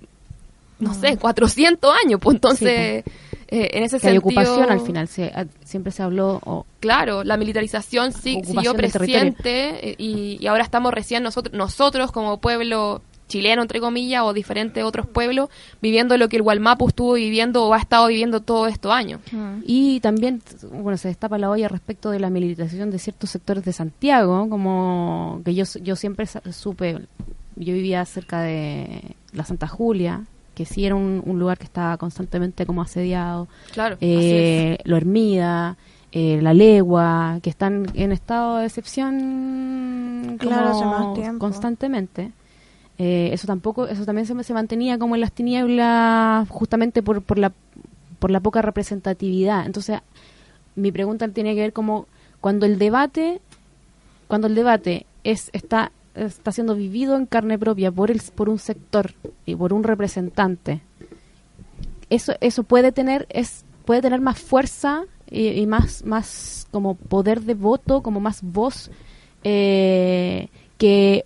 no 0.79 0.95
sé, 0.95 1.17
400 1.17 1.93
años, 2.05 2.21
pues 2.23 2.37
entonces, 2.37 2.69
eh, 3.49 3.71
en 3.73 3.83
ese 3.83 3.99
Que 3.99 4.07
hay 4.09 4.15
sentido... 4.15 4.21
ocupación 4.21 4.71
al 4.71 4.81
final. 4.81 5.09
Se, 5.09 5.25
a- 5.27 5.47
siempre 5.65 5.91
se 5.93 6.03
habló. 6.03 6.41
o 6.45 6.65
Claro, 6.81 7.25
la 7.25 7.37
militarización 7.37 8.13
sí, 8.13 8.41
siguió 8.45 8.75
presente 8.75 9.91
eh, 9.91 9.95
y, 9.99 10.39
y 10.41 10.47
ahora 10.47 10.63
estamos 10.65 10.93
recién 10.95 11.23
nosotros, 11.23 11.55
nosotros 11.55 12.13
como 12.13 12.39
pueblo 12.39 13.03
chileno, 13.33 13.63
entre 13.63 13.81
comillas, 13.81 14.23
o 14.25 14.35
diferentes 14.35 14.85
otros 14.85 15.07
pueblos, 15.07 15.49
viviendo 15.81 16.19
lo 16.19 16.29
que 16.29 16.37
el 16.37 16.43
Gualmapu 16.43 16.89
estuvo 16.89 17.15
viviendo 17.15 17.65
o 17.65 17.73
ha 17.73 17.79
estado 17.79 18.07
viviendo 18.09 18.41
todos 18.41 18.71
estos 18.71 18.93
años. 18.93 19.21
Y 19.65 20.01
también, 20.01 20.43
bueno, 20.71 20.99
se 20.99 21.09
destapa 21.09 21.39
la 21.39 21.49
olla 21.49 21.67
respecto 21.69 22.11
de 22.11 22.21
la 22.21 22.29
militarización 22.29 22.91
de 22.91 22.99
ciertos 22.99 23.31
sectores 23.31 23.65
de 23.65 23.73
Santiago, 23.73 24.49
como 24.51 25.41
que 25.45 25.55
yo, 25.55 25.65
yo 25.83 25.97
siempre 25.97 26.27
supe, 26.27 26.99
yo 27.57 27.73
vivía 27.73 28.05
cerca 28.05 28.43
de 28.43 29.17
la 29.33 29.45
Santa 29.45 29.67
Julia, 29.67 30.25
que 30.55 30.67
sí 30.67 30.85
era 30.85 30.95
un, 30.95 31.23
un 31.25 31.39
lugar 31.39 31.57
que 31.57 31.65
estaba 31.65 31.97
constantemente 31.97 32.67
como 32.67 32.83
asediado, 32.83 33.49
Claro, 33.73 33.95
así 33.95 34.07
eh, 34.07 34.79
Lo 34.85 34.99
Hermida, 34.99 35.79
eh, 36.13 36.41
La 36.43 36.53
Legua, 36.53 37.39
que 37.43 37.49
están 37.49 37.87
en 37.95 38.13
estado 38.13 38.59
de 38.59 38.67
excepción 38.67 40.37
Claro, 40.39 40.69
hace 40.69 40.85
más 40.85 41.39
constantemente. 41.39 42.33
Eh, 43.05 43.31
eso 43.33 43.49
tampoco, 43.49 43.89
eso 43.89 44.05
también 44.05 44.29
se, 44.29 44.45
se 44.45 44.55
mantenía 44.55 44.97
como 44.97 45.17
en 45.17 45.23
las 45.23 45.33
tinieblas 45.33 46.49
justamente 46.49 47.03
por, 47.03 47.21
por 47.21 47.37
la 47.37 47.53
por 48.21 48.31
la 48.31 48.39
poca 48.39 48.63
representatividad. 48.63 49.67
Entonces, 49.67 49.99
mi 50.77 50.93
pregunta 50.93 51.27
tiene 51.27 51.57
que 51.57 51.63
ver 51.63 51.73
como 51.73 52.07
cuando 52.41 52.65
el 52.65 52.79
debate, 52.79 53.41
cuando 54.29 54.47
el 54.47 54.55
debate 54.55 55.05
es 55.25 55.51
está 55.53 55.91
está 56.15 56.53
siendo 56.53 56.77
vivido 56.77 57.17
en 57.17 57.27
carne 57.27 57.59
propia 57.59 57.91
por 57.91 58.13
el 58.13 58.23
por 58.37 58.49
un 58.49 58.61
sector 58.61 59.15
y 59.47 59.57
por 59.57 59.73
un 59.73 59.83
representante. 59.83 60.81
Eso 62.09 62.35
eso 62.41 62.63
puede 62.63 62.93
tener 62.93 63.27
es 63.31 63.65
puede 63.85 64.01
tener 64.01 64.21
más 64.21 64.39
fuerza 64.39 65.07
y, 65.29 65.49
y 65.49 65.67
más 65.67 66.05
más 66.05 66.69
como 66.71 66.95
poder 66.95 67.41
de 67.41 67.55
voto, 67.55 68.01
como 68.01 68.21
más 68.21 68.43
voz 68.43 68.93
eh, 69.43 70.47
que 70.79 71.25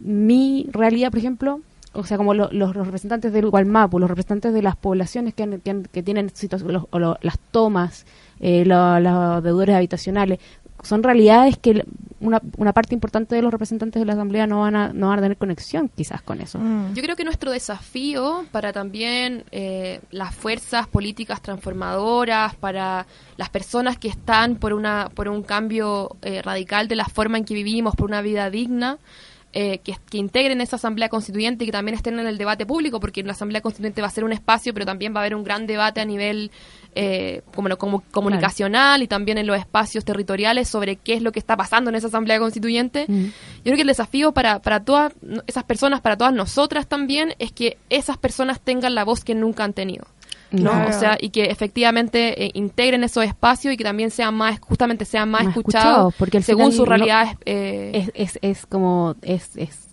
mi 0.00 0.66
realidad, 0.72 1.10
por 1.10 1.18
ejemplo, 1.18 1.60
o 1.94 2.04
sea, 2.04 2.16
como 2.16 2.34
lo- 2.34 2.50
los, 2.52 2.76
los 2.76 2.86
representantes 2.86 3.32
del 3.32 3.48
Gualmapu, 3.50 3.98
los 3.98 4.08
representantes 4.08 4.52
de 4.52 4.62
las 4.62 4.76
poblaciones 4.76 5.34
que, 5.34 5.42
han- 5.42 5.60
que, 5.60 5.70
han- 5.70 5.84
que 5.90 6.02
tienen 6.02 6.30
situaciones, 6.34 6.74
los- 6.74 6.86
o 6.90 6.98
lo- 6.98 7.18
las 7.22 7.38
tomas, 7.50 8.06
eh, 8.40 8.64
lo- 8.64 9.00
los 9.00 9.42
deudores 9.42 9.74
habitacionales, 9.74 10.38
son 10.84 11.02
realidades 11.02 11.58
que 11.58 11.84
una, 12.20 12.40
una 12.56 12.72
parte 12.72 12.94
importante 12.94 13.34
de 13.34 13.42
los 13.42 13.50
representantes 13.50 13.98
de 14.00 14.06
la 14.06 14.12
Asamblea 14.12 14.46
no 14.46 14.60
van 14.60 14.76
a, 14.76 14.92
no 14.92 15.08
van 15.08 15.18
a 15.18 15.22
tener 15.22 15.36
conexión 15.36 15.88
quizás 15.92 16.22
con 16.22 16.40
eso. 16.40 16.58
Mm. 16.60 16.94
Yo 16.94 17.02
creo 17.02 17.16
que 17.16 17.24
nuestro 17.24 17.50
desafío 17.50 18.44
para 18.52 18.72
también 18.72 19.42
eh, 19.50 20.00
las 20.12 20.32
fuerzas 20.36 20.86
políticas 20.86 21.42
transformadoras, 21.42 22.54
para 22.54 23.06
las 23.36 23.48
personas 23.50 23.98
que 23.98 24.08
están 24.08 24.54
por 24.56 24.72
una 24.72 25.10
por 25.14 25.28
un 25.28 25.42
cambio 25.42 26.16
eh, 26.22 26.42
radical 26.42 26.86
de 26.86 26.96
la 26.96 27.06
forma 27.06 27.38
en 27.38 27.44
que 27.44 27.54
vivimos, 27.54 27.96
por 27.96 28.06
una 28.08 28.20
vida 28.22 28.48
digna, 28.50 28.98
eh, 29.54 29.78
que, 29.78 29.96
que 30.10 30.18
integren 30.18 30.60
esa 30.60 30.76
asamblea 30.76 31.08
constituyente 31.08 31.64
y 31.64 31.68
que 31.68 31.72
también 31.72 31.94
estén 31.94 32.18
en 32.18 32.26
el 32.26 32.36
debate 32.36 32.66
público, 32.66 33.00
porque 33.00 33.22
la 33.22 33.32
asamblea 33.32 33.62
constituyente 33.62 34.02
va 34.02 34.08
a 34.08 34.10
ser 34.10 34.24
un 34.24 34.32
espacio, 34.32 34.74
pero 34.74 34.84
también 34.84 35.14
va 35.14 35.20
a 35.20 35.22
haber 35.22 35.34
un 35.34 35.42
gran 35.42 35.66
debate 35.66 36.00
a 36.00 36.04
nivel 36.04 36.50
eh, 36.94 37.42
como, 37.54 37.74
como 37.76 38.02
comunicacional 38.10 39.02
y 39.02 39.08
también 39.08 39.38
en 39.38 39.46
los 39.46 39.58
espacios 39.58 40.04
territoriales 40.04 40.68
sobre 40.68 40.96
qué 40.96 41.14
es 41.14 41.22
lo 41.22 41.32
que 41.32 41.38
está 41.38 41.56
pasando 41.56 41.90
en 41.90 41.96
esa 41.96 42.08
asamblea 42.08 42.38
constituyente. 42.38 43.06
Mm. 43.08 43.24
Yo 43.24 43.62
creo 43.62 43.76
que 43.76 43.82
el 43.82 43.88
desafío 43.88 44.32
para, 44.32 44.60
para 44.60 44.84
todas 44.84 45.12
esas 45.46 45.64
personas, 45.64 46.00
para 46.00 46.16
todas 46.16 46.34
nosotras 46.34 46.86
también, 46.86 47.34
es 47.38 47.52
que 47.52 47.78
esas 47.88 48.18
personas 48.18 48.60
tengan 48.60 48.94
la 48.94 49.04
voz 49.04 49.24
que 49.24 49.34
nunca 49.34 49.64
han 49.64 49.72
tenido. 49.72 50.06
¿No? 50.50 50.70
Claro. 50.70 50.96
O 50.96 50.98
sea, 50.98 51.18
y 51.20 51.30
que 51.30 51.44
efectivamente 51.46 52.44
eh, 52.46 52.50
integren 52.54 53.04
esos 53.04 53.24
espacios 53.24 53.74
y 53.74 53.76
que 53.76 53.84
también 53.84 54.10
sean 54.10 54.34
más, 54.34 54.58
justamente 54.60 55.04
sean 55.04 55.30
más, 55.30 55.44
Más 55.44 55.56
escuchados, 55.56 55.86
escuchados, 55.86 56.14
porque 56.18 56.42
según 56.42 56.74
no- 56.76 56.84
realidades. 56.84 57.30
eh, 57.44 58.10
es, 58.14 58.34
es, 58.34 58.38
es 58.42 58.66
como 58.66 59.14
es, 59.22 59.56
es 59.56 59.88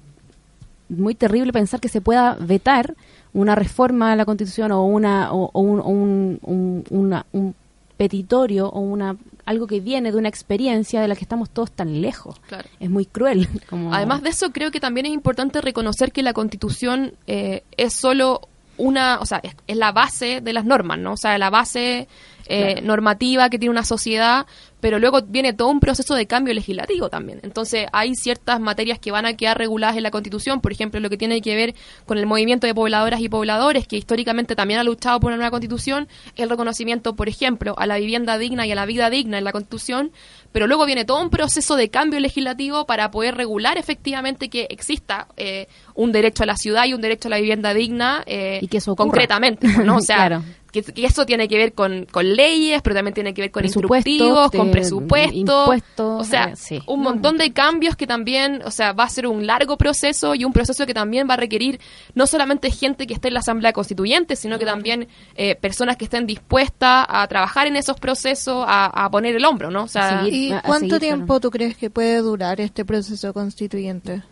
muy 0.90 1.16
terrible 1.16 1.52
pensar 1.52 1.80
que 1.80 1.90
se 1.90 2.00
pueda 2.02 2.36
vetar 2.40 2.96
una 3.34 3.56
reforma 3.56 4.12
a 4.12 4.16
la 4.16 4.24
constitución 4.24 4.72
o 4.72 4.86
una 4.86 5.34
o, 5.34 5.50
o 5.52 5.60
un, 5.62 5.80
o 5.80 5.84
un, 5.90 6.40
un- 6.44 6.84
una- 6.90 7.26
un 7.34 7.56
petitorio 7.98 8.68
o 8.70 8.80
una 8.82 9.16
algo 9.46 9.68
que 9.68 9.80
viene 9.80 10.12
de 10.12 10.18
una 10.18 10.28
experiencia 10.30 11.02
de 11.02 11.08
la 11.08 11.16
que 11.16 11.22
estamos 11.24 11.50
todos 11.50 11.72
tan 11.72 12.02
lejos 12.02 12.40
Claro. 12.48 12.68
es 12.80 12.90
muy 12.90 13.06
cruel 13.06 13.48
como 13.70 13.94
Además 13.94 14.22
de 14.22 14.30
eso, 14.30 14.52
creo 14.52 14.72
que 14.72 14.80
también 14.80 15.06
es 15.06 15.14
importante 15.14 15.62
reconocer 15.62 16.12
que 16.12 16.24
la 16.24 16.34
Constitución 16.34 17.14
eh, 17.28 17.64
es 17.78 17.94
solo 17.94 18.42
una, 18.78 19.20
o 19.20 19.26
sea, 19.26 19.40
es, 19.44 19.56
es 19.68 19.78
la 19.78 19.92
base 19.92 20.42
de 20.42 20.54
las 20.54 20.66
normas, 20.66 20.98
¿no? 21.00 21.14
O 21.14 21.18
sea, 21.18 21.38
la 21.38 21.50
base 21.50 22.08
eh, 22.48 22.82
normativa 22.82 23.50
que 23.50 23.58
tiene 23.58 23.72
una 23.72 23.84
sociedad, 23.84 24.46
pero 24.80 25.00
luego 25.00 25.22
viene 25.24 25.54
todo 25.54 25.70
un 25.70 25.80
proceso 25.80 26.14
de 26.14 26.28
cambio 26.28 26.54
legislativo 26.54 27.10
también. 27.10 27.40
Entonces, 27.42 27.88
hay 27.92 28.14
ciertas 28.14 28.60
materias 28.60 29.00
que 29.00 29.12
van 29.12 29.26
a 29.26 29.36
quedar 29.36 29.58
reguladas 29.58 29.98
en 29.98 30.04
la 30.04 30.12
Constitución, 30.12 30.62
por 30.62 30.72
ejemplo, 30.72 31.00
lo 31.00 31.10
que 31.10 31.18
tiene 31.18 31.42
que 31.42 31.56
ver 31.56 31.74
con 32.06 32.18
el 32.20 32.28
movimiento 32.28 32.68
de 32.68 32.76
pobladoras 32.76 33.20
y 33.22 33.30
pobladores, 33.30 33.88
que 33.88 33.98
históricamente 33.98 34.56
también 34.56 34.80
ha 34.80 34.84
luchado 34.84 35.20
por 35.20 35.30
una 35.30 35.38
nueva 35.38 35.50
Constitución, 35.52 36.08
el 36.36 36.50
reconocimiento, 36.50 37.16
por 37.16 37.30
ejemplo, 37.30 37.74
a 37.78 37.88
la 37.88 37.98
vivienda 37.98 38.38
digna 38.38 38.68
y 38.68 38.72
a 38.72 38.76
la 38.76 38.86
vida 38.86 39.10
digna 39.10 39.40
en 39.40 39.44
la 39.44 39.52
Constitución, 39.52 40.12
pero 40.52 40.68
luego 40.68 40.86
viene 40.86 41.04
todo 41.04 41.22
un 41.22 41.30
proceso 41.30 41.76
de 41.76 41.90
cambio 41.90 42.20
legislativo 42.20 42.86
para 42.86 43.12
poder 43.12 43.36
regular 43.36 43.78
efectivamente 43.78 44.50
que 44.50 44.68
exista 44.70 45.28
eh, 45.36 45.68
un 45.96 46.12
derecho 46.12 46.44
a 46.44 46.46
la 46.46 46.56
ciudad 46.56 46.86
y 46.86 46.94
un 46.94 47.02
derecho 47.02 47.28
a 47.28 47.32
la 47.32 47.38
vivienda 47.38 47.74
digna 47.74 48.24
eh, 48.26 48.60
Y 48.62 48.68
que 48.68 48.78
eso 48.78 48.96
concretamente, 48.96 49.68
¿no? 49.84 49.98
O 49.98 50.02
sea, 50.02 50.16
Claro. 50.16 50.44
Que, 50.84 50.94
que 50.94 51.06
eso 51.06 51.26
tiene 51.26 51.48
que 51.48 51.58
ver 51.58 51.74
con, 51.74 52.06
con 52.12 52.36
leyes, 52.36 52.82
pero 52.82 52.96
también 52.96 53.14
tiene 53.14 53.34
que 53.34 53.42
ver 53.42 53.52
con 53.52 53.62
Presupuestos, 53.62 54.12
instructivos, 54.12 54.52
con 54.52 54.72
presupuestos, 54.72 55.82
o 55.98 56.24
sea, 56.24 56.46
eh, 56.46 56.56
sí. 56.56 56.82
un 56.88 57.02
montón 57.02 57.38
de 57.38 57.54
cambios 57.54 57.96
que 57.96 58.08
también, 58.08 58.62
o 58.66 58.72
sea, 58.72 58.94
va 58.94 59.06
a 59.06 59.10
ser 59.10 59.28
un 59.28 59.48
largo 59.48 59.78
proceso 59.78 60.36
y 60.36 60.44
un 60.44 60.54
proceso 60.54 60.86
que 60.86 60.94
también 60.94 61.28
va 61.30 61.36
a 61.36 61.38
requerir 61.38 61.80
no 62.14 62.28
solamente 62.28 62.72
gente 62.72 63.08
que 63.08 63.14
esté 63.14 63.30
en 63.30 63.36
la 63.36 63.40
Asamblea 63.40 63.74
Constituyente, 63.74 64.36
sino 64.36 64.60
que 64.60 64.66
también 64.66 65.08
eh, 65.36 65.56
personas 65.56 65.98
que 65.98 66.06
estén 66.06 66.26
dispuestas 66.26 67.06
a 67.08 67.28
trabajar 67.28 67.68
en 67.68 67.76
esos 67.76 68.00
procesos, 68.00 68.66
a, 68.68 69.06
a 69.06 69.10
poner 69.10 69.36
el 69.36 69.46
hombro, 69.46 69.72
¿no? 69.72 69.84
O 69.84 69.88
sea, 69.88 70.24
Seguir. 70.24 70.34
¿Y 70.34 70.50
cuánto 70.66 70.96
seguir, 70.96 71.00
tiempo 71.00 71.26
claro. 71.26 71.40
tú 71.40 71.52
crees 71.52 71.78
que 71.78 71.90
puede 71.90 72.18
durar 72.18 72.60
este 72.60 72.86
proceso 72.86 73.34
constituyente? 73.34 74.24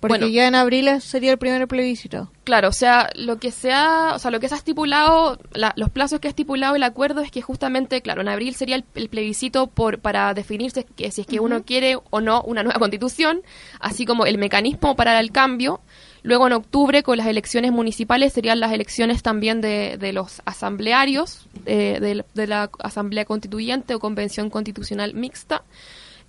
Porque 0.00 0.18
Bueno. 0.18 0.26
ya 0.28 0.46
en 0.46 0.54
abril 0.54 0.88
sería 1.00 1.32
el 1.32 1.38
primer 1.38 1.66
plebiscito. 1.66 2.30
Claro, 2.44 2.68
o 2.68 2.72
sea, 2.72 3.10
lo 3.16 3.38
que 3.38 3.50
se 3.50 3.72
ha, 3.72 4.12
o 4.14 4.18
sea, 4.20 4.30
lo 4.30 4.38
que 4.38 4.48
se 4.48 4.54
ha 4.54 4.58
estipulado, 4.58 5.38
la- 5.52 5.72
los 5.76 5.90
plazos 5.90 6.20
que 6.20 6.28
ha 6.28 6.30
estipulado 6.30 6.76
el 6.76 6.84
acuerdo 6.84 7.20
es 7.20 7.30
que 7.32 7.42
justamente, 7.42 8.00
claro, 8.00 8.20
en 8.20 8.28
abril 8.28 8.54
sería 8.54 8.76
el, 8.76 8.84
el 8.94 9.08
plebiscito 9.08 9.66
por 9.66 9.98
para 9.98 10.32
definirse 10.34 10.84
que 10.84 11.10
si 11.10 11.22
es 11.22 11.26
que 11.26 11.40
uno 11.40 11.64
quiere 11.64 11.98
o 12.10 12.20
no 12.20 12.42
una 12.42 12.62
nueva 12.62 12.78
constitución, 12.78 13.42
así 13.80 14.06
como 14.06 14.24
el 14.24 14.38
mecanismo 14.38 14.94
para 14.94 15.18
el 15.18 15.32
cambio. 15.32 15.80
Luego 16.22 16.46
en 16.48 16.52
octubre 16.52 17.02
con 17.02 17.16
las 17.16 17.26
elecciones 17.28 17.70
municipales 17.72 18.32
serían 18.32 18.60
las 18.60 18.72
elecciones 18.72 19.22
también 19.22 19.60
de, 19.60 19.96
de 19.98 20.12
los 20.12 20.42
asamblearios 20.44 21.46
eh, 21.66 21.98
de, 22.00 22.24
de 22.34 22.46
la 22.46 22.70
asamblea 22.80 23.24
constituyente 23.24 23.94
o 23.94 24.00
convención 24.00 24.50
constitucional 24.50 25.14
mixta. 25.14 25.62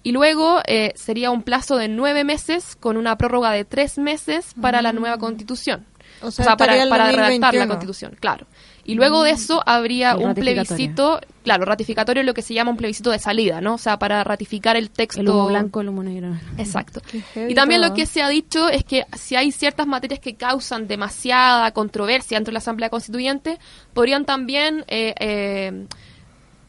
Y 0.01 0.11
luego 0.11 0.61
eh, 0.65 0.93
sería 0.95 1.31
un 1.31 1.43
plazo 1.43 1.77
de 1.77 1.87
nueve 1.87 2.23
meses 2.23 2.75
con 2.75 2.97
una 2.97 3.17
prórroga 3.17 3.51
de 3.51 3.65
tres 3.65 3.97
meses 3.97 4.53
para 4.59 4.81
la 4.81 4.93
nueva 4.93 5.17
constitución. 5.17 5.85
O 6.21 6.27
o 6.27 6.31
sea, 6.31 6.57
para, 6.57 6.73
para 6.89 7.11
redactar 7.11 7.53
la 7.53 7.65
2021. 7.65 7.67
constitución, 7.67 8.17
claro. 8.19 8.47
Y 8.89 8.95
luego 8.95 9.23
de 9.23 9.31
eso 9.31 9.61
habría 9.67 10.13
El 10.13 10.25
un 10.25 10.33
plebiscito, 10.33 11.21
claro, 11.43 11.63
ratificatorio, 11.63 12.23
lo 12.23 12.33
que 12.33 12.41
se 12.41 12.55
llama 12.55 12.71
un 12.71 12.77
plebiscito 12.77 13.11
de 13.11 13.19
salida, 13.19 13.61
¿no? 13.61 13.75
O 13.75 13.77
sea, 13.77 13.99
para 13.99 14.23
ratificar 14.23 14.75
el 14.75 14.89
texto. 14.89 15.21
El 15.21 15.29
humo 15.29 15.47
blanco, 15.47 15.81
el 15.81 15.89
humo 15.89 16.03
negro. 16.03 16.35
Exacto. 16.57 16.99
Y 17.35 17.53
también 17.53 17.81
todo. 17.81 17.91
lo 17.91 17.95
que 17.95 18.07
se 18.07 18.23
ha 18.23 18.29
dicho 18.29 18.67
es 18.67 18.83
que 18.83 19.05
si 19.15 19.35
hay 19.35 19.51
ciertas 19.51 19.85
materias 19.85 20.19
que 20.19 20.35
causan 20.35 20.87
demasiada 20.87 21.71
controversia 21.71 22.37
dentro 22.37 22.49
de 22.49 22.53
la 22.53 22.59
Asamblea 22.59 22.89
Constituyente, 22.89 23.59
podrían 23.93 24.25
también 24.25 24.83
eh, 24.87 25.13
eh, 25.19 25.85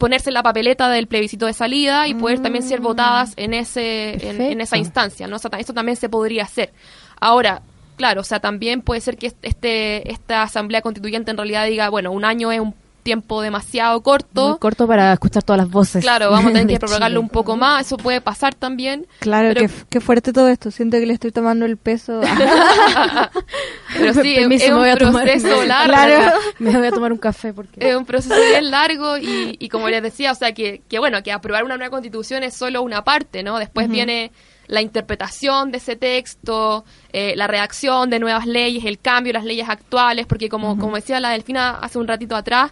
ponerse 0.01 0.30
en 0.30 0.34
la 0.34 0.42
papeleta 0.42 0.88
del 0.88 1.07
plebiscito 1.07 1.46
de 1.46 1.53
salida 1.53 2.09
y 2.09 2.14
poder 2.14 2.40
también 2.40 2.64
ser 2.64 2.80
votadas 2.80 3.34
en 3.36 3.55
ese 3.55 4.14
en, 4.28 4.61
esa 4.61 4.76
instancia, 4.76 5.28
¿no? 5.28 5.36
O 5.36 5.38
sea, 5.38 5.51
ta- 5.51 5.61
eso 5.61 5.72
también 5.72 5.96
se 5.96 6.09
podría 6.09 6.42
hacer. 6.42 6.72
Ahora, 7.20 7.62
claro, 7.96 8.22
o 8.22 8.24
sea, 8.24 8.40
también 8.40 8.82
puede 8.82 9.01
ser 9.01 9.16
que 9.16 9.32
este 9.42 10.11
esta 10.11 10.42
Asamblea 10.42 10.80
Constituyente 10.82 11.30
en 11.30 11.36
realidad 11.36 11.66
diga, 11.66 11.88
bueno, 11.90 12.11
un 12.11 12.24
año 12.24 12.51
es 12.51 12.59
un 12.61 12.74
tiempo 13.11 13.43
demasiado 13.43 14.01
corto. 14.03 14.51
Muy 14.51 14.59
corto 14.59 14.87
para 14.87 15.13
escuchar 15.15 15.43
todas 15.43 15.59
las 15.63 15.69
voces. 15.71 16.03
Claro, 16.03 16.31
vamos 16.31 16.51
a 16.51 16.53
tener 16.55 16.67
que 16.69 16.79
prorrogarlo 16.87 17.19
Chile. 17.19 17.19
un 17.19 17.29
poco 17.29 17.57
más, 17.57 17.85
eso 17.87 17.97
puede 17.97 18.21
pasar 18.21 18.55
también. 18.55 19.07
Claro, 19.19 19.49
Pero- 19.53 19.67
qué, 19.67 19.71
qué 19.91 20.01
fuerte 20.01 20.33
todo 20.33 20.47
esto. 20.49 20.71
Siento 20.71 20.97
que 20.99 21.07
le 21.07 21.15
estoy 21.15 21.33
tomando 21.33 21.67
el 21.67 21.77
peso. 21.77 22.21
Pero 23.99 24.15
sí, 24.15 24.35
Permiso, 24.37 24.65
es 24.65 24.71
me 24.71 24.75
un 24.77 24.81
voy 24.81 24.91
a 24.91 24.97
tomar- 24.97 25.25
proceso 25.25 25.65
largo. 25.65 25.93
Claro. 25.93 26.39
Me 26.59 26.77
voy 26.77 26.87
a 26.87 26.91
tomar 26.93 27.13
un 27.13 27.19
café 27.19 27.53
porque... 27.53 27.89
Es 27.89 27.97
un 27.97 28.05
proceso 28.07 28.35
bien 28.41 28.71
largo 28.71 29.19
y, 29.19 29.57
y 29.59 29.69
como 29.69 29.89
les 29.89 30.03
decía, 30.03 30.33
o 30.33 30.35
sea, 30.35 30.53
que, 30.53 30.83
que 30.89 30.99
bueno, 30.99 31.23
que 31.23 31.33
aprobar 31.33 31.65
una 31.65 31.77
nueva 31.77 31.91
constitución 31.91 32.43
es 32.43 32.55
solo 32.55 32.83
una 32.83 33.03
parte, 33.05 33.43
¿no? 33.43 33.59
Después 33.59 33.89
viene 33.89 34.31
la 34.67 34.83
interpretación 34.83 35.73
de 35.73 35.79
ese 35.79 35.97
texto, 35.97 36.85
eh, 37.13 37.35
la 37.35 37.49
redacción 37.49 38.09
de 38.09 38.21
nuevas 38.21 38.47
leyes, 38.47 38.85
el 38.85 39.01
cambio 39.01 39.31
de 39.33 39.39
las 39.41 39.45
leyes 39.45 39.69
actuales, 39.69 40.27
porque 40.27 40.49
como, 40.49 40.79
como 40.79 40.95
decía 40.95 41.19
la 41.19 41.31
Delfina 41.31 41.71
hace 41.81 41.99
un 41.99 42.07
ratito 42.07 42.37
atrás, 42.37 42.71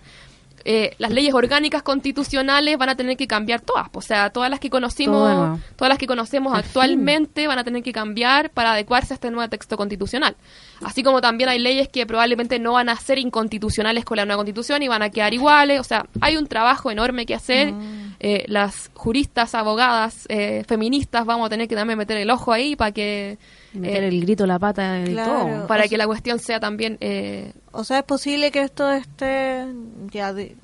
eh, 0.70 0.94
las 0.98 1.10
leyes 1.10 1.32
orgánicas 1.32 1.82
constitucionales 1.82 2.76
van 2.76 2.90
a 2.90 2.94
tener 2.94 3.16
que 3.16 3.26
cambiar 3.26 3.62
todas, 3.62 3.88
o 3.90 4.02
sea, 4.02 4.28
todas 4.28 4.50
las 4.50 4.60
que 4.60 4.68
conocimos, 4.68 5.58
todas 5.76 5.88
las 5.88 5.96
que 5.96 6.06
conocemos 6.06 6.52
Al 6.52 6.62
fin. 6.62 6.68
actualmente 6.68 7.46
van 7.46 7.58
a 7.58 7.64
tener 7.64 7.82
que 7.82 7.90
cambiar 7.90 8.50
para 8.50 8.72
adecuarse 8.72 9.14
a 9.14 9.16
este 9.16 9.30
nuevo 9.30 9.48
texto 9.48 9.78
constitucional. 9.78 10.36
Así 10.82 11.02
como 11.02 11.22
también 11.22 11.48
hay 11.48 11.58
leyes 11.58 11.88
que 11.88 12.04
probablemente 12.04 12.58
no 12.58 12.72
van 12.72 12.90
a 12.90 12.96
ser 12.96 13.18
inconstitucionales 13.18 14.04
con 14.04 14.18
la 14.18 14.26
nueva 14.26 14.40
constitución 14.40 14.82
y 14.82 14.88
van 14.88 15.00
a 15.00 15.08
quedar 15.08 15.32
iguales. 15.32 15.80
O 15.80 15.84
sea, 15.84 16.04
hay 16.20 16.36
un 16.36 16.46
trabajo 16.46 16.90
enorme 16.90 17.24
que 17.24 17.34
hacer. 17.34 17.72
Eh, 18.20 18.44
las 18.48 18.90
juristas, 18.94 19.54
abogadas, 19.54 20.26
eh, 20.28 20.64
feministas 20.66 21.24
vamos 21.24 21.46
a 21.46 21.50
tener 21.50 21.68
que 21.68 21.76
también 21.76 21.96
meter 21.98 22.16
el 22.16 22.28
ojo 22.30 22.52
ahí 22.52 22.74
para 22.74 22.90
que 22.90 23.38
Meter 23.72 24.02
eh, 24.04 24.08
el 24.08 24.20
grito, 24.22 24.44
la 24.44 24.58
pata 24.58 25.00
y 25.02 25.12
Claro. 25.12 25.32
todo. 25.38 25.66
para 25.68 25.84
que 25.84 25.90
sea- 25.90 25.98
la 25.98 26.06
cuestión 26.06 26.38
sea 26.40 26.58
también 26.58 26.98
eh, 27.00 27.52
o 27.70 27.84
sea, 27.84 27.98
es 27.98 28.04
posible 28.04 28.50
que 28.50 28.62
esto 28.62 28.90
esté 28.90 29.66
ya 30.10 30.32
de- 30.32 30.56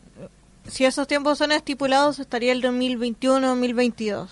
si 0.67 0.85
esos 0.85 1.07
tiempos 1.07 1.39
son 1.39 1.53
estipulados 1.53 2.19
estaría 2.19 2.51
el 2.51 2.61
2021 2.61 3.47
2022 3.49 4.31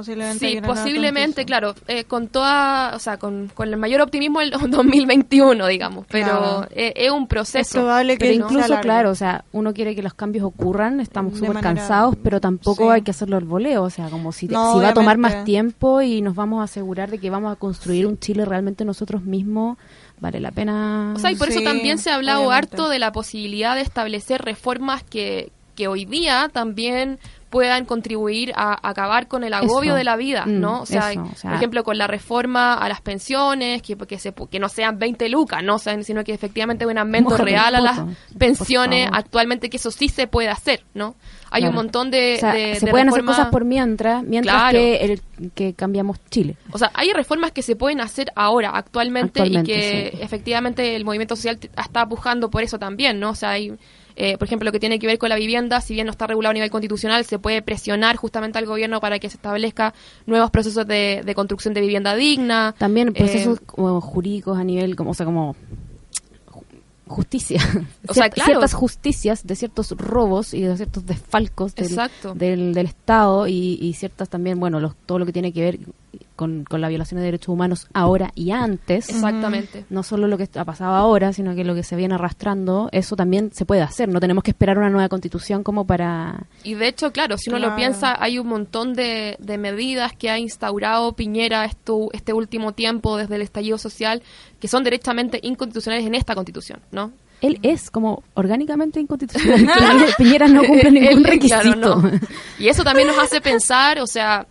posiblemente 0.00 0.48
Sí, 0.50 0.60
posiblemente, 0.60 1.44
claro, 1.44 1.74
eh, 1.88 2.04
con 2.04 2.28
toda, 2.28 2.94
o 2.94 2.98
sea, 2.98 3.16
con, 3.18 3.50
con 3.54 3.68
el 3.68 3.76
mayor 3.76 4.00
optimismo 4.00 4.40
el 4.40 4.50
2021, 4.68 5.66
digamos, 5.66 6.06
pero 6.10 6.26
Claro. 6.26 6.66
eh, 6.70 6.92
es 6.96 7.10
un 7.10 7.26
proceso. 7.26 7.58
Es 7.60 7.70
probable 7.72 8.18
que 8.18 8.26
Pero 8.26 8.34
incluso, 8.44 8.80
claro, 8.80 9.10
o 9.10 9.14
sea, 9.14 9.44
uno 9.52 9.72
quiere 9.74 9.94
que 9.94 10.02
los 10.02 10.14
cambios 10.14 10.44
ocurran, 10.44 11.00
estamos 11.00 11.34
súper 11.34 11.54
manera- 11.54 11.74
cansados, 11.74 12.16
pero 12.22 12.40
tampoco 12.40 12.84
Sí. 12.88 12.94
hay 12.94 13.02
que 13.02 13.10
hacerlo 13.10 13.36
al 13.36 13.44
voleo, 13.44 13.82
o 13.84 13.90
sea, 13.90 14.08
como 14.08 14.32
si, 14.32 14.46
te- 14.48 14.54
No, 14.54 14.74
si 14.74 14.80
va 14.80 14.88
a 14.90 14.94
tomar 14.94 15.18
más 15.18 15.44
tiempo 15.44 16.00
y 16.02 16.20
nos 16.22 16.34
vamos 16.34 16.60
a 16.60 16.64
asegurar 16.64 17.10
de 17.10 17.18
que 17.18 17.30
vamos 17.30 17.52
a 17.52 17.56
construir 17.56 18.06
un 18.06 18.18
Chile 18.18 18.44
realmente 18.44 18.84
nosotros 18.84 19.22
mismos, 19.22 19.78
vale 20.20 20.40
la 20.40 20.50
pena. 20.50 21.14
O 21.16 21.18
sea, 21.18 21.30
y 21.30 21.36
por 21.36 21.48
eso 21.48 21.60
también 21.62 21.98
se 21.98 22.10
ha 22.10 22.14
hablado 22.16 22.40
obviamente. 22.42 22.76
harto 22.76 22.88
de 22.88 22.98
la 22.98 23.12
posibilidad 23.12 23.74
de 23.74 23.80
establecer 23.82 24.42
reformas 24.42 25.02
que, 25.02 25.50
que 25.74 25.88
hoy 25.88 26.04
día 26.04 26.50
también 26.52 27.18
puedan 27.50 27.84
contribuir 27.84 28.52
a 28.54 28.88
acabar 28.88 29.26
con 29.26 29.42
el 29.44 29.52
agobio 29.52 29.90
Eso. 29.92 29.96
de 29.96 30.04
la 30.04 30.16
vida, 30.16 30.46
Mm, 30.46 30.60
¿no? 30.60 30.82
O 30.82 30.86
sea, 30.86 31.10
eso, 31.10 31.22
o 31.30 31.34
sea- 31.36 31.50
por 31.50 31.56
ejemplo, 31.56 31.82
con 31.84 31.98
la 31.98 32.06
reforma 32.06 32.74
a 32.74 32.88
las 32.88 33.00
pensiones, 33.00 33.82
que, 33.82 33.96
que, 33.96 34.18
se, 34.18 34.32
que 34.32 34.58
no 34.60 34.68
sean 34.68 34.98
20 34.98 35.28
lucas, 35.28 35.62
¿no? 35.62 35.74
O 35.74 35.78
sea, 35.78 36.00
sino 36.02 36.22
que 36.24 36.32
efectivamente 36.32 36.86
un 36.86 36.96
aumento 36.96 37.36
real 37.36 37.74
a 37.74 37.80
las 37.80 38.00
pensiones 38.38 39.08
actualmente, 39.12 39.68
que 39.68 39.76
eso 39.76 39.90
sí 39.90 40.08
se 40.08 40.26
puede 40.26 40.48
hacer, 40.48 40.84
¿no? 40.94 41.14
Hay 41.52 41.64
un 41.64 41.74
montón 41.74 42.12
de... 42.12 42.34
O 42.36 42.38
sea, 42.40 42.52
de- 42.54 42.76
se 42.76 42.86
de 42.86 42.90
pueden 42.92 43.08
hacer 43.08 43.24
cosas 43.24 43.48
por 43.48 43.64
mientras, 43.64 44.22
mientras 44.22 44.54
Claro. 44.56 44.78
que, 44.78 44.96
el- 45.04 45.50
que 45.52 45.74
cambiamos 45.74 46.18
Chile. 46.30 46.56
O 46.70 46.78
sea, 46.78 46.92
hay 46.94 47.12
reformas 47.12 47.50
que 47.50 47.62
se 47.62 47.74
pueden 47.74 48.00
hacer 48.00 48.30
ahora, 48.36 48.70
actualmente, 48.70 49.40
Actualmente, 49.42 49.72
y 49.72 49.74
que 49.74 50.10
sí. 50.16 50.22
efectivamente 50.22 50.94
el 50.94 51.04
movimiento 51.04 51.34
social 51.34 51.58
está 51.76 52.06
pujando 52.08 52.50
por 52.50 52.62
eso 52.62 52.78
también, 52.78 53.18
¿no? 53.18 53.30
O 53.30 53.34
sea, 53.34 53.50
hay, 53.50 53.72
eh, 54.22 54.36
por 54.38 54.46
ejemplo, 54.46 54.66
lo 54.66 54.72
que 54.72 54.80
tiene 54.80 54.98
que 54.98 55.06
ver 55.06 55.18
con 55.18 55.28
la 55.30 55.36
vivienda, 55.36 55.80
si 55.80 55.94
bien 55.94 56.06
no 56.06 56.10
está 56.10 56.26
regulado 56.26 56.50
a 56.50 56.54
nivel 56.54 56.70
constitucional, 56.70 57.24
se 57.24 57.38
puede 57.38 57.62
presionar 57.62 58.16
justamente 58.16 58.58
al 58.58 58.66
gobierno 58.66 59.00
para 59.00 59.18
que 59.18 59.28
se 59.30 59.36
establezca 59.36 59.94
nuevos 60.26 60.50
procesos 60.50 60.86
de, 60.86 61.22
de 61.24 61.34
construcción 61.34 61.72
de 61.74 61.80
vivienda 61.80 62.14
digna. 62.14 62.74
También 62.78 63.08
Eh, 63.08 63.12
procesos 63.12 63.60
como 63.64 64.00
jurídicos 64.00 64.58
a 64.58 64.64
nivel, 64.64 64.94
como, 64.96 65.10
o 65.12 65.14
sea, 65.14 65.24
como 65.26 65.54
ju- 66.50 66.62
justicia. 67.06 67.60
O 68.08 68.14
sea, 68.14 68.28
claro. 68.30 68.50
Ciertas 68.52 68.74
justicias 68.74 69.46
de 69.46 69.54
ciertos 69.56 69.90
robos 69.92 70.52
y 70.54 70.62
de 70.62 70.76
ciertos 70.76 71.06
desfalcos 71.06 71.74
del, 72.34 72.74
del 72.74 72.86
Estado 72.86 73.46
y, 73.46 73.78
y 73.80 73.94
ciertas 73.94 74.28
también, 74.28 74.58
bueno, 74.60 74.80
los- 74.80 74.94
todo 75.06 75.18
lo 75.18 75.26
que 75.26 75.32
tiene 75.32 75.52
que 75.52 75.60
ver 75.62 75.78
con, 76.36 76.64
con 76.64 76.80
la 76.80 76.88
violación 76.88 77.18
de 77.20 77.24
derechos 77.26 77.48
humanos 77.48 77.86
ahora 77.92 78.30
y 78.34 78.50
antes. 78.50 79.08
Exactamente. 79.10 79.84
No 79.90 80.02
solo 80.02 80.26
lo 80.26 80.38
que 80.38 80.48
ha 80.54 80.64
pasado 80.64 80.94
ahora, 80.94 81.32
sino 81.32 81.54
que 81.54 81.64
lo 81.64 81.74
que 81.74 81.82
se 81.82 81.96
viene 81.96 82.14
arrastrando, 82.14 82.88
eso 82.92 83.14
también 83.16 83.52
se 83.52 83.64
puede 83.66 83.82
hacer. 83.82 84.08
No 84.08 84.20
tenemos 84.20 84.42
que 84.44 84.50
esperar 84.52 84.78
una 84.78 84.90
nueva 84.90 85.08
constitución 85.08 85.62
como 85.62 85.84
para... 85.86 86.44
Y 86.64 86.74
de 86.74 86.88
hecho, 86.88 87.12
claro, 87.12 87.36
si 87.38 87.50
uno 87.50 87.58
Claro. 87.58 87.72
lo 87.72 87.76
piensa, 87.76 88.16
hay 88.22 88.38
un 88.38 88.46
montón 88.48 88.94
de, 88.94 89.36
de 89.38 89.58
medidas 89.58 90.12
que 90.14 90.30
ha 90.30 90.38
instaurado 90.38 91.12
Piñera 91.12 91.64
esto, 91.64 92.08
este 92.12 92.32
último 92.32 92.72
tiempo 92.72 93.16
desde 93.16 93.36
el 93.36 93.42
estallido 93.42 93.76
social 93.78 94.22
que 94.60 94.68
son 94.68 94.82
derechamente 94.84 95.40
inconstitucionales 95.42 96.06
en 96.06 96.14
esta 96.14 96.34
constitución, 96.34 96.80
¿no? 96.92 97.12
Él 97.42 97.58
es 97.62 97.90
como 97.90 98.22
orgánicamente 98.34 99.00
inconstitucional. 99.00 99.66
Piñera- 100.18 100.48
no 100.48 100.62
cumple 100.62 100.90
ningún 100.90 101.24
requisito. 101.24 101.60
claro, 101.62 102.00
no. 102.02 102.10
Y 102.58 102.68
eso 102.68 102.84
también 102.84 103.08
nos 103.08 103.18
hace 103.18 103.40
pensar, 103.40 103.98
o 104.00 104.06
sea, 104.06 104.46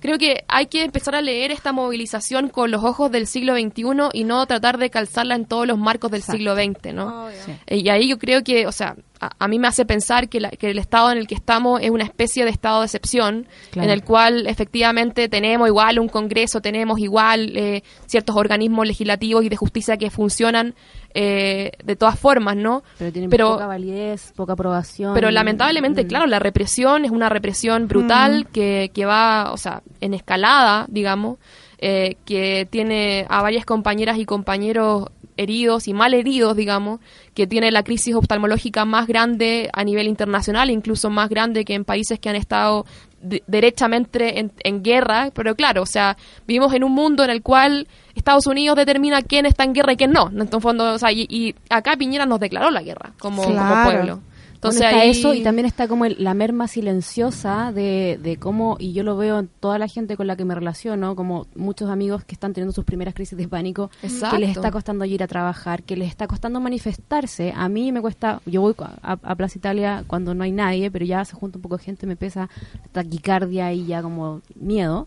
creo 0.00 0.18
que 0.18 0.44
hay 0.48 0.66
que 0.66 0.84
empezar 0.84 1.14
a 1.14 1.20
leer 1.22 1.50
esta 1.50 1.72
movilización 1.72 2.48
con 2.48 2.70
los 2.70 2.84
ojos 2.84 3.10
del 3.10 3.26
siglo 3.26 3.54
XXI 3.54 3.82
y 4.12 4.24
no 4.24 4.44
tratar 4.46 4.78
de 4.78 4.90
calzarla 4.90 5.34
en 5.34 5.44
todos 5.46 5.66
los 5.66 5.78
marcos 5.78 6.10
del 6.10 6.22
siglo 6.22 6.54
XX, 6.54 6.92
¿no? 6.94 7.28
Sí. 7.44 7.52
Eh, 7.66 7.76
Y 7.78 7.88
ahí 7.88 8.08
yo 8.08 8.18
creo 8.18 8.42
que, 8.44 8.66
o 8.66 8.72
sea, 8.72 8.96
a, 9.20 9.30
a 9.38 9.48
mí 9.48 9.58
me 9.58 9.68
hace 9.68 9.84
pensar 9.84 10.28
que, 10.28 10.40
la- 10.40 10.50
que 10.50 10.70
el 10.70 10.78
estado 10.78 11.10
en 11.10 11.18
el 11.18 11.26
que 11.26 11.34
estamos 11.34 11.80
es 11.82 11.90
una 11.90 12.04
especie 12.04 12.44
de 12.44 12.50
estado 12.50 12.80
de 12.80 12.86
excepción, 12.86 13.46
Claro. 13.70 13.88
en 13.88 13.92
el 13.92 14.04
cual 14.04 14.46
efectivamente 14.46 15.28
tenemos 15.28 15.68
igual 15.68 15.98
un 15.98 16.08
Congreso, 16.08 16.60
tenemos 16.60 16.98
igual 16.98 17.56
eh, 17.56 17.82
ciertos 18.06 18.36
organismos 18.36 18.86
legislativos 18.86 19.44
y 19.44 19.48
de 19.48 19.56
justicia 19.56 19.96
que 19.96 20.10
funcionan 20.10 20.74
eh, 21.18 21.72
de 21.82 21.96
todas 21.96 22.18
formas, 22.18 22.56
¿no? 22.56 22.82
Pero 22.98 23.10
tienen 23.10 23.30
Pero- 23.30 23.52
poca 23.52 23.66
validez, 23.66 24.32
poca 24.36 24.52
aprobación. 24.52 25.14
Pero 25.14 25.30
lamentablemente, 25.30 26.04
Mm. 26.04 26.08
claro, 26.08 26.26
la 26.26 26.38
represión 26.38 27.04
es 27.06 27.10
una 27.10 27.28
represión 27.30 27.88
brutal 27.88 28.46
que, 28.52 28.90
que 28.92 29.06
va, 29.06 29.50
o 29.52 29.56
sea, 29.56 29.82
en 30.02 30.12
escalada, 30.12 30.84
digamos, 30.88 31.38
eh, 31.78 32.16
que 32.26 32.66
tiene 32.70 33.26
a 33.28 33.40
varias 33.42 33.64
compañeras 33.66 34.18
y 34.18 34.24
compañeros 34.26 35.08
heridos 35.36 35.88
y 35.88 35.92
mal 35.94 36.14
heridos, 36.14 36.56
digamos, 36.56 37.00
que 37.34 37.46
tiene 37.46 37.70
la 37.70 37.82
crisis 37.82 38.14
oftalmológica 38.14 38.84
más 38.84 39.06
grande 39.06 39.68
a 39.72 39.84
nivel 39.84 40.06
internacional, 40.08 40.70
incluso 40.70 41.10
más 41.10 41.28
grande 41.28 41.64
que 41.64 41.74
en 41.74 41.84
países 41.84 42.18
que 42.18 42.28
han 42.28 42.36
estado 42.36 42.86
de- 43.20 43.42
derechamente 43.46 44.38
en, 44.40 44.52
en 44.62 44.82
guerra, 44.82 45.30
pero 45.34 45.54
claro, 45.54 45.82
o 45.82 45.86
sea, 45.86 46.16
vivimos 46.46 46.72
en 46.74 46.84
un 46.84 46.92
mundo 46.92 47.24
en 47.24 47.30
el 47.30 47.42
cual 47.42 47.88
Estados 48.14 48.46
Unidos 48.46 48.76
determina 48.76 49.22
quién 49.22 49.46
está 49.46 49.64
en 49.64 49.72
guerra 49.72 49.92
y 49.92 49.96
quién 49.96 50.12
no. 50.12 50.30
En 50.30 50.60
fondo, 50.60 50.94
o 50.94 50.98
sea, 50.98 51.12
y, 51.12 51.26
y 51.28 51.54
acá 51.70 51.96
Piñera 51.96 52.24
nos 52.26 52.40
declaró 52.40 52.70
la 52.70 52.82
guerra 52.82 53.12
como, 53.18 53.42
como 53.42 53.54
Claro. 53.56 53.90
pueblo. 53.90 54.20
Entonces 54.56 54.80
Bueno, 54.80 54.96
está 54.96 55.02
ahí- 55.04 55.10
eso 55.10 55.32
y 55.34 55.42
también 55.42 55.66
está 55.66 55.86
como 55.86 56.04
el- 56.06 56.16
la 56.18 56.34
merma 56.34 56.66
silenciosa 56.66 57.72
de, 57.72 58.18
de 58.22 58.36
cómo, 58.36 58.76
y 58.80 58.92
yo 58.92 59.02
lo 59.04 59.16
veo 59.16 59.38
en 59.38 59.48
toda 59.60 59.78
la 59.78 59.86
gente 59.86 60.16
con 60.16 60.26
la 60.26 60.34
que 60.36 60.44
me 60.44 60.54
relaciono, 60.54 61.14
como 61.14 61.46
muchos 61.54 61.88
amigos 61.90 62.24
que 62.24 62.34
están 62.34 62.52
teniendo 62.52 62.72
sus 62.72 62.84
primeras 62.84 63.14
crisis 63.14 63.36
de 63.38 63.46
pánico, 63.48 63.90
Exacto. 64.02 64.34
que 64.36 64.40
les 64.40 64.50
está 64.56 64.70
costando 64.70 65.04
ir 65.04 65.22
a 65.22 65.26
trabajar, 65.28 65.82
que 65.82 65.96
les 65.96 66.08
está 66.08 66.26
costando 66.26 66.58
manifestarse. 66.60 67.52
A 67.54 67.68
mí 67.68 67.92
me 67.92 68.00
cuesta, 68.00 68.40
yo 68.46 68.60
voy 68.62 68.74
a, 69.02 69.12
a 69.22 69.34
Plaza 69.36 69.58
Italia 69.58 70.04
cuando 70.06 70.34
no 70.34 70.42
hay 70.42 70.52
nadie, 70.52 70.90
pero 70.90 71.04
ya 71.04 71.24
se 71.24 71.34
junta 71.36 71.58
un 71.58 71.62
poco 71.62 71.76
de 71.76 71.84
gente, 71.84 72.06
me 72.06 72.16
pesa 72.16 72.48
taquicardia 72.92 73.72
y 73.72 73.86
ya 73.86 74.02
como 74.02 74.40
miedo. 74.54 75.06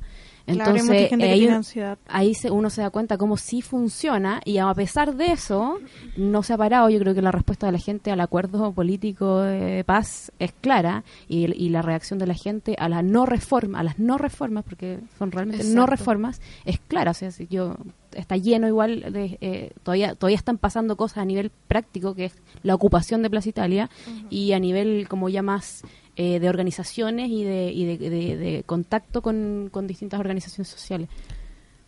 Claro, 0.54 0.72
hay 0.72 0.78
Entonces, 0.80 0.86
mucha 0.86 1.10
gente 1.10 1.26
que 1.26 1.32
ahí, 1.32 1.40
tiene 1.40 1.56
ansiedad. 1.56 1.98
ahí 2.08 2.34
se- 2.34 2.52
uno 2.52 2.70
se 2.70 2.82
da 2.82 2.90
cuenta 2.90 3.18
cómo 3.18 3.38
sí 3.38 3.62
funciona 3.62 4.42
y 4.46 4.58
a 4.58 4.74
pesar 4.74 5.16
de 5.16 5.28
eso 5.32 5.78
no 6.18 6.44
se 6.44 6.54
ha 6.54 6.58
parado. 6.58 6.90
Yo 6.90 7.00
creo 7.00 7.14
que 7.14 7.22
la 7.22 7.32
respuesta 7.32 7.66
de 7.68 7.72
la 7.74 7.80
gente 7.80 8.12
al 8.12 8.22
acuerdo 8.22 8.72
político 8.74 9.42
de 9.42 9.84
paz 9.84 10.32
es 10.40 10.52
clara 10.62 11.04
y, 11.28 11.52
y 11.54 11.70
la 11.70 11.82
reacción 11.82 12.20
de 12.20 12.28
la 12.28 12.34
gente 12.34 12.76
a 12.80 12.90
la 12.90 13.02
no 13.02 13.26
reforma, 13.26 13.80
a 13.80 13.84
las 13.84 14.00
no 14.00 14.18
reformas, 14.18 14.64
porque 14.64 15.00
son 15.18 15.32
realmente 15.32 15.64
no 15.66 15.86
reformas, 15.86 16.42
es 16.66 16.80
clara. 16.80 17.12
O 17.12 17.14
sea, 17.14 17.32
si 17.32 17.48
yo 17.48 17.76
está 18.14 18.38
lleno 18.38 18.68
igual 18.68 19.14
de 19.14 19.38
eh, 19.40 19.72
todavía 19.84 20.16
todavía 20.16 20.38
están 20.38 20.58
pasando 20.58 20.98
cosas 20.98 21.20
a 21.20 21.26
nivel 21.26 21.52
práctico 21.68 22.16
que 22.16 22.26
es 22.26 22.34
la 22.64 22.74
ocupación 22.74 23.22
de 23.22 23.30
Plaza 23.30 23.50
Italia 23.50 23.90
y 24.32 24.54
a 24.54 24.60
nivel 24.60 25.08
como 25.08 25.30
ya 25.30 25.44
más 25.44 25.84
eh, 26.22 26.40
de 26.40 26.50
organizaciones 26.50 27.30
y 27.30 27.44
de, 27.46 27.72
y 27.72 27.86
de, 27.86 27.98
de- 28.10 28.38
de 28.38 28.64
contacto 28.66 29.22
con, 29.22 29.70
con 29.72 29.88
distintas 29.88 30.20
organizaciones 30.20 30.68
sociales. 30.68 31.08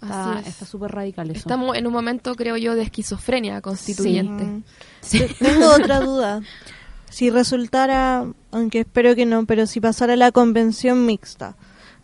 Está 0.02 0.32
Así 0.32 0.40
es. 0.42 0.48
está 0.54 0.66
súper 0.66 0.92
radical 0.92 1.30
eso. 1.30 1.40
Estamos 1.40 1.76
en 1.78 1.86
un 1.86 1.94
momento, 1.94 2.34
creo 2.36 2.56
yo, 2.58 2.74
de 2.76 2.82
esquizofrenia 2.84 3.60
constituyente. 3.62 4.64
Sí. 5.02 5.22
Tengo 5.40 5.68
otra 5.76 6.00
duda. 6.00 6.42
Si 7.10 7.30
resultara, 7.30 8.26
aunque 8.52 8.80
espero 8.80 9.16
que 9.16 9.26
no, 9.26 9.46
pero 9.46 9.68
si 9.68 9.82
pasara 9.82 10.16
la 10.16 10.32
convención 10.32 11.06
mixta, 11.06 11.56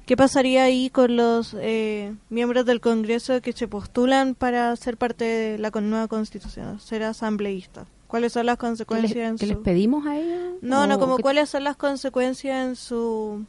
¿qué 0.05 0.17
pasaría 0.17 0.63
ahí 0.65 0.89
con 0.89 1.15
los 1.15 1.55
eh, 1.59 2.13
miembros 2.29 2.65
del 2.65 2.81
Congreso 2.81 3.41
que 3.41 3.53
se 3.53 3.67
postulan 3.69 4.35
para 4.35 4.75
ser 4.75 4.97
parte 4.97 5.23
de 5.23 5.57
la 5.57 5.71
con- 5.71 5.89
nueva 5.89 6.07
constitución, 6.09 6.79
ser 6.81 7.03
asambleístas? 7.03 7.87
¿Cuáles 8.07 8.33
son 8.33 8.45
las 8.45 8.57
¿Qué 8.57 8.65
les, 8.65 8.69
consecuencias 8.69 9.29
en 9.31 9.37
qué 9.37 9.45
les 9.47 9.57
su... 9.57 9.63
pedimos 9.63 10.05
a 10.07 10.17
ellos? 10.17 10.53
No, 10.61 10.87
no, 10.87 10.95
¿O 10.95 10.99
como 10.99 11.17
qué- 11.17 11.23
cuáles 11.23 11.49
son 11.49 11.63
las 11.63 11.75
consecuencias 11.77 12.65
en 12.65 12.75
su... 12.75 13.45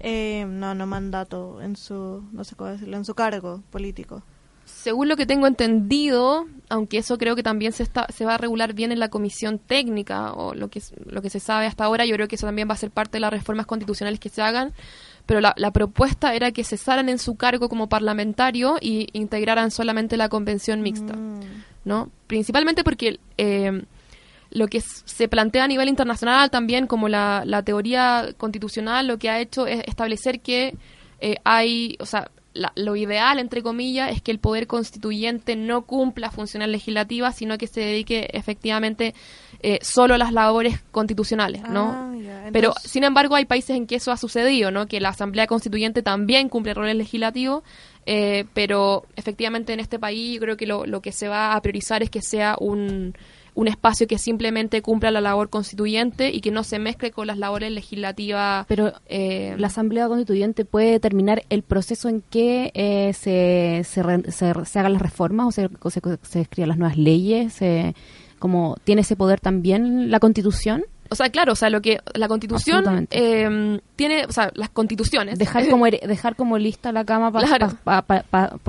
Eh, 0.00 0.46
no, 0.48 0.74
no 0.74 0.86
mandato, 0.86 1.60
en 1.60 1.76
su, 1.76 2.22
no 2.32 2.44
sé 2.44 2.56
cómo 2.56 2.70
decirlo, 2.70 2.96
en 2.96 3.04
su 3.04 3.14
cargo 3.14 3.62
político. 3.70 4.22
Según 4.64 5.08
lo 5.08 5.16
que 5.16 5.26
tengo 5.26 5.46
entendido, 5.46 6.46
aunque 6.68 6.98
eso 6.98 7.16
creo 7.18 7.36
que 7.36 7.42
también 7.42 7.72
se 7.72 7.82
está 7.82 8.06
se 8.14 8.24
va 8.24 8.34
a 8.34 8.38
regular 8.38 8.74
bien 8.74 8.92
en 8.92 8.98
la 8.98 9.08
comisión 9.08 9.58
técnica 9.58 10.32
o 10.32 10.54
lo 10.54 10.68
que 10.68 10.78
es- 10.78 10.92
lo 11.06 11.20
que 11.22 11.30
se 11.30 11.40
sabe 11.40 11.66
hasta 11.66 11.84
ahora, 11.84 12.04
yo 12.06 12.14
creo 12.14 12.28
que 12.28 12.36
eso 12.36 12.46
también 12.46 12.68
va 12.68 12.74
a 12.74 12.78
ser 12.78 12.90
parte 12.90 13.12
de 13.16 13.20
las 13.20 13.30
reformas 13.32 13.66
constitucionales 13.66 14.20
que 14.20 14.28
se 14.28 14.42
hagan, 14.42 14.72
pero 15.28 15.42
la, 15.42 15.52
la 15.58 15.72
propuesta 15.72 16.34
era 16.34 16.52
que 16.52 16.64
cesaran 16.64 17.10
en 17.10 17.18
su 17.18 17.36
cargo 17.36 17.68
como 17.68 17.90
parlamentario 17.90 18.78
y 18.80 19.08
integraran 19.12 19.70
solamente 19.70 20.16
la 20.16 20.30
convención 20.30 20.80
mixta, 20.80 21.12
Mm. 21.12 21.40
¿no? 21.84 22.10
Principalmente 22.26 22.82
porque 22.82 23.20
eh, 23.36 23.84
lo 24.50 24.68
que 24.68 24.80
se 24.80 25.28
plantea 25.28 25.64
a 25.64 25.68
nivel 25.68 25.90
internacional 25.90 26.50
también 26.50 26.86
como 26.86 27.10
la, 27.10 27.42
la 27.44 27.62
teoría 27.62 28.30
constitucional 28.38 29.06
lo 29.06 29.18
que 29.18 29.28
ha 29.28 29.38
hecho 29.38 29.66
es 29.66 29.82
establecer 29.86 30.40
que 30.40 30.74
eh, 31.20 31.36
hay, 31.44 31.98
o 32.00 32.06
sea, 32.06 32.30
la- 32.58 32.72
lo 32.76 32.96
ideal, 32.96 33.38
entre 33.38 33.62
comillas, 33.62 34.10
es 34.12 34.20
que 34.20 34.30
el 34.30 34.38
poder 34.38 34.66
constituyente 34.66 35.56
no 35.56 35.82
cumpla 35.82 36.30
funciones 36.30 36.68
legislativas, 36.68 37.36
sino 37.36 37.56
que 37.56 37.66
se 37.66 37.80
dedique 37.80 38.28
efectivamente 38.32 39.14
eh, 39.60 39.78
solo 39.82 40.14
a 40.14 40.18
las 40.18 40.32
labores 40.32 40.80
constitucionales, 40.90 41.62
¿no? 41.68 41.90
Ah. 41.92 42.48
Pero, 42.52 42.74
sin 42.84 43.04
embargo, 43.04 43.34
hay 43.34 43.44
países 43.44 43.76
en 43.76 43.86
que 43.86 43.96
eso 43.96 44.12
ha 44.12 44.16
sucedido, 44.16 44.70
¿no? 44.70 44.86
Que 44.86 45.00
la 45.00 45.08
Asamblea 45.10 45.46
Constituyente 45.46 46.02
también 46.02 46.48
cumple 46.48 46.74
roles 46.74 46.94
legislativos, 46.96 47.62
eh, 48.06 48.44
pero 48.54 49.04
efectivamente 49.16 49.72
en 49.72 49.80
este 49.80 49.98
país 49.98 50.34
yo 50.34 50.40
creo 50.40 50.56
que 50.56 50.66
lo, 50.66 50.86
lo 50.86 51.00
que 51.02 51.12
se 51.12 51.28
va 51.28 51.54
a 51.54 51.60
priorizar 51.60 52.02
es 52.02 52.10
que 52.10 52.22
sea 52.22 52.56
un, 52.58 53.14
un 53.58 53.66
espacio 53.66 54.06
que 54.06 54.18
simplemente 54.18 54.82
cumpla 54.82 55.10
la 55.10 55.20
labor 55.20 55.50
constituyente 55.50 56.30
y 56.32 56.40
que 56.40 56.52
no 56.52 56.62
se 56.62 56.78
mezcle 56.78 57.10
con 57.10 57.26
las 57.26 57.38
labores 57.38 57.72
legislativas. 57.72 58.64
Pero 58.68 58.92
eh, 59.08 59.56
la 59.58 59.66
Asamblea 59.66 60.06
Constituyente 60.06 60.64
puede 60.64 60.92
determinar 60.92 61.42
el 61.50 61.62
proceso 61.62 62.08
en 62.08 62.22
que 62.30 62.70
eh, 62.74 63.12
se, 63.14 63.82
se, 63.84 64.02
re- 64.04 64.30
se- 64.30 64.64
se 64.64 64.78
hagan 64.78 64.92
las 64.92 65.02
reformas 65.02 65.48
o 65.48 65.50
se, 65.50 65.68
se, 65.90 66.00
se 66.22 66.40
escriban 66.42 66.68
las 66.68 66.78
nuevas 66.78 66.96
leyes. 66.96 67.58
como 68.38 68.76
¿Tiene 68.84 69.00
ese 69.00 69.16
poder 69.16 69.40
también 69.40 70.10
la 70.10 70.20
Constitución? 70.20 70.84
O 71.10 71.14
sea, 71.14 71.30
claro, 71.30 71.52
o 71.52 71.56
sea, 71.56 71.70
lo 71.70 71.80
que 71.80 71.98
la 72.14 72.28
Constitución 72.28 73.06
eh, 73.10 73.80
tiene, 73.96 74.26
o 74.26 74.32
sea, 74.32 74.50
las 74.54 74.68
constituciones. 74.68 75.38
Dejar 75.38 75.68
como 75.68 75.86
dejar 75.86 76.36
como 76.36 76.58
lista 76.58 76.92
la 76.92 77.04
cama 77.04 77.32
para 77.32 77.46
Claro. 77.46 77.68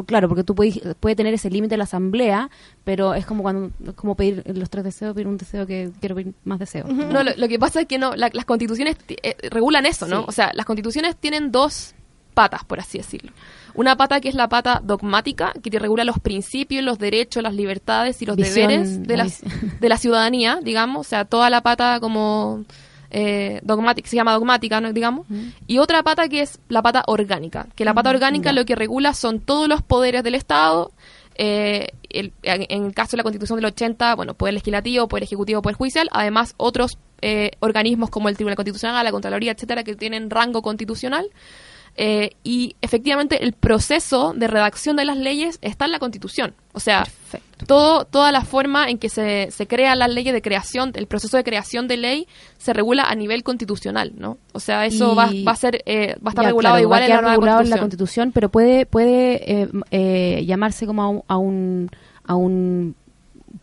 claro 0.06 0.28
porque 0.28 0.44
tú 0.44 0.56
puedes 0.56 0.80
puede 1.00 1.16
tener 1.16 1.34
ese 1.34 1.50
límite 1.50 1.78
la 1.78 1.84
asamblea 1.84 2.50
pero 2.84 3.14
es 3.14 3.26
como 3.26 3.44
cuando 3.44 3.72
es 3.88 3.94
como 3.94 4.16
pedir 4.16 4.44
los 4.56 4.70
tres 4.70 4.84
deseos 4.84 5.14
pedir 5.14 5.28
un 5.28 5.38
deseo 5.38 5.66
que 5.68 5.92
quiero 6.00 6.16
pedir 6.16 6.34
más 6.46 6.60
deseos 6.60 6.90
No, 6.90 7.24
lo, 7.24 7.32
lo 7.36 7.48
que 7.48 7.60
pasa 7.60 7.82
es 7.82 7.88
que 7.88 7.98
no, 7.98 8.16
la- 8.16 8.30
las 8.34 8.46
constituciones 8.46 8.98
ti- 8.98 9.18
eh, 9.22 9.36
regulan 9.50 9.86
eso, 9.86 10.08
¿no? 10.08 10.20
Sí. 10.22 10.26
O 10.28 10.32
sea, 10.32 10.52
las 10.54 10.66
constituciones 10.66 11.16
tienen 11.18 11.52
dos 11.52 11.94
patas, 12.34 12.64
por 12.64 12.80
así 12.80 12.98
decirlo. 13.00 13.32
Una 13.74 13.95
pata 13.95 14.20
que 14.22 14.30
es 14.30 14.36
la 14.36 14.49
pata 14.49 14.82
dogmática, 14.84 15.53
que 15.63 15.70
te 15.70 15.80
regula 15.80 16.03
los 16.03 16.20
principios, 16.20 16.84
los 16.84 16.99
derechos, 16.99 17.41
las 17.43 17.53
libertades 17.53 18.22
y 18.22 18.26
los 18.26 18.36
Visión, 18.36 18.67
deberes 18.70 19.03
de 19.07 19.17
de 19.80 19.89
la 19.89 19.97
ciudadanía, 19.97 20.59
digamos. 20.61 21.05
O 21.05 21.09
sea, 21.09 21.26
toda 21.26 21.49
la 21.49 21.61
pata 21.61 21.99
como 21.99 22.63
eh, 23.11 23.59
dogmática, 23.63 24.07
se 24.07 24.15
llama 24.15 24.34
dogmática, 24.34 24.82
¿no? 24.82 24.93
digamos. 24.93 25.26
Y 25.67 25.80
otra 25.80 26.03
pata 26.03 26.28
que 26.30 26.41
es 26.41 26.59
la 26.70 26.82
pata 26.82 27.03
orgánica, 27.07 27.67
que 27.76 27.86
la 27.86 27.93
pata 27.93 28.09
orgánica 28.11 28.51
lo 28.53 28.65
que 28.65 28.76
regula 28.76 29.13
son 29.13 29.39
todos 29.39 29.67
los 29.67 29.82
poderes 29.82 30.24
del 30.24 30.36
Estado, 30.36 30.91
eh, 31.36 31.88
el- 32.09 32.34
en, 32.43 32.65
en 32.70 32.86
el 32.88 32.93
caso 32.93 33.11
de 33.11 33.17
la 33.17 33.24
Constitución 33.24 33.57
del 33.57 33.65
80, 33.65 34.13
bueno, 34.15 34.34
poder 34.34 34.53
legislativo, 34.53 35.07
poder 35.07 35.24
ejecutivo, 35.24 35.61
poder 35.61 35.76
judicial, 35.78 36.09
además 36.11 36.53
otros 36.57 36.97
eh, 37.22 37.51
organismos 37.59 38.09
como 38.09 38.30
el 38.30 38.36
Tribunal 38.36 38.55
Constitucional, 38.55 39.03
la 39.03 39.11
Contraloría, 39.11 39.51
etcétera, 39.53 39.84
que 39.84 39.95
tienen 39.95 40.30
rango 40.30 40.61
constitucional. 40.61 41.26
Eh, 42.02 42.32
y 42.45 42.78
efectivamente 42.82 43.43
el 43.43 43.52
proceso 43.52 44.32
de 44.34 44.47
redacción 44.47 44.95
de 44.95 45.04
las 45.04 45.18
leyes 45.18 45.60
está 45.62 45.84
en 45.84 45.91
la 45.91 46.00
Constitución. 46.00 46.56
O 46.72 46.80
sea, 46.80 47.06
todo, 47.68 48.06
toda 48.06 48.32
la 48.32 48.45
forma 48.45 48.89
en 48.89 49.00
que 49.00 49.10
se, 49.10 49.52
se 49.52 49.68
crean 49.68 50.00
las 50.00 50.10
leyes 50.10 50.34
de 50.34 50.41
creación, 50.41 50.93
el 50.95 51.08
proceso 51.08 51.36
de 51.36 51.43
creación 51.43 51.89
de 51.89 51.97
ley 51.97 52.28
se 52.58 52.72
regula 52.72 53.04
a 53.04 53.16
nivel 53.16 53.43
constitucional, 53.43 54.14
¿no? 54.16 54.38
O 54.54 54.62
sea, 54.62 54.86
eso 54.86 55.14
va, 55.14 55.30
va 55.45 55.52
a 55.52 55.56
ser, 55.58 55.84
eh, 55.86 56.16
va 56.26 56.30
a 56.30 56.30
estar 56.30 56.45
Ya, 56.45 56.50
regulado 56.52 56.76
claro, 56.76 56.84
igual 56.84 57.02
va 57.02 57.04
a 57.04 57.06
en 57.06 57.10
la 57.10 57.22
nueva 57.22 57.34
regulado 57.34 57.62
en 57.64 57.70
la 57.70 57.78
Constitución. 57.80 58.32
Pero 58.32 58.47
puede 58.47 58.86
puede 58.86 59.62
eh, 59.62 59.70
eh, 59.91 60.45
llamarse 60.45 60.86
como 60.86 61.02
a 61.02 61.10
un, 61.10 61.24
a 61.28 61.38
un 61.38 61.91
a 62.24 62.36
un 62.36 62.95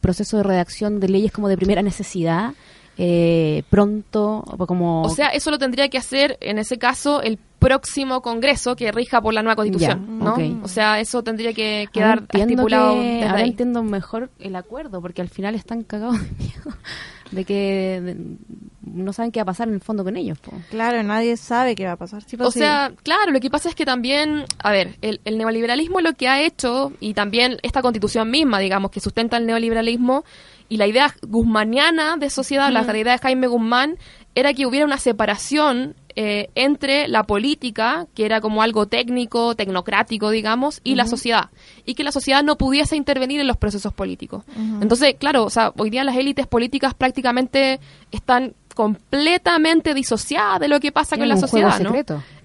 proceso 0.03 0.37
de 0.37 0.43
redacción 0.43 1.01
de 1.01 1.09
leyes 1.09 1.33
como 1.33 1.49
de 1.49 1.57
primera 1.57 1.81
necesidad 1.81 2.53
eh, 2.99 3.63
pronto 3.71 4.43
o 4.47 4.67
como 4.67 5.03
O 5.03 5.09
sea, 5.11 5.29
eso 5.29 5.51
lo 5.51 5.59
tendría 5.59 5.89
que 5.89 5.99
hacer, 5.99 6.39
en 6.41 6.59
ese 6.59 6.79
caso, 6.79 7.21
el 7.23 7.39
próximo 7.59 8.21
Congreso 8.23 8.77
que 8.77 8.93
rija 8.93 9.21
por 9.21 9.33
la 9.35 9.43
nueva 9.43 9.57
Constitución, 9.57 10.07
Ya, 10.07 10.25
¿no? 10.25 10.61
O 10.63 10.69
sea, 10.69 11.01
eso 11.01 11.23
tendría 11.23 11.53
que 11.53 11.81
Ahora 11.81 11.91
quedar 11.93 12.19
entiendo 12.21 12.53
estipulado 12.53 12.95
que- 12.95 13.01
desde 13.07 13.25
ahora 13.27 13.43
ahí. 13.43 13.49
entiendo 13.51 13.83
mejor 13.83 14.31
el 14.39 14.57
acuerdo 14.57 15.01
porque 15.01 15.23
al 15.23 15.29
final 15.29 15.55
están 15.55 15.83
cagados 15.83 16.21
de 16.23 16.29
miedo 16.39 16.77
de 17.33 17.45
que 17.45 18.01
de- 18.03 18.17
no 18.83 19.13
saben 19.13 19.33
qué 19.33 19.41
va 19.41 19.43
a 19.43 19.47
pasar 19.47 19.69
en 19.69 19.75
el 19.75 19.81
fondo 19.81 20.05
con 20.05 20.17
ellos 20.17 20.39
po. 20.39 20.53
Claro, 20.71 21.03
nadie 21.03 21.37
sabe 21.37 21.75
qué 21.75 21.87
va 21.87 21.93
a 21.93 21.97
pasar. 21.97 22.23
Sí, 22.23 22.37
pues 22.37 22.49
O 22.49 22.53
sea, 22.53 22.93
claro, 23.03 23.33
lo 23.33 23.41
que 23.41 23.51
pasa 23.51 23.69
es 23.69 23.75
que 23.75 23.85
también, 23.85 24.45
a 24.63 24.71
ver, 24.71 24.97
el, 25.03 25.21
el 25.25 25.37
neoliberalismo 25.39 26.01
lo 26.01 26.13
que 26.13 26.29
ha 26.29 26.41
hecho, 26.43 26.93
y 27.01 27.15
también 27.15 27.57
esta 27.63 27.83
constitución 27.83 28.31
misma, 28.31 28.59
digamos, 28.61 28.91
que 28.93 29.01
sustenta 29.01 29.39
el 29.39 29.47
neoliberalismo, 29.47 30.25
y 30.69 30.77
la 30.77 30.87
idea 30.87 31.15
guzmaniana 31.23 32.17
de 32.17 32.31
sociedad, 32.31 32.71
la 32.71 32.83
idea 32.97 33.13
de 33.13 33.19
Jaime 33.19 33.47
Guzmán, 33.47 33.97
era 34.35 34.53
que 34.53 34.67
hubiera 34.67 34.85
una 34.85 34.99
separación 34.99 35.95
eh, 36.15 36.49
entre 36.55 37.09
la 37.09 37.25
política, 37.25 38.07
que 38.15 38.25
era 38.25 38.41
como 38.41 38.63
algo 38.63 38.87
técnico, 38.87 39.55
tecnocrático, 39.55 40.31
digamos, 40.31 40.81
y 40.83 40.95
la 40.95 41.07
sociedad. 41.07 41.51
Y 41.85 41.95
que 41.95 42.05
la 42.05 42.13
sociedad 42.13 42.43
no 42.43 42.57
pudiese 42.57 42.97
intervenir 42.97 43.41
en 43.41 43.47
los 43.47 43.57
procesos 43.57 43.93
políticos. 43.93 44.45
Entonces, 44.81 45.17
claro, 45.19 45.45
o 45.45 45.51
sea, 45.51 45.73
hoy 45.77 45.91
día 45.91 46.05
las 46.05 46.17
élites 46.17 46.47
políticas 46.47 46.95
prácticamente 46.95 47.81
están 48.13 48.55
completamente 48.77 49.95
disociadas 49.95 50.61
de 50.61 50.69
lo 50.69 50.79
que 50.81 50.93
pasa 50.93 51.17
con 51.17 51.29
la 51.29 51.35
sociedad, 51.41 51.71
¿no? 51.85 51.91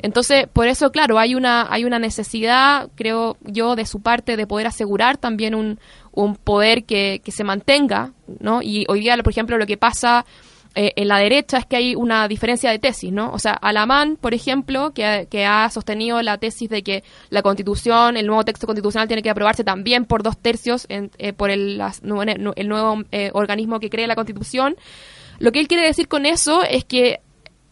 Entonces, 0.02 0.48
por 0.52 0.68
eso, 0.68 0.92
claro, 0.92 1.20
hay 1.20 1.36
una, 1.36 1.68
hay 1.72 1.84
una 1.86 2.00
necesidad, 2.00 2.90
creo 2.96 3.38
yo, 3.44 3.76
de 3.76 3.86
su 3.86 4.02
parte 4.02 4.38
de 4.38 4.48
poder 4.48 4.66
asegurar 4.68 5.18
también 5.18 5.54
un, 5.54 5.80
un 6.12 6.36
poder 6.36 6.86
que, 6.86 7.22
que 7.24 7.32
se 7.32 7.44
mantenga, 7.44 8.14
¿no? 8.40 8.62
Y 8.64 8.86
hoy 8.88 9.02
día, 9.02 9.16
por 9.18 9.32
ejemplo, 9.32 9.58
lo 9.58 9.68
que 9.68 9.78
pasa 9.78 10.26
eh, 10.74 10.94
en 10.96 11.10
la 11.10 11.18
derecha 11.18 11.58
es 11.58 11.66
que 11.66 11.76
hay 11.76 11.96
una 11.96 12.28
diferencia 12.30 12.72
de 12.72 12.80
tesis, 12.80 13.12
¿no? 13.12 13.32
O 13.34 13.40
sea, 13.40 13.52
Alamán, 13.52 14.16
por 14.16 14.34
ejemplo, 14.34 14.92
que, 14.94 15.28
que 15.30 15.46
ha 15.46 15.70
sostenido 15.70 16.22
la 16.22 16.38
tesis 16.38 16.70
de 16.70 16.82
que 16.82 17.04
la 17.30 17.42
Constitución, 17.42 18.16
el 18.16 18.26
nuevo 18.26 18.46
texto 18.46 18.66
constitucional 18.68 19.08
tiene 19.08 19.22
que 19.22 19.30
aprobarse 19.30 19.66
también 19.66 20.06
por 20.06 20.24
dos 20.24 20.38
tercios 20.38 20.86
en- 20.90 21.12
eh, 21.18 21.34
por 21.34 21.50
el, 21.52 21.78
las- 21.78 22.02
nu- 22.04 22.22
el 22.24 22.68
nuevo 22.70 23.04
eh, 23.12 23.32
organismo 23.34 23.80
que 23.82 23.90
cree 23.90 24.08
la 24.08 24.16
Constitución. 24.16 24.76
Lo 25.42 25.52
que 25.52 25.60
él 25.60 25.68
quiere 25.68 25.86
decir 25.86 26.08
con 26.08 26.26
eso 26.26 26.64
es 26.64 26.86
que 26.86 27.20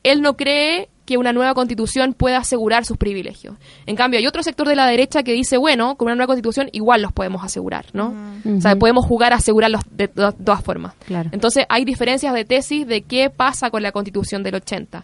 él 0.04 0.22
no 0.22 0.36
cree 0.38 0.90
que 1.06 1.18
una 1.18 1.34
nueva 1.34 1.56
constitución 1.56 2.14
pueda 2.14 2.38
asegurar 2.38 2.86
sus 2.86 2.96
privilegios. 2.98 3.56
En 3.88 3.96
cambio, 3.96 4.20
hay 4.20 4.28
otro 4.28 4.44
sector 4.44 4.68
de 4.68 4.76
la 4.76 4.86
derecha 4.86 5.24
que 5.24 5.32
dice, 5.34 5.58
bueno, 5.58 5.96
con 5.96 6.06
una 6.06 6.16
nueva 6.16 6.28
constitución 6.28 6.70
igual 6.72 7.02
los 7.02 7.12
podemos 7.12 7.44
asegurar, 7.44 7.86
¿no? 7.94 8.14
O 8.58 8.62
sea, 8.62 8.76
podemos 8.76 9.06
jugar 9.08 9.34
a 9.34 9.38
asegurarlos 9.38 9.82
de 9.90 10.08
to- 10.08 10.32
todas 10.34 10.64
formas. 10.64 10.94
Claro. 11.08 11.30
Entonces, 11.34 11.66
hay 11.68 11.84
diferencias 11.84 12.32
de 12.34 12.46
tesis 12.46 12.86
de 12.86 13.02
qué 13.02 13.32
pasa 13.32 13.72
con 13.72 13.82
la 13.82 13.92
constitución 13.92 14.44
del 14.44 14.56
80. 14.56 15.04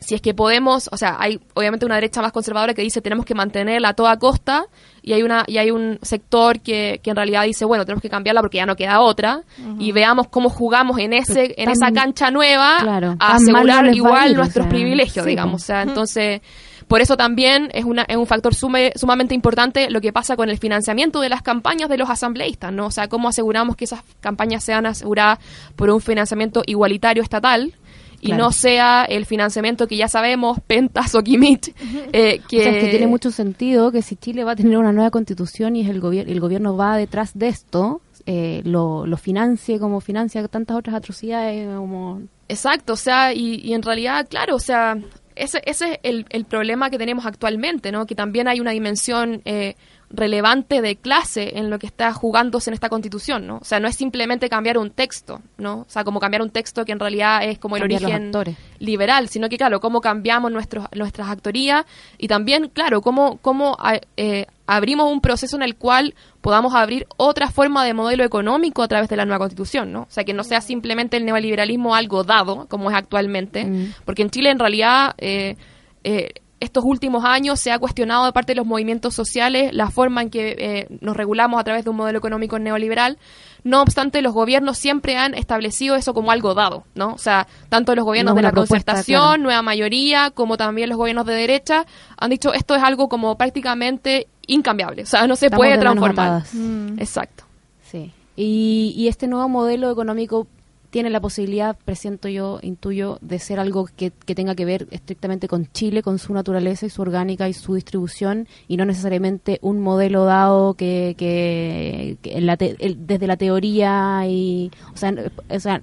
si 0.00 0.14
es 0.14 0.20
que 0.20 0.34
podemos, 0.34 0.88
o 0.92 0.96
sea, 0.96 1.16
hay 1.18 1.40
obviamente 1.54 1.84
una 1.86 1.94
derecha 1.96 2.20
más 2.22 2.30
conservadora 2.30 2.74
que 2.74 2.82
dice 2.82 3.00
tenemos 3.00 3.24
que 3.24 3.34
mantenerla 3.34 3.88
a 3.88 3.94
toda 3.94 4.16
costa 4.18 4.66
y 5.06 5.12
hay 5.14 5.22
una 5.22 5.44
y 5.46 5.56
hay 5.56 5.70
un 5.70 5.98
sector 6.02 6.60
que, 6.60 7.00
que 7.02 7.10
en 7.10 7.16
realidad 7.16 7.44
dice, 7.44 7.64
bueno, 7.64 7.84
tenemos 7.86 8.02
que 8.02 8.10
cambiarla 8.10 8.42
porque 8.42 8.58
ya 8.58 8.66
no 8.66 8.76
queda 8.76 9.00
otra 9.00 9.42
y 9.78 9.92
veamos 9.92 10.26
cómo 10.28 10.50
jugamos 10.50 10.98
en 10.98 11.14
ese 11.14 11.54
en 11.56 11.70
esa 11.70 11.92
cancha 11.92 12.30
nueva 12.30 12.78
claro, 12.80 13.16
a 13.20 13.28
no 13.28 13.34
asegurar 13.36 13.94
igual 13.94 14.30
ir, 14.32 14.36
o 14.36 14.40
nuestros 14.40 14.64
sea, 14.64 14.68
privilegios, 14.70 15.24
sí, 15.24 15.30
digamos, 15.30 15.62
o 15.62 15.64
sea, 15.64 15.82
entonces 15.82 16.42
por 16.88 17.00
eso 17.00 17.16
también 17.16 17.68
es, 17.72 17.84
una, 17.84 18.02
es 18.06 18.16
un 18.16 18.26
factor 18.26 18.54
sume- 18.54 18.92
sumamente 18.96 19.34
importante 19.34 19.90
lo 19.90 20.00
que 20.00 20.12
pasa 20.12 20.36
con 20.36 20.50
el 20.50 20.58
financiamiento 20.58 21.20
de 21.20 21.28
las 21.28 21.42
campañas 21.42 21.88
de 21.88 21.98
los 21.98 22.08
asambleístas, 22.10 22.72
¿no? 22.72 22.86
O 22.86 22.90
sea, 22.92 23.08
cómo 23.08 23.28
aseguramos 23.28 23.74
que 23.74 23.86
esas 23.86 24.02
campañas 24.20 24.62
sean 24.62 24.86
aseguradas 24.86 25.38
por 25.74 25.90
un 25.90 26.00
financiamiento 26.00 26.62
igualitario 26.66 27.24
estatal 27.24 27.74
y 28.20 28.28
Claro. 28.28 28.44
no 28.44 28.52
sea 28.52 29.04
el 29.04 29.26
financiamiento 29.26 29.86
que 29.86 29.96
ya 29.96 30.08
sabemos, 30.08 30.58
Pentas 30.66 31.14
o 31.14 31.22
Kimich, 31.22 31.74
eh, 32.12 32.40
que, 32.48 32.58
O 32.58 32.62
sea, 32.62 32.72
es 32.72 32.84
que 32.84 32.90
tiene 32.90 33.06
mucho 33.06 33.30
sentido 33.30 33.92
que 33.92 34.02
si 34.02 34.16
Chile 34.16 34.44
va 34.44 34.52
a 34.52 34.56
tener 34.56 34.76
una 34.78 34.92
nueva 34.92 35.10
constitución 35.10 35.76
y 35.76 35.82
es 35.82 35.88
el 35.88 36.00
gobierno 36.00 36.32
el 36.32 36.40
gobierno 36.40 36.76
va 36.76 36.96
detrás 36.96 37.38
de 37.38 37.48
esto, 37.48 38.00
eh, 38.26 38.62
lo, 38.64 39.06
lo 39.06 39.16
financie 39.16 39.78
como 39.78 40.00
financia 40.00 40.46
tantas 40.48 40.76
otras 40.76 40.96
atrocidades 40.96 41.68
como 41.76 42.22
Exacto, 42.48 42.92
o 42.92 42.96
sea, 42.96 43.32
y, 43.34 43.56
y 43.56 43.74
en 43.74 43.82
realidad, 43.82 44.26
claro, 44.28 44.54
o 44.54 44.60
sea, 44.60 44.96
ese, 45.34 45.60
ese 45.66 45.92
es 45.94 45.98
el, 46.02 46.26
el 46.30 46.44
problema 46.44 46.90
que 46.90 46.98
tenemos 46.98 47.26
actualmente, 47.26 47.90
¿no? 47.92 48.06
Que 48.06 48.14
también 48.14 48.48
hay 48.48 48.60
una 48.60 48.70
dimensión 48.70 49.42
eh, 49.44 49.74
relevante 50.10 50.80
de 50.80 50.96
clase 50.96 51.58
en 51.58 51.68
lo 51.68 51.78
que 51.78 51.86
está 51.86 52.12
jugándose 52.12 52.70
en 52.70 52.74
esta 52.74 52.88
constitución, 52.88 53.46
¿no? 53.46 53.56
O 53.58 53.64
sea, 53.64 53.80
no 53.80 53.88
es 53.88 53.96
simplemente 53.96 54.48
cambiar 54.48 54.78
un 54.78 54.90
texto, 54.90 55.40
¿no? 55.58 55.80
O 55.80 55.86
sea, 55.88 56.04
como 56.04 56.20
cambiar 56.20 56.42
un 56.42 56.50
texto 56.50 56.84
que 56.84 56.92
en 56.92 57.00
realidad 57.00 57.42
es 57.42 57.58
como 57.58 57.76
el 57.76 57.82
Cambiar 57.82 58.02
origen 58.04 58.56
liberal, 58.78 59.28
sino 59.28 59.48
que, 59.48 59.56
claro, 59.56 59.80
cómo 59.80 60.00
cambiamos 60.00 60.52
nuestros, 60.52 60.86
nuestras 60.94 61.28
actorías 61.28 61.84
y 62.18 62.28
también, 62.28 62.68
claro, 62.68 63.00
cómo, 63.02 63.38
cómo 63.42 63.76
eh, 64.16 64.46
abrimos 64.66 65.10
un 65.10 65.20
proceso 65.20 65.56
en 65.56 65.62
el 65.62 65.74
cual 65.76 66.14
podamos 66.40 66.74
abrir 66.74 67.06
otra 67.16 67.50
forma 67.50 67.84
de 67.84 67.92
modelo 67.94 68.22
económico 68.22 68.82
a 68.82 68.88
través 68.88 69.08
de 69.08 69.16
la 69.16 69.24
nueva 69.24 69.40
constitución, 69.40 69.92
¿no? 69.92 70.02
O 70.02 70.06
sea, 70.10 70.24
que 70.24 70.34
no 70.34 70.44
sea 70.44 70.60
simplemente 70.60 71.16
el 71.16 71.24
neoliberalismo 71.24 71.94
algo 71.94 72.22
dado, 72.22 72.66
como 72.68 72.90
es 72.90 72.96
actualmente, 72.96 73.64
Mm. 73.64 73.94
porque 74.04 74.22
en 74.22 74.30
Chile 74.30 74.50
en 74.50 74.58
realidad... 74.58 75.14
eh, 75.18 75.56
eh, 76.04 76.28
estos 76.60 76.84
últimos 76.84 77.24
años 77.24 77.60
se 77.60 77.70
ha 77.70 77.78
cuestionado 77.78 78.24
de 78.24 78.32
parte 78.32 78.52
de 78.52 78.56
los 78.56 78.66
movimientos 78.66 79.14
sociales 79.14 79.74
la 79.74 79.90
forma 79.90 80.22
en 80.22 80.30
que 80.30 80.56
eh, 80.58 80.86
nos 81.00 81.16
regulamos 81.16 81.60
a 81.60 81.64
través 81.64 81.84
de 81.84 81.90
un 81.90 81.96
modelo 81.96 82.18
económico 82.18 82.58
neoliberal. 82.58 83.18
No 83.62 83.82
obstante, 83.82 84.22
los 84.22 84.32
gobiernos 84.32 84.78
siempre 84.78 85.16
han 85.16 85.34
establecido 85.34 85.96
eso 85.96 86.14
como 86.14 86.30
algo 86.30 86.54
dado, 86.54 86.84
¿no? 86.94 87.12
O 87.12 87.18
sea, 87.18 87.46
tanto 87.68 87.94
los 87.94 88.04
gobiernos 88.04 88.34
No 88.34 88.36
de 88.36 88.42
la 88.42 88.52
concertación, 88.52 89.20
claro. 89.20 89.42
nueva 89.42 89.62
mayoría, 89.62 90.30
como 90.30 90.56
también 90.56 90.88
los 90.88 90.96
gobiernos 90.96 91.26
de 91.26 91.34
derecha, 91.34 91.84
han 92.16 92.30
dicho 92.30 92.54
esto 92.54 92.74
es 92.74 92.82
algo 92.82 93.08
como 93.08 93.36
prácticamente 93.36 94.28
incambiable, 94.46 95.02
o 95.02 95.06
sea, 95.06 95.26
no 95.26 95.36
se 95.36 95.46
Estamos 95.46 95.66
puede 95.66 95.78
transformar. 95.78 96.44
Mm. 96.52 96.98
Exacto. 97.00 97.44
Sí. 97.82 98.12
Y, 98.36 98.94
y 98.96 99.08
este 99.08 99.26
nuevo 99.26 99.48
modelo 99.48 99.90
económico 99.90 100.46
tiene 100.90 101.10
la 101.10 101.20
posibilidad, 101.20 101.76
presiento 101.84 102.28
yo, 102.28 102.58
intuyo, 102.62 103.18
de 103.20 103.38
ser 103.38 103.60
algo 103.60 103.88
que, 103.96 104.10
que 104.24 104.34
tenga 104.34 104.54
que 104.54 104.64
ver 104.64 104.86
estrictamente 104.90 105.48
con 105.48 105.66
Chile, 105.72 106.02
con 106.02 106.18
su 106.18 106.32
naturaleza 106.32 106.86
y 106.86 106.90
su 106.90 107.02
orgánica 107.02 107.48
y 107.48 107.52
su 107.52 107.74
distribución, 107.74 108.48
y 108.68 108.76
no 108.76 108.84
necesariamente 108.84 109.58
un 109.62 109.80
modelo 109.80 110.24
dado 110.24 110.74
que, 110.74 111.14
que, 111.18 112.16
que 112.22 112.40
la 112.40 112.56
te- 112.56 112.76
el- 112.78 113.06
desde 113.06 113.26
la 113.26 113.36
teoría 113.36 114.22
y, 114.28 114.70
o 114.94 114.96
sea, 114.96 115.14
o 115.48 115.60
sea, 115.60 115.82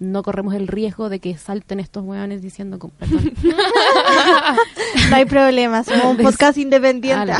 no 0.00 0.22
corremos 0.22 0.54
el 0.54 0.68
riesgo 0.68 1.08
de 1.08 1.18
que 1.18 1.36
salten 1.36 1.80
estos 1.80 2.04
hueones 2.04 2.40
diciendo, 2.42 2.78
con- 2.78 2.90
perdón, 2.90 3.32
No 5.10 5.16
hay 5.16 5.24
problema, 5.24 5.82
somos 5.84 6.04
un 6.04 6.16
podcast 6.18 6.58
independiente. 6.58 7.32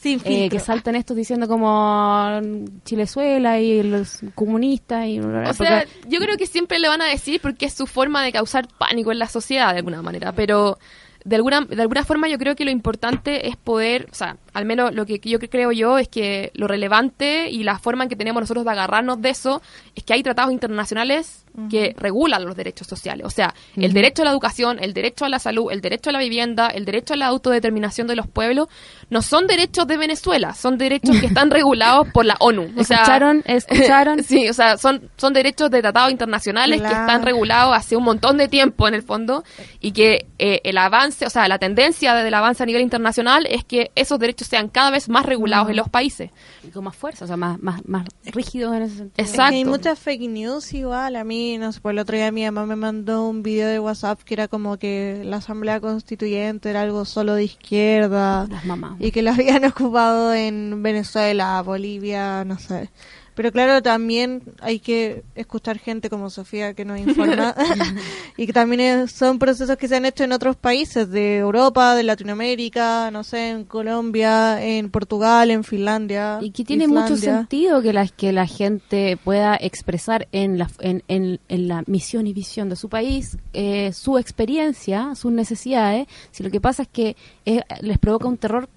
Sin 0.00 0.20
eh, 0.24 0.48
que 0.50 0.58
saltan 0.58 0.94
estos 0.96 1.16
diciendo 1.16 1.48
como 1.48 2.40
Chilezuela 2.84 3.60
y 3.60 3.82
los 3.82 4.20
comunistas 4.34 5.06
y 5.06 5.20
O 5.20 5.52
sea, 5.54 5.84
yo 6.08 6.18
creo 6.20 6.36
que 6.36 6.46
siempre 6.46 6.78
le 6.78 6.88
van 6.88 7.02
a 7.02 7.06
decir 7.06 7.40
porque 7.40 7.66
es 7.66 7.72
su 7.74 7.86
forma 7.86 8.22
de 8.22 8.32
causar 8.32 8.68
pánico 8.78 9.12
en 9.12 9.18
la 9.18 9.28
sociedad 9.28 9.72
de 9.72 9.78
alguna 9.78 10.02
manera, 10.02 10.32
pero 10.32 10.78
de 11.24 11.36
alguna 11.36 11.62
de 11.62 11.80
alguna 11.80 12.04
forma 12.04 12.28
yo 12.28 12.38
creo 12.38 12.56
que 12.56 12.64
lo 12.64 12.70
importante 12.70 13.48
es 13.48 13.56
poder, 13.56 14.08
o 14.10 14.14
sea, 14.14 14.36
al 14.52 14.64
menos 14.64 14.94
lo 14.94 15.06
que 15.06 15.20
yo 15.22 15.38
creo 15.38 15.72
yo 15.72 15.98
es 15.98 16.08
que 16.08 16.50
lo 16.54 16.68
relevante 16.68 17.50
y 17.50 17.62
la 17.62 17.78
forma 17.78 18.04
en 18.04 18.08
que 18.08 18.16
tenemos 18.16 18.40
nosotros 18.40 18.64
de 18.64 18.70
agarrarnos 18.70 19.20
de 19.20 19.30
eso 19.30 19.62
es 19.94 20.04
que 20.04 20.14
hay 20.14 20.22
tratados 20.22 20.52
internacionales 20.52 21.41
que 21.70 21.94
regulan 21.98 22.44
los 22.44 22.56
derechos 22.56 22.86
sociales, 22.86 23.26
o 23.26 23.30
sea, 23.30 23.54
el 23.76 23.92
derecho 23.92 24.22
a 24.22 24.24
la 24.24 24.30
educación, 24.30 24.78
el 24.80 24.94
derecho 24.94 25.24
a 25.24 25.28
la 25.28 25.38
salud, 25.38 25.70
el 25.70 25.80
derecho 25.80 26.10
a 26.10 26.12
la 26.12 26.18
vivienda, 26.18 26.68
el 26.68 26.84
derecho 26.84 27.14
a 27.14 27.16
la 27.16 27.26
autodeterminación 27.26 28.06
de 28.06 28.16
los 28.16 28.26
pueblos 28.26 28.68
no 29.10 29.22
son 29.22 29.46
derechos 29.46 29.86
de 29.86 29.96
Venezuela, 29.96 30.54
son 30.54 30.78
derechos 30.78 31.18
que 31.20 31.26
están 31.26 31.50
regulados 31.50 32.08
por 32.08 32.24
la 32.24 32.36
ONU. 32.40 32.72
O 32.76 32.84
sea, 32.84 32.98
¿Escucharon? 32.98 33.42
¿Escucharon? 33.44 34.22
sí, 34.24 34.48
o 34.48 34.54
sea, 34.54 34.78
son, 34.78 35.10
son 35.16 35.32
derechos 35.32 35.70
de 35.70 35.82
tratados 35.82 36.10
internacionales 36.10 36.80
que 36.80 36.88
están 36.88 37.22
regulados 37.22 37.76
hace 37.76 37.96
un 37.96 38.04
montón 38.04 38.36
de 38.38 38.48
tiempo 38.48 38.88
en 38.88 38.94
el 38.94 39.02
fondo 39.02 39.44
y 39.80 39.92
que 39.92 40.26
eh, 40.38 40.60
el 40.64 40.78
avance, 40.78 41.26
o 41.26 41.30
sea, 41.30 41.48
la 41.48 41.58
tendencia 41.58 42.14
del 42.14 42.34
avance 42.34 42.62
a 42.62 42.66
nivel 42.66 42.82
internacional 42.82 43.46
es 43.48 43.64
que 43.64 43.90
esos 43.94 44.18
derechos 44.18 44.48
sean 44.48 44.68
cada 44.68 44.90
vez 44.90 45.08
más 45.08 45.26
regulados 45.26 45.68
en 45.70 45.76
los 45.76 45.88
países. 45.88 46.30
Y 46.66 46.68
con 46.68 46.84
más 46.84 46.96
fuerza, 46.96 47.24
o 47.24 47.28
sea, 47.28 47.36
más, 47.36 47.62
más, 47.62 47.86
más 47.86 48.06
rígidos 48.24 48.74
en 48.76 48.82
ese 48.82 48.96
sentido. 48.96 49.14
Es 49.16 49.30
que 49.30 49.36
Exacto. 49.36 49.54
hay 49.54 49.64
muchas 49.64 49.98
fake 49.98 50.28
news 50.28 50.72
igual. 50.72 51.16
A 51.16 51.24
mí, 51.24 51.41
no 51.58 51.72
sé, 51.72 51.80
por 51.80 51.92
el 51.92 51.98
otro 51.98 52.16
día 52.16 52.30
mi 52.32 52.44
mamá 52.44 52.66
me 52.66 52.76
mandó 52.76 53.28
un 53.28 53.42
video 53.42 53.68
de 53.68 53.78
WhatsApp 53.80 54.20
que 54.22 54.34
era 54.34 54.48
como 54.48 54.76
que 54.78 55.22
la 55.24 55.36
Asamblea 55.38 55.80
Constituyente 55.80 56.70
era 56.70 56.82
algo 56.82 57.04
solo 57.04 57.34
de 57.34 57.44
izquierda 57.44 58.46
Las 58.50 58.64
mamás. 58.64 58.96
y 59.00 59.10
que 59.12 59.22
la 59.22 59.32
habían 59.34 59.64
ocupado 59.64 60.34
en 60.34 60.82
Venezuela, 60.82 61.60
Bolivia, 61.62 62.44
no 62.44 62.58
sé. 62.58 62.90
Pero 63.34 63.50
claro, 63.50 63.82
también 63.82 64.42
hay 64.60 64.78
que 64.78 65.22
escuchar 65.34 65.78
gente 65.78 66.10
como 66.10 66.28
Sofía 66.28 66.74
que 66.74 66.84
nos 66.84 66.98
informa 67.00 67.54
y 68.36 68.46
que 68.46 68.52
también 68.52 68.80
es- 68.80 69.12
son 69.12 69.38
procesos 69.38 69.76
que 69.78 69.88
se 69.88 69.96
han 69.96 70.04
hecho 70.04 70.24
en 70.24 70.32
otros 70.32 70.54
países 70.56 71.10
de 71.10 71.38
Europa, 71.38 71.94
de 71.94 72.02
Latinoamérica, 72.02 73.10
no 73.10 73.24
sé, 73.24 73.48
en 73.50 73.64
Colombia, 73.64 74.62
en 74.62 74.90
Portugal, 74.90 75.50
en 75.50 75.64
Finlandia. 75.64 76.40
Y 76.42 76.50
que 76.50 76.62
tiene 76.64 76.86
mucho 76.88 77.14
sentido 77.38 77.80
que 77.80 77.92
la, 77.94 78.06
que 78.06 78.32
la 78.32 78.46
gente 78.46 79.16
pueda 79.22 79.56
expresar 79.60 80.28
en 80.32 80.58
la, 80.58 80.68
en, 80.80 81.02
en, 81.08 81.40
en 81.48 81.68
la 81.68 81.84
misión 81.86 82.26
y 82.26 82.32
visión 82.34 82.68
de 82.68 82.76
su 82.76 82.88
país 82.90 83.38
eh, 83.54 83.92
su 83.94 84.18
experiencia, 84.18 85.14
sus 85.14 85.32
necesidades. 85.32 86.06
Si 86.32 86.42
lo 86.42 86.50
que 86.50 86.60
pasa 86.60 86.82
es 86.82 86.88
que 86.88 87.16
eh, 87.46 87.62
les 87.80 87.98
provoca 87.98 88.28
un 88.28 88.36
terror 88.36 88.68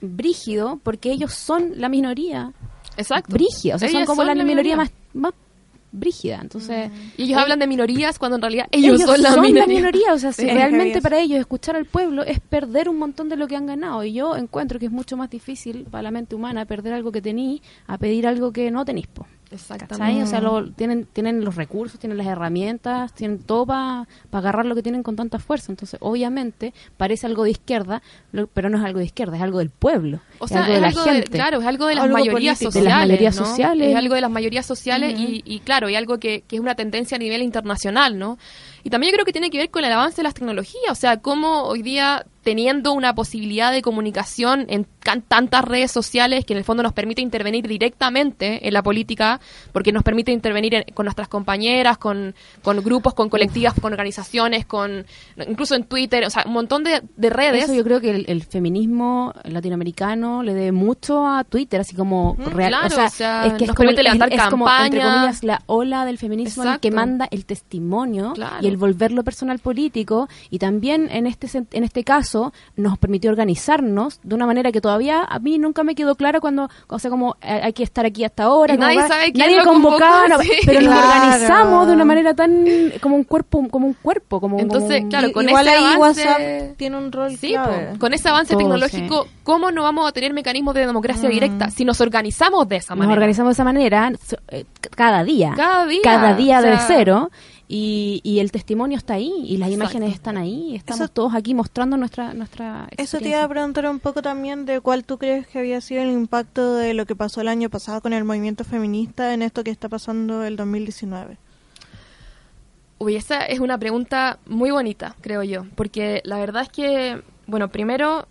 brígido 0.00 0.78
porque 0.82 1.10
ellos 1.10 1.34
son 1.34 1.72
la 1.76 1.88
minoría 1.88 2.52
Exacto. 2.98 3.32
brígida, 3.32 3.76
o 3.76 3.78
sea, 3.78 3.88
son 3.88 4.04
como 4.04 4.22
la, 4.24 4.34
minoría, 4.34 4.54
minoría. 4.54 4.76
más, 4.76 4.90
más 5.14 5.32
brígida. 5.90 6.40
Entonces, 6.42 6.90
Y 7.16 7.24
ellos 7.24 7.38
hablan 7.38 7.58
de 7.58 7.66
minorías 7.66 8.18
cuando 8.18 8.36
en 8.36 8.42
realidad 8.42 8.66
ellos, 8.70 9.00
son, 9.00 9.22
la, 9.22 9.30
la 9.36 9.40
minoría. 9.42 9.66
minoría. 9.66 10.12
O 10.12 10.18
sea, 10.18 10.32
si 10.32 10.42
Sí, 10.42 10.48
realmente 10.48 11.00
para 11.00 11.18
ellos 11.18 11.38
escuchar 11.38 11.76
al 11.76 11.86
pueblo 11.86 12.24
es 12.24 12.40
perder 12.40 12.88
un 12.88 12.98
montón 12.98 13.28
de 13.28 13.36
lo 13.36 13.46
que 13.48 13.56
han 13.56 13.66
ganado. 13.66 14.04
Y 14.04 14.12
yo 14.12 14.36
encuentro 14.36 14.78
que 14.78 14.86
es 14.86 14.92
mucho 14.92 15.16
más 15.16 15.30
difícil 15.30 15.86
para 15.90 16.02
la 16.02 16.10
mente 16.10 16.34
humana 16.34 16.66
perder 16.66 16.92
algo 16.92 17.10
que 17.12 17.22
tení 17.22 17.62
a 17.86 17.96
pedir 17.98 18.26
algo 18.26 18.52
que 18.52 18.70
no 18.70 18.84
tenís. 18.84 19.06
po. 19.06 19.26
Exactamente. 19.50 19.96
¿Cachai? 19.98 20.22
O 20.22 20.26
sea, 20.26 20.40
lo- 20.40 20.70
tienen, 20.72 21.06
tienen 21.06 21.44
los 21.44 21.56
recursos, 21.56 21.98
tienen 21.98 22.18
las 22.18 22.26
herramientas, 22.26 23.12
tienen 23.14 23.38
todo 23.38 23.66
para 23.66 24.06
agarrar 24.32 24.66
lo 24.66 24.74
que 24.74 24.82
tienen 24.82 25.02
con 25.02 25.16
tanta 25.16 25.38
fuerza. 25.38 25.72
Entonces, 25.72 25.98
obviamente, 26.02 26.74
parece 26.96 27.26
algo 27.26 27.44
de 27.44 27.50
izquierda, 27.52 28.02
lo- 28.32 28.46
pero 28.46 28.68
no 28.68 28.78
es 28.78 28.84
algo 28.84 28.98
de 28.98 29.06
izquierda, 29.06 29.36
es 29.36 29.42
algo 29.42 29.58
del 29.58 29.70
pueblo. 29.70 30.20
O 30.38 30.44
es 30.44 30.50
sea, 30.50 30.64
algo 30.64 30.72
es 30.72 30.74
de 30.76 30.80
la 30.82 30.88
algo 30.88 31.04
de, 31.04 31.12
gente. 31.12 31.30
claro, 31.30 31.60
es 31.60 31.66
algo 31.66 31.86
de 31.86 31.94
las 31.94 32.04
Algo 32.04 32.18
mayorías 32.18 32.58
político. 32.58 32.78
De 32.78 32.84
las 32.84 32.92
sociales. 32.92 33.08
mayorías 33.08 33.36
¿no? 33.40 33.44
sociales. 33.46 33.88
Es 33.90 33.96
algo 33.96 34.14
de 34.14 34.20
las 34.20 34.30
mayorías 34.30 34.66
sociales 34.66 35.18
y, 35.18 35.42
y, 35.44 35.60
claro, 35.60 35.88
y 35.88 35.94
algo 35.96 36.18
que, 36.18 36.42
que 36.46 36.56
es 36.56 36.60
una 36.60 36.74
tendencia 36.74 37.16
a 37.16 37.18
nivel 37.18 37.42
internacional, 37.42 38.18
¿no? 38.18 38.38
Y 38.88 38.90
también 38.90 39.10
yo 39.12 39.16
creo 39.16 39.26
que 39.26 39.32
tiene 39.32 39.50
que 39.50 39.58
ver 39.58 39.70
con 39.70 39.84
el 39.84 39.92
avance 39.92 40.16
de 40.16 40.22
las 40.22 40.32
tecnologías, 40.32 40.90
o 40.90 40.94
sea, 40.94 41.18
cómo 41.18 41.64
hoy 41.64 41.82
día 41.82 42.24
teniendo 42.42 42.92
una 42.94 43.14
posibilidad 43.14 43.70
de 43.72 43.82
comunicación 43.82 44.64
en 44.70 44.86
tantas 45.28 45.62
redes 45.66 45.90
sociales 45.90 46.46
que 46.46 46.54
en 46.54 46.58
el 46.58 46.64
fondo 46.64 46.82
nos 46.82 46.94
permite 46.94 47.20
intervenir 47.20 47.68
directamente 47.68 48.66
en 48.66 48.72
la 48.72 48.82
política, 48.82 49.38
porque 49.72 49.92
nos 49.92 50.02
permite 50.02 50.32
intervenir 50.32 50.74
en- 50.74 50.84
con 50.94 51.04
nuestras 51.04 51.28
compañeras, 51.28 51.98
con, 51.98 52.34
con 52.62 52.82
grupos, 52.82 53.12
con 53.12 53.28
colectivas, 53.28 53.74
con 53.78 53.92
organizaciones, 53.92 54.64
con 54.64 55.04
incluso 55.46 55.74
en 55.74 55.84
Twitter, 55.84 56.24
o 56.24 56.30
sea, 56.30 56.44
un 56.46 56.54
montón 56.54 56.84
de, 56.84 57.02
de 57.16 57.28
redes. 57.28 57.64
Eso 57.64 57.74
yo 57.74 57.84
creo 57.84 58.00
que 58.00 58.10
el, 58.12 58.24
el 58.28 58.42
feminismo 58.44 59.34
latinoamericano 59.44 60.42
le 60.42 60.54
debe 60.54 60.72
mucho 60.72 61.26
a 61.26 61.44
Twitter, 61.44 61.82
así 61.82 61.94
como 61.94 62.34
real, 62.38 62.70
claro, 62.70 62.86
o 62.86 62.90
sea, 62.90 63.06
o 63.06 63.10
sea, 63.10 63.46
es 63.46 63.52
que 63.54 63.64
es 63.64 63.68
nos 63.68 63.76
como, 63.76 63.88
permite 63.88 64.02
levantar 64.04 64.32
es, 64.32 64.40
es 64.40 64.46
como, 64.48 64.66
entre 64.70 65.00
comillas, 65.02 65.44
la 65.44 65.60
ola 65.66 66.06
del 66.06 66.16
feminismo 66.16 66.62
en 66.62 66.70
el 66.70 66.80
que 66.80 66.90
manda 66.90 67.28
el 67.30 67.44
testimonio 67.44 68.32
Claro. 68.32 68.56
y 68.62 68.68
el 68.68 68.77
volverlo 68.78 69.22
personal 69.24 69.58
político 69.58 70.28
y 70.50 70.58
también 70.58 71.08
en 71.10 71.26
este 71.26 71.48
en 71.72 71.84
este 71.84 72.04
caso 72.04 72.52
nos 72.76 72.96
permitió 72.98 73.30
organizarnos 73.30 74.20
de 74.22 74.34
una 74.34 74.46
manera 74.46 74.72
que 74.72 74.80
todavía 74.80 75.24
a 75.24 75.38
mí 75.38 75.58
nunca 75.58 75.82
me 75.82 75.94
quedó 75.94 76.14
claro 76.14 76.40
cuando, 76.40 76.68
o 76.88 76.98
sea, 76.98 77.10
como 77.10 77.36
eh, 77.42 77.60
hay 77.64 77.72
que 77.72 77.82
estar 77.82 78.06
aquí 78.06 78.24
hasta 78.24 78.44
ahora, 78.44 78.76
nadie 78.76 79.00
sabe 79.06 79.32
quién 79.32 79.38
nadie 79.46 79.58
lo 79.58 79.64
convocaba, 79.64 80.22
convocó, 80.22 80.38
no, 80.38 80.42
sí. 80.42 80.50
pero 80.66 80.80
nos 80.82 80.94
organizamos 81.04 81.86
de 81.86 81.92
una 81.92 82.04
manera 82.04 82.34
tan 82.34 82.64
como 83.00 83.16
un 83.16 83.24
cuerpo, 83.24 83.68
como 83.68 83.86
un 83.86 83.94
cuerpo, 83.94 84.40
como 84.40 84.58
Entonces, 84.58 84.90
como 84.98 85.04
un- 85.04 85.10
claro, 85.10 85.32
con 85.32 85.48
Igual 85.48 85.66
ese 85.66 85.76
ahí 85.76 85.84
avance- 85.84 85.98
WhatsApp 86.26 86.76
tiene 86.76 86.96
un 86.96 87.12
rol 87.12 87.36
Sí, 87.36 87.48
clave. 87.50 87.98
con 87.98 88.14
ese 88.14 88.28
avance 88.28 88.52
Todo, 88.54 88.58
tecnológico, 88.60 89.26
¿cómo 89.42 89.70
no 89.70 89.82
vamos 89.82 90.08
a 90.08 90.12
tener 90.12 90.32
mecanismos 90.32 90.74
de 90.74 90.86
democracia 90.86 91.28
Mm. 91.28 91.32
directa 91.32 91.70
si 91.70 91.84
nos 91.84 92.00
organizamos 92.00 92.68
de 92.68 92.76
esa 92.76 92.94
nos 92.94 93.00
manera? 93.00 93.14
organizamos 93.14 93.50
de 93.50 93.52
esa 93.54 93.64
manera 93.64 94.12
eh, 94.48 94.64
cada 94.94 95.24
día. 95.24 95.52
Cada 95.56 95.86
día, 95.86 96.00
Cada 96.02 96.34
día 96.34 96.58
o 96.58 96.62
de 96.62 96.76
cero. 96.86 97.30
Y, 97.70 98.20
y 98.24 98.38
el 98.38 98.50
testimonio 98.50 98.96
está 98.96 99.14
ahí 99.14 99.30
y 99.44 99.58
las 99.58 99.68
Exacto. 99.68 99.74
imágenes 99.98 100.14
están 100.14 100.38
ahí. 100.38 100.74
Estamos 100.74 101.00
Eso- 101.02 101.08
todos 101.12 101.34
aquí 101.34 101.52
mostrando 101.54 101.98
nuestra 101.98 102.32
nuestra 102.32 102.88
Eso 102.96 103.18
te 103.18 103.28
iba 103.28 103.40
a 103.40 103.42
experiencia. 103.42 103.48
preguntar 103.48 103.86
un 103.90 104.00
poco 104.00 104.22
también 104.22 104.64
de 104.64 104.80
cuál 104.80 105.04
tú 105.04 105.18
crees 105.18 105.46
que 105.46 105.58
había 105.58 105.80
sido 105.82 106.02
el 106.02 106.10
impacto 106.10 106.76
de 106.76 106.94
lo 106.94 107.04
que 107.04 107.14
pasó 107.14 107.42
el 107.42 107.48
año 107.48 107.68
pasado 107.68 108.00
con 108.00 108.14
el 108.14 108.24
movimiento 108.24 108.64
feminista 108.64 109.34
en 109.34 109.42
esto 109.42 109.64
que 109.64 109.70
está 109.70 109.90
pasando 109.90 110.44
el 110.44 110.56
2019. 110.56 111.36
Uy, 113.00 113.16
esa 113.16 113.42
es 113.44 113.60
una 113.60 113.78
pregunta 113.78 114.38
muy 114.46 114.70
bonita, 114.70 115.14
creo 115.20 115.42
yo, 115.44 115.66
porque 115.76 116.20
la 116.24 116.38
verdad 116.38 116.62
es 116.62 116.68
que, 116.70 117.22
bueno, 117.46 117.68
primero, 117.68 118.26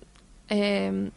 eh, 0.50 1.10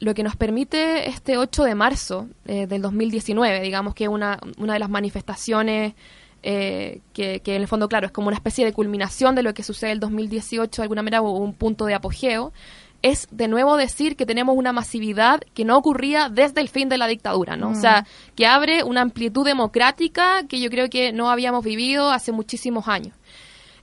lo 0.00 0.14
que 0.14 0.22
nos 0.22 0.36
permite 0.36 1.08
este 1.10 1.36
8 1.36 1.64
de 1.64 1.74
marzo 1.74 2.28
eh, 2.46 2.66
del 2.66 2.80
2019, 2.82 3.60
digamos 3.60 3.94
que 3.94 4.08
una, 4.08 4.38
una 4.58 4.72
de 4.74 4.78
las 4.78 4.88
manifestaciones 4.88 5.94
eh, 6.42 7.00
que, 7.12 7.40
que 7.40 7.56
en 7.56 7.62
el 7.62 7.68
fondo, 7.68 7.88
claro, 7.88 8.06
es 8.06 8.12
como 8.12 8.28
una 8.28 8.36
especie 8.36 8.64
de 8.64 8.72
culminación 8.72 9.34
de 9.34 9.42
lo 9.42 9.54
que 9.54 9.62
sucede 9.62 9.92
el 9.92 10.00
2018, 10.00 10.82
de 10.82 10.84
alguna 10.84 11.02
manera, 11.02 11.22
o 11.22 11.30
un 11.30 11.54
punto 11.54 11.86
de 11.86 11.94
apogeo, 11.94 12.52
es 13.02 13.28
de 13.30 13.48
nuevo 13.48 13.76
decir 13.76 14.16
que 14.16 14.26
tenemos 14.26 14.56
una 14.56 14.72
masividad 14.72 15.40
que 15.54 15.64
no 15.64 15.76
ocurría 15.76 16.28
desde 16.28 16.60
el 16.60 16.68
fin 16.68 16.88
de 16.88 16.98
la 16.98 17.06
dictadura, 17.06 17.56
¿no? 17.56 17.70
O 17.70 17.74
sea, 17.74 18.06
que 18.34 18.46
abre 18.46 18.82
una 18.82 19.02
amplitud 19.02 19.44
democrática 19.44 20.42
que 20.48 20.60
yo 20.60 20.68
creo 20.68 20.90
que 20.90 21.12
no 21.12 21.30
habíamos 21.30 21.64
vivido 21.64 22.10
hace 22.10 22.32
muchísimos 22.32 22.88
años. 22.88 23.14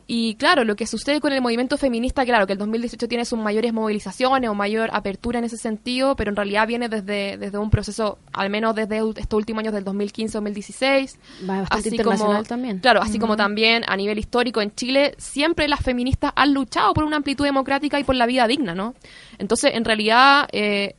Y 0.07 0.35
claro, 0.35 0.63
lo 0.65 0.75
que 0.75 0.85
sucede 0.85 1.19
con 1.19 1.33
el 1.33 1.41
movimiento 1.41 1.77
feminista, 1.77 2.25
claro, 2.25 2.45
que 2.45 2.53
el 2.53 2.59
2018 2.59 3.07
tiene 3.07 3.25
sus 3.25 3.39
mayores 3.39 3.73
movilizaciones 3.73 4.49
o 4.49 4.53
mayor 4.53 4.89
apertura 4.93 5.39
en 5.39 5.45
ese 5.45 5.57
sentido, 5.57 6.15
pero 6.15 6.29
en 6.29 6.35
realidad 6.35 6.67
viene 6.67 6.89
desde, 6.89 7.37
desde 7.37 7.57
un 7.57 7.71
proceso, 7.71 8.19
al 8.31 8.51
menos 8.51 8.75
desde 8.75 8.97
estos 8.97 9.37
últimos 9.37 9.61
años 9.61 9.73
del 9.73 9.83
2015-2016. 9.85 11.15
Va 11.49 11.61
bastante 11.61 11.89
Así 11.89 11.95
internacional 11.95 12.35
como, 12.37 12.47
también. 12.47 12.79
Claro, 12.79 13.01
así 13.01 13.17
como 13.17 13.35
también 13.35 13.83
a 13.87 13.97
nivel 13.97 14.19
histórico 14.19 14.61
en 14.61 14.75
Chile, 14.75 15.15
siempre 15.17 15.67
las 15.67 15.79
feministas 15.81 16.31
han 16.35 16.53
luchado 16.53 16.93
por 16.93 17.03
una 17.03 17.15
amplitud 17.15 17.43
democrática 17.43 17.99
y 17.99 18.03
por 18.03 18.15
la 18.15 18.27
vida 18.27 18.47
digna, 18.47 18.75
¿no? 18.75 18.93
Entonces, 19.39 19.71
en 19.73 19.85
realidad, 19.85 20.47
eh, 20.51 20.93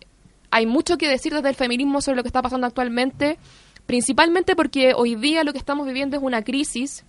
hay 0.51 0.67
mucho 0.67 0.99
que 0.99 1.09
decir 1.09 1.33
desde 1.33 1.49
el 1.49 1.55
feminismo 1.55 2.01
sobre 2.01 2.17
lo 2.17 2.23
que 2.25 2.29
está 2.29 2.43
pasando 2.43 2.67
actualmente, 2.67 3.39
principalmente 3.87 4.57
porque 4.57 4.95
hoy 4.97 5.15
día 5.15 5.45
lo 5.45 5.53
que 5.53 5.59
estamos 5.59 5.87
viviendo 5.87 6.17
es 6.17 6.23
una 6.25 6.43
crisis 6.43 7.05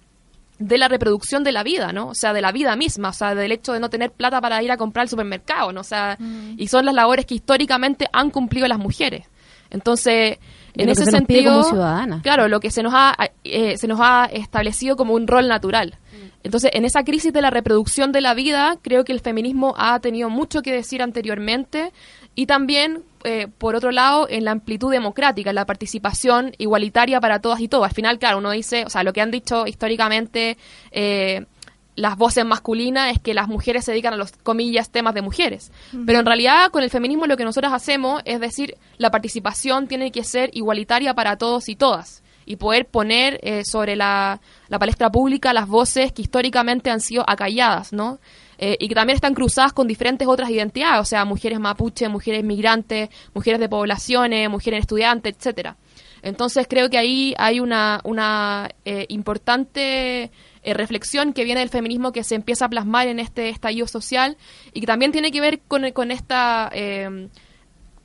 de 0.60 0.78
la 0.78 0.88
reproducción 0.88 1.44
de 1.44 1.52
la 1.52 1.64
vida, 1.64 1.94
¿no? 1.94 2.10
O 2.10 2.16
sea, 2.16 2.34
de 2.34 2.42
la 2.42 2.52
vida 2.52 2.76
misma, 2.76 3.10
o 3.10 3.14
sea, 3.14 3.36
del 3.36 3.52
hecho 3.52 3.74
de 3.74 3.80
no 3.80 3.90
tener 3.90 4.12
plata 4.12 4.42
para 4.42 4.62
ir 4.64 4.72
a 4.72 4.78
comprar 4.78 5.04
al 5.04 5.10
supermercado, 5.10 5.72
¿no? 5.72 5.82
O 5.82 5.84
sea, 5.84 6.18
y 6.58 6.68
son 6.68 6.86
las 6.86 6.96
labores 6.96 7.26
que 7.26 7.36
históricamente 7.36 8.08
han 8.12 8.32
cumplido 8.32 8.68
las 8.68 8.80
mujeres. 8.80 9.26
Entonces, 9.70 10.40
De 10.74 10.84
en 10.84 10.90
ese 10.90 11.06
se 11.06 11.12
sentido, 11.12 11.64
claro, 12.24 12.48
lo 12.48 12.60
que 12.60 12.72
se 12.72 12.82
nos 12.82 12.94
ha 12.96 13.16
eh, 13.44 13.78
se 13.78 13.88
nos 13.88 14.00
ha 14.02 14.26
establecido 14.32 14.96
como 14.96 15.14
un 15.14 15.28
rol 15.28 15.48
natural. 15.48 15.98
Entonces, 16.44 16.72
en 16.74 16.86
esa 16.86 17.04
crisis 17.04 17.34
de 17.34 17.42
la 17.42 17.50
reproducción 17.50 18.12
de 18.12 18.22
la 18.22 18.34
vida, 18.34 18.78
creo 18.82 19.04
que 19.04 19.12
el 19.12 19.20
feminismo 19.20 19.74
ha 19.78 20.00
tenido 20.00 20.30
mucho 20.30 20.62
que 20.62 20.72
decir 20.72 21.02
anteriormente 21.02 21.92
y 22.38 22.46
también, 22.46 23.04
eh, 23.24 23.48
por 23.58 23.76
otro 23.76 23.92
lado, 23.92 24.28
en 24.30 24.46
la 24.46 24.52
amplitud 24.52 24.92
democrática, 24.92 25.50
en 25.50 25.56
la 25.56 25.66
participación 25.66 26.54
igualitaria 26.60 27.20
para 27.20 27.40
todas 27.40 27.60
y 27.62 27.68
todos. 27.68 27.86
Al 27.86 27.94
final, 27.94 28.20
claro, 28.20 28.38
uno 28.38 28.52
dice, 28.52 28.86
o 28.86 28.92
sea, 28.92 29.02
lo 29.02 29.12
que 29.12 29.22
han 29.22 29.32
dicho 29.32 29.66
históricamente 29.66 30.56
eh, 30.92 31.48
las 31.96 32.16
voces 32.16 32.46
masculinas 32.46 33.12
es 33.12 33.20
que 33.20 33.34
las 33.34 33.48
mujeres 33.48 33.86
se 33.86 33.92
dedican 33.92 34.14
a 34.14 34.18
los, 34.18 34.34
comillas, 34.34 34.92
temas 34.92 35.16
de 35.16 35.24
mujeres. 35.24 35.72
Pero 36.06 36.20
en 36.20 36.28
realidad, 36.28 36.70
con 36.70 36.84
el 36.84 36.92
feminismo 36.92 37.26
lo 37.26 37.38
que 37.38 37.44
nosotros 37.44 37.74
hacemos 37.74 38.22
es 38.24 38.40
decir, 38.40 38.78
la 39.00 39.10
participación 39.10 39.88
tiene 39.88 40.12
que 40.12 40.24
ser 40.24 40.52
igualitaria 40.54 41.16
para 41.16 41.38
todos 41.40 41.70
y 41.70 41.76
todas 41.76 42.22
y 42.46 42.58
poder 42.58 42.86
poner 42.86 43.40
eh, 43.42 43.64
sobre 43.66 43.96
la, 43.96 44.42
la 44.68 44.78
palestra 44.78 45.12
pública 45.12 45.54
las 45.54 45.68
voces 45.68 46.14
que 46.14 46.22
históricamente 46.22 46.92
han 46.92 47.02
sido 47.02 47.28
acalladas, 47.28 47.94
¿no? 47.94 48.20
Eh, 48.58 48.76
y 48.80 48.88
que 48.88 48.96
también 48.96 49.16
están 49.16 49.36
cruzadas 49.36 49.74
con 49.74 49.88
diferentes 49.88 50.28
otras 50.28 50.50
identidades, 50.50 51.02
o 51.02 51.06
sea, 51.06 51.26
mujeres 51.26 51.60
mapuche, 51.60 52.10
mujeres 52.10 52.44
migrantes, 52.44 53.10
mujeres 53.34 53.60
de 53.60 53.70
poblaciones, 53.70 54.50
mujeres 54.50 54.82
estudiantes, 54.82 55.36
etcétera. 55.38 55.78
Entonces 56.24 56.66
creo 56.68 56.90
que 56.90 56.98
ahí 56.98 57.36
hay 57.38 57.60
una, 57.60 58.02
una 58.04 58.70
eh, 58.86 59.06
importante 59.10 60.32
eh, 60.64 60.74
reflexión 60.74 61.34
que 61.34 61.44
viene 61.44 61.60
del 61.60 61.70
feminismo 61.70 62.12
que 62.12 62.24
se 62.24 62.36
empieza 62.36 62.66
a 62.66 62.70
plasmar 62.70 63.08
en 63.08 63.20
este 63.20 63.50
estallido 63.50 63.88
social 63.88 64.38
y 64.74 64.82
que 64.82 64.88
también 64.88 65.12
tiene 65.12 65.32
que 65.32 65.40
ver 65.40 65.62
con, 65.68 65.90
con 65.92 66.12
esta, 66.12 66.70
eh, 66.74 67.30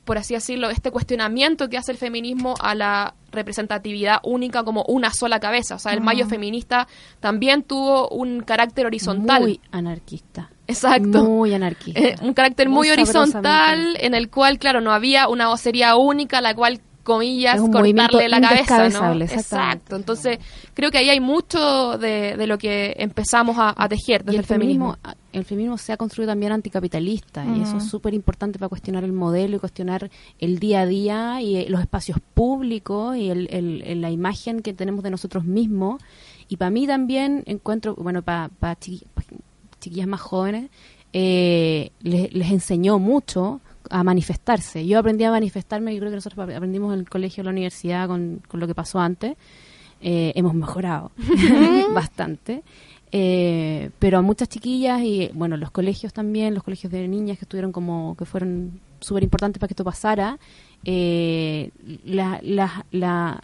por 0.05 0.17
así 0.17 0.33
decirlo, 0.33 0.69
este 0.69 0.91
cuestionamiento 0.91 1.69
que 1.69 1.77
hace 1.77 1.91
el 1.91 1.97
feminismo 1.97 2.55
a 2.59 2.75
la 2.75 3.15
representatividad 3.31 4.17
única 4.23 4.63
como 4.63 4.83
una 4.87 5.11
sola 5.11 5.39
cabeza. 5.39 5.75
O 5.75 5.79
sea, 5.79 5.93
el 5.93 6.01
mayo 6.01 6.27
feminista 6.27 6.87
también 7.19 7.63
tuvo 7.63 8.09
un 8.09 8.41
carácter 8.41 8.85
horizontal. 8.85 9.41
Muy 9.41 9.61
anarquista. 9.71 10.49
Exacto. 10.67 11.23
Muy 11.23 11.53
anarquista. 11.53 11.99
Eh, 11.99 12.15
un 12.21 12.33
carácter 12.33 12.69
muy, 12.69 12.87
Muy 12.87 12.89
horizontal 12.91 13.97
en 13.99 14.13
el 14.13 14.29
cual, 14.29 14.59
claro, 14.59 14.81
no 14.81 14.91
había 14.91 15.27
una 15.27 15.47
vocería 15.47 15.95
única 15.95 16.39
a 16.39 16.41
la 16.41 16.53
cual 16.53 16.81
comillas 17.03 17.59
cortarle 17.59 18.29
la 18.29 18.41
cabeza, 18.41 18.89
¿no? 18.89 19.13
Exacto. 19.23 19.95
Entonces, 19.95 20.39
creo 20.73 20.89
que 20.89 20.97
ahí 20.97 21.09
hay 21.09 21.19
mucho 21.19 21.97
de, 21.97 22.35
de 22.37 22.47
lo 22.47 22.57
que 22.57 22.95
empezamos 22.97 23.57
a, 23.59 23.73
a 23.77 23.87
tejer 23.89 24.21
Y 24.21 24.25
desde 24.25 24.31
el 24.31 24.39
el 24.39 24.45
feminismo. 24.45 24.93
feminismo, 24.93 25.23
el 25.33 25.45
feminismo 25.45 25.77
se 25.77 25.93
ha 25.93 25.97
construido 25.97 26.31
también 26.31 26.51
anticapitalista 26.51 27.45
y 27.45 27.61
eso 27.61 27.77
es 27.77 27.85
súper 27.85 28.13
importante 28.13 28.59
para 28.59 28.69
cuestionar 28.69 29.03
el 29.03 29.13
modelo 29.13 29.55
y 29.55 29.59
cuestionar 29.59 30.09
el 30.39 30.59
día 30.59 30.81
a 30.81 30.85
día 30.85 31.41
y 31.41 31.57
eh, 31.57 31.65
los 31.69 31.81
espacios 31.81 32.19
públicos 32.33 33.17
y 33.17 33.29
el, 33.29 34.01
la 34.01 34.09
imagen 34.11 34.61
que 34.61 34.73
tenemos 34.73 35.03
de 35.03 35.09
nosotros 35.09 35.43
mismos. 35.45 36.01
Y 36.47 36.57
para 36.57 36.69
mí 36.71 36.85
también 36.87 37.43
encuentro, 37.47 37.95
bueno, 37.95 38.21
para 38.21 38.49
chiquillas 39.79 40.07
más 40.07 40.21
jóvenes, 40.21 40.69
eh, 41.13 41.91
les, 42.01 42.33
les 42.33 42.51
enseñó 42.51 42.99
mucho 42.99 43.61
a 43.93 44.03
manifestarse. 44.03 44.85
Yo 44.85 44.99
aprendí 44.99 45.23
a 45.23 45.31
manifestarme, 45.31 45.93
yo 45.93 45.99
creo 45.99 46.11
que 46.11 46.15
nosotros 46.17 46.49
aprendimos 46.55 46.93
en 46.93 47.01
el 47.01 47.09
colegio, 47.09 47.41
en 47.41 47.45
la 47.45 47.51
universidad, 47.51 48.07
con, 48.07 48.41
con 48.47 48.59
lo 48.59 48.67
que 48.67 48.73
pasó 48.75 48.99
antes. 48.99 49.35
Eh, 50.01 50.33
hemos 50.35 50.53
mejorado 50.53 51.11
bastante. 51.93 52.63
Eh, 53.11 53.91
pero 53.99 54.17
a 54.17 54.21
muchas 54.23 54.49
chiquillas 54.49 55.01
y 55.01 55.29
bueno, 55.33 55.55
los 55.55 55.69
colegios 55.69 56.11
también, 56.13 56.55
los 56.55 56.63
colegios 56.63 56.91
de 56.91 57.07
niñas 57.07 57.37
que 57.37 57.45
estuvieron 57.45 57.71
como, 57.71 58.15
que 58.17 58.25
fueron 58.25 58.79
súper 58.99 59.23
importantes 59.23 59.59
para 59.59 59.67
que 59.67 59.73
esto 59.73 59.83
pasara, 59.83 60.39
eh, 60.83 61.69
la, 62.05 62.39
la, 62.41 62.85
la- 62.91 63.39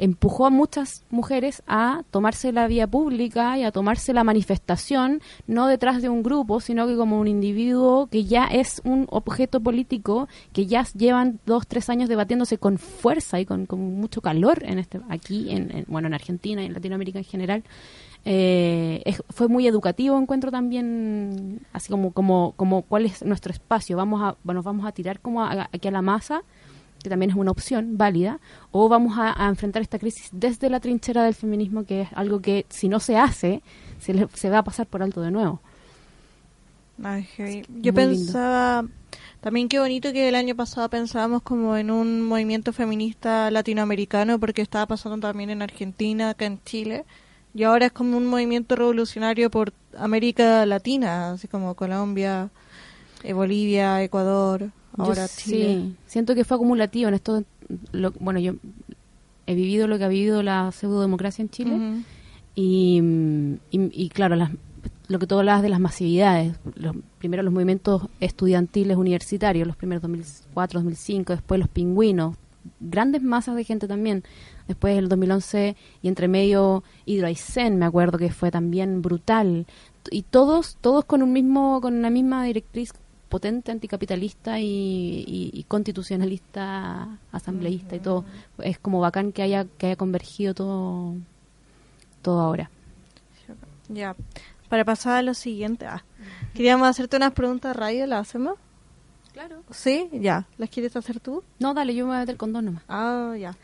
empujó 0.00 0.46
a 0.46 0.50
muchas 0.50 1.04
mujeres 1.10 1.62
a 1.68 2.02
tomarse 2.10 2.52
la 2.52 2.66
vía 2.66 2.86
pública 2.86 3.56
y 3.58 3.64
a 3.64 3.70
tomarse 3.70 4.12
la 4.12 4.24
manifestación, 4.24 5.20
no 5.46 5.66
detrás 5.66 6.02
de 6.02 6.08
un 6.08 6.22
grupo, 6.22 6.60
sino 6.60 6.86
que 6.86 6.96
como 6.96 7.20
un 7.20 7.28
individuo 7.28 8.08
que 8.10 8.24
ya 8.24 8.46
es 8.46 8.80
un 8.84 9.06
objeto 9.10 9.60
político, 9.60 10.26
que 10.52 10.66
ya 10.66 10.84
llevan 10.96 11.38
dos, 11.46 11.66
tres 11.66 11.88
años 11.90 12.08
debatiéndose 12.08 12.58
con 12.58 12.78
fuerza 12.78 13.38
y 13.40 13.46
con, 13.46 13.66
con 13.66 13.78
mucho 14.00 14.20
calor 14.22 14.62
en 14.64 14.78
este 14.78 15.00
aquí, 15.08 15.50
en, 15.50 15.70
en- 15.76 15.84
bueno, 15.88 16.08
en 16.08 16.14
Argentina 16.14 16.62
y 16.62 16.66
en 16.66 16.72
Latinoamérica 16.74 17.18
en 17.18 17.24
general. 17.24 17.62
Eh, 18.24 19.00
es- 19.06 19.22
fue 19.30 19.48
muy 19.48 19.66
educativo 19.66 20.18
encuentro 20.18 20.50
también 20.50 21.60
así 21.72 21.90
como 21.90 22.12
como 22.12 22.52
como 22.54 22.82
cuál 22.82 23.06
es 23.06 23.24
nuestro 23.24 23.50
espacio 23.50 23.96
vamos 23.96 24.20
a 24.22 24.36
bueno 24.44 24.62
vamos 24.62 24.84
a 24.84 24.92
tirar 24.92 25.20
como 25.20 25.42
aquí 25.42 25.88
a 25.88 25.90
la 25.90 26.02
masa 26.02 26.42
que 27.02 27.10
también 27.10 27.30
es 27.30 27.36
una 27.36 27.50
opción 27.50 27.96
válida, 27.98 28.40
o 28.72 28.88
vamos 28.88 29.18
a, 29.18 29.44
a 29.46 29.48
enfrentar 29.48 29.82
esta 29.82 29.98
crisis 29.98 30.28
desde 30.32 30.70
la 30.70 30.80
trinchera 30.80 31.24
del 31.24 31.34
feminismo, 31.34 31.84
que 31.84 32.02
es 32.02 32.08
algo 32.14 32.40
que 32.40 32.66
si 32.68 32.88
no 32.88 33.00
se 33.00 33.16
hace, 33.16 33.62
se, 34.00 34.14
le- 34.14 34.28
se 34.34 34.50
va 34.50 34.58
a 34.58 34.64
pasar 34.64 34.86
por 34.86 35.02
alto 35.02 35.20
de 35.22 35.30
nuevo. 35.30 35.60
Ay. 37.02 37.26
Yo 37.80 37.92
lindo. 37.92 37.94
pensaba 37.94 38.84
también 39.40 39.68
qué 39.68 39.78
bonito 39.80 40.12
que 40.12 40.28
el 40.28 40.34
año 40.34 40.54
pasado 40.54 40.88
pensábamos 40.90 41.42
como 41.42 41.76
en 41.76 41.90
un 41.90 42.20
movimiento 42.22 42.72
feminista 42.74 43.50
latinoamericano 43.50 44.38
porque 44.38 44.60
estaba 44.62 44.86
pasando 44.86 45.18
también 45.26 45.48
en 45.50 45.62
Argentina, 45.62 46.30
acá 46.30 46.44
en 46.44 46.62
Chile 46.64 47.06
y 47.54 47.62
ahora 47.64 47.86
es 47.86 47.92
como 47.92 48.16
un 48.18 48.26
movimiento 48.26 48.76
revolucionario 48.76 49.50
por 49.50 49.72
América 49.96 50.66
Latina, 50.66 51.32
así 51.32 51.48
como 51.48 51.74
Colombia, 51.74 52.50
eh, 53.24 53.32
Bolivia, 53.32 54.02
Ecuador, 54.02 54.70
ahora 55.02 55.26
Yo 55.26 55.32
Chile. 55.36 55.80
Sí, 55.82 55.94
siento 56.06 56.34
que 56.34 56.44
fue 56.44 56.56
acumulativo 56.56 57.08
en 57.08 57.14
esto. 57.14 57.44
lo- 57.92 58.12
bueno, 58.20 58.40
yo 58.40 58.54
he 59.46 59.54
vivido 59.54 59.86
lo 59.88 59.98
que 59.98 60.04
ha 60.04 60.08
vivido 60.08 60.42
la 60.42 60.70
pseudodemocracia 60.72 61.42
en 61.42 61.50
Chile. 61.50 62.02
Y, 62.54 63.00
y 63.70 64.08
claro, 64.10 64.36
las, 64.36 64.50
lo 65.08 65.18
que 65.18 65.26
tú 65.26 65.38
hablabas 65.38 65.62
de 65.62 65.68
las 65.68 65.80
masividades, 65.80 66.56
los, 66.74 66.94
primero 67.18 67.42
los 67.42 67.52
movimientos 67.52 68.02
estudiantiles 68.20 68.96
universitarios, 68.96 69.66
los 69.66 69.76
primeros 69.76 70.02
2004, 70.02 70.80
2005, 70.80 71.32
después 71.34 71.58
los 71.60 71.68
pingüinos, 71.68 72.36
grandes 72.80 73.22
masas 73.22 73.56
de 73.56 73.64
gente 73.64 73.88
también. 73.88 74.24
Después 74.68 74.96
el 74.98 75.08
2011 75.08 75.74
y 76.02 76.08
entre 76.08 76.28
medio 76.28 76.84
Hidroaicén, 77.06 77.76
me 77.78 77.86
acuerdo 77.86 78.18
que 78.18 78.30
fue 78.30 78.50
también 78.50 79.02
brutal. 79.02 79.66
Y 80.10 80.22
todos, 80.22 80.76
todos 80.80 81.04
con 81.04 81.22
un 81.22 81.32
mismo, 81.32 81.80
con 81.80 81.94
una 81.94 82.10
misma 82.10 82.44
directriz 82.44 82.92
potente 83.30 83.72
anticapitalista 83.72 84.60
y, 84.60 84.66
y- 85.26 85.50
y 85.54 85.64
constitucionalista, 85.64 87.08
asambleísta 87.32 87.96
y 87.96 88.00
todo. 88.00 88.26
Es 88.58 88.78
como 88.78 89.00
bacán 89.00 89.32
que 89.32 89.40
haya, 89.42 89.64
que 89.78 89.86
haya 89.86 89.96
convergido 89.96 90.52
todo, 90.52 91.14
todo 92.20 92.40
ahora. 92.40 92.70
Ya. 93.88 94.14
Para 94.68 94.84
pasar 94.84 95.16
a 95.16 95.22
lo 95.22 95.32
siguiente. 95.34 95.86
Ah, 95.86 96.04
queríamos 96.54 96.86
hacerte 96.88 97.16
unas 97.16 97.32
preguntas 97.32 97.74
radio, 97.74 98.06
¿las 98.06 98.28
hacemos? 98.28 98.58
Claro. 99.32 99.62
¿Sí? 99.70 100.08
Ya. 100.12 100.46
¿Las 100.58 100.68
quieres 100.70 100.94
hacer 100.96 101.18
tú? 101.20 101.42
No, 101.58 101.72
dale, 101.74 101.94
yo 101.94 102.04
me 102.04 102.10
voy 102.10 102.16
a 102.18 102.20
meter 102.20 102.36
con 102.36 102.52
dos 102.52 102.62
nomás. 102.62 102.82
Ah, 102.88 103.34
ya. 103.38 103.56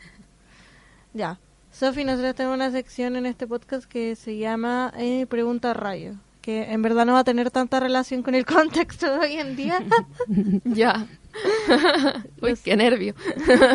Ya. 1.13 1.39
Sofi, 1.71 2.03
nosotros 2.03 2.33
tenemos 2.35 2.55
una 2.55 2.71
sección 2.71 3.15
en 3.15 3.25
este 3.25 3.45
podcast 3.47 3.85
que 3.85 4.15
se 4.15 4.37
llama 4.37 4.91
eh, 4.97 5.25
Pregunta 5.27 5.73
Radio, 5.73 6.15
que 6.47 6.71
en 6.71 6.81
verdad 6.81 7.05
no 7.05 7.11
va 7.11 7.19
a 7.19 7.23
tener 7.25 7.51
tanta 7.51 7.77
relación 7.77 8.23
con 8.23 8.33
el 8.33 8.45
contexto 8.45 9.05
de 9.11 9.19
hoy 9.19 9.33
en 9.33 9.57
día. 9.57 9.83
Ya. 10.63 11.05
Uy, 12.41 12.55
qué 12.63 12.77
nervio. 12.77 13.13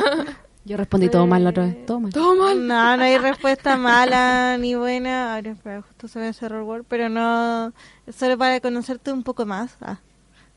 Yo 0.65 0.79
respondí 0.79 1.11
todo 1.11 1.27
mal 1.27 1.45
la 1.45 1.51
otra 1.51 1.65
vez. 1.67 1.85
Todo 1.85 2.01
mal. 2.01 2.13
Todo 2.15 2.35
mal. 2.35 2.67
No, 2.67 2.97
no 2.97 3.03
hay 3.05 3.19
respuesta 3.19 3.77
mala 3.77 4.57
ni 4.57 4.75
buena. 4.75 5.35
Ahora, 5.35 5.51
espera, 5.51 5.83
justo 5.83 6.09
se 6.09 6.19
me 6.19 6.33
cerró 6.33 6.61
el 6.61 6.63
Word, 6.63 6.85
pero 6.89 7.11
no. 7.11 7.75
Solo 8.17 8.39
para 8.39 8.59
conocerte 8.61 9.13
un 9.13 9.23
poco 9.23 9.45
más. 9.45 9.77
Ah, 9.83 9.99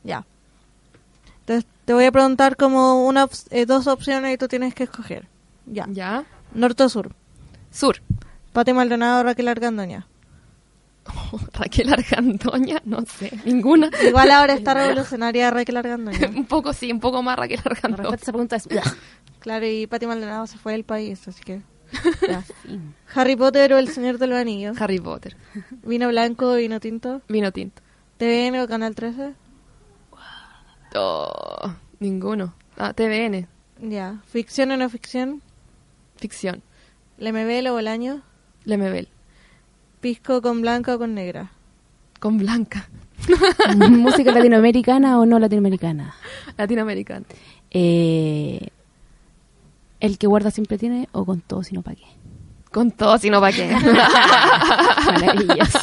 ya. 0.02 0.24
Entonces, 1.40 1.66
te 1.84 1.92
voy 1.92 2.06
a 2.06 2.12
preguntar 2.12 2.56
como 2.56 3.06
una, 3.06 3.24
op- 3.24 3.34
eh, 3.50 3.66
dos 3.66 3.86
opciones 3.88 4.32
y 4.34 4.38
tú 4.38 4.48
tienes 4.48 4.74
que 4.74 4.84
escoger. 4.84 5.26
Ya. 5.66 5.86
Ya. 5.90 6.24
Norte 6.54 6.82
o 6.84 6.88
sur. 6.88 7.10
Sur. 7.70 7.96
Pati 8.54 8.72
Maldonado 8.72 9.22
Raquel 9.22 9.48
Argandoña. 9.48 10.06
Raquel 11.52 11.92
Argandoña, 11.92 12.80
no 12.84 13.04
sé, 13.06 13.32
ninguna. 13.44 13.90
Igual 14.06 14.30
ahora 14.30 14.54
está 14.54 14.74
revolucionaria 14.74 15.50
Raquel 15.50 15.76
Argandoña. 15.76 16.28
un 16.36 16.46
poco 16.46 16.72
sí, 16.72 16.92
un 16.92 17.00
poco 17.00 17.22
más 17.22 17.36
Raquel 17.36 17.60
La 17.64 17.70
Argandoña. 17.70 18.10
respuesta 18.10 18.22
a 18.22 18.24
esa 18.24 18.32
pregunta 18.32 18.56
es... 18.56 18.68
Claro, 19.40 19.66
y 19.66 19.86
Pati 19.86 20.06
Maldonado 20.06 20.46
se 20.46 20.58
fue 20.58 20.72
del 20.72 20.84
país, 20.84 21.26
así 21.28 21.42
que. 21.44 21.62
Harry 23.14 23.36
Potter 23.36 23.72
o 23.72 23.78
El 23.78 23.88
Señor 23.88 24.18
de 24.18 24.26
los 24.26 24.38
Anillos. 24.38 24.80
Harry 24.80 24.98
Potter. 24.98 25.36
Vino 25.84 26.08
blanco 26.08 26.50
o 26.50 26.56
vino 26.56 26.80
tinto. 26.80 27.22
Vino 27.28 27.52
tinto. 27.52 27.80
TVN 28.18 28.60
o 28.60 28.66
Canal 28.66 28.94
13. 28.94 29.34
Oh, 30.96 31.74
ninguno. 32.00 32.54
Ah, 32.76 32.92
TVN. 32.92 33.46
Ya. 33.80 34.20
Ficción 34.26 34.70
o 34.72 34.76
no 34.76 34.88
ficción. 34.88 35.42
Ficción. 36.16 36.62
Lemebel 37.18 37.68
o 37.68 37.74
Bolaño. 37.74 38.22
Lemebel. 38.64 39.08
Pisco 40.00 40.42
con 40.42 40.60
blanca 40.62 40.94
o 40.94 40.98
con 40.98 41.14
negra. 41.14 41.50
Con 42.20 42.38
Blanca. 42.38 42.88
¿Música 43.88 44.32
latinoamericana 44.32 45.18
o 45.18 45.26
no 45.26 45.38
latinoamericana? 45.38 46.14
Latinoamericana. 46.56 47.26
Eh, 47.70 48.68
¿El 50.00 50.18
que 50.18 50.26
guarda 50.26 50.50
siempre 50.50 50.78
tiene 50.78 51.08
o 51.12 51.24
con 51.24 51.40
todo 51.40 51.62
sino 51.62 51.82
para 51.82 51.96
qué? 51.96 52.04
Con 52.70 52.90
todo, 52.90 53.16
si 53.18 53.30
no, 53.30 53.40
¿para 53.40 53.56
qué? 53.56 53.66
Maravilloso. 55.06 55.78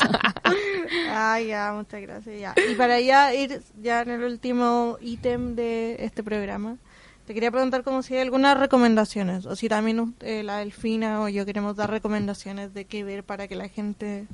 Ah, 1.10 1.40
ya, 1.40 1.74
muchas 1.74 2.02
gracias. 2.02 2.40
Ya. 2.40 2.54
Y 2.72 2.76
para 2.76 3.00
ya 3.00 3.34
ir 3.34 3.62
ya 3.82 4.02
en 4.02 4.12
el 4.12 4.24
último 4.24 4.98
ítem 5.02 5.56
de 5.56 5.98
este 6.00 6.24
programa, 6.24 6.78
te 7.26 7.34
quería 7.34 7.52
preguntar 7.52 7.84
como 7.84 8.04
si 8.04 8.16
hay 8.16 8.22
algunas 8.22 8.58
recomendaciones, 8.60 9.46
o 9.46 9.56
si 9.56 9.70
también 9.70 10.14
eh, 10.22 10.44
la 10.44 10.58
Delfina 10.58 11.22
o 11.22 11.30
yo 11.30 11.46
queremos 11.46 11.76
dar 11.76 11.90
recomendaciones 11.90 12.74
de 12.74 12.86
qué 12.86 13.04
ver 13.04 13.24
para 13.24 13.48
que 13.48 13.56
la 13.56 13.70
gente 13.70 14.26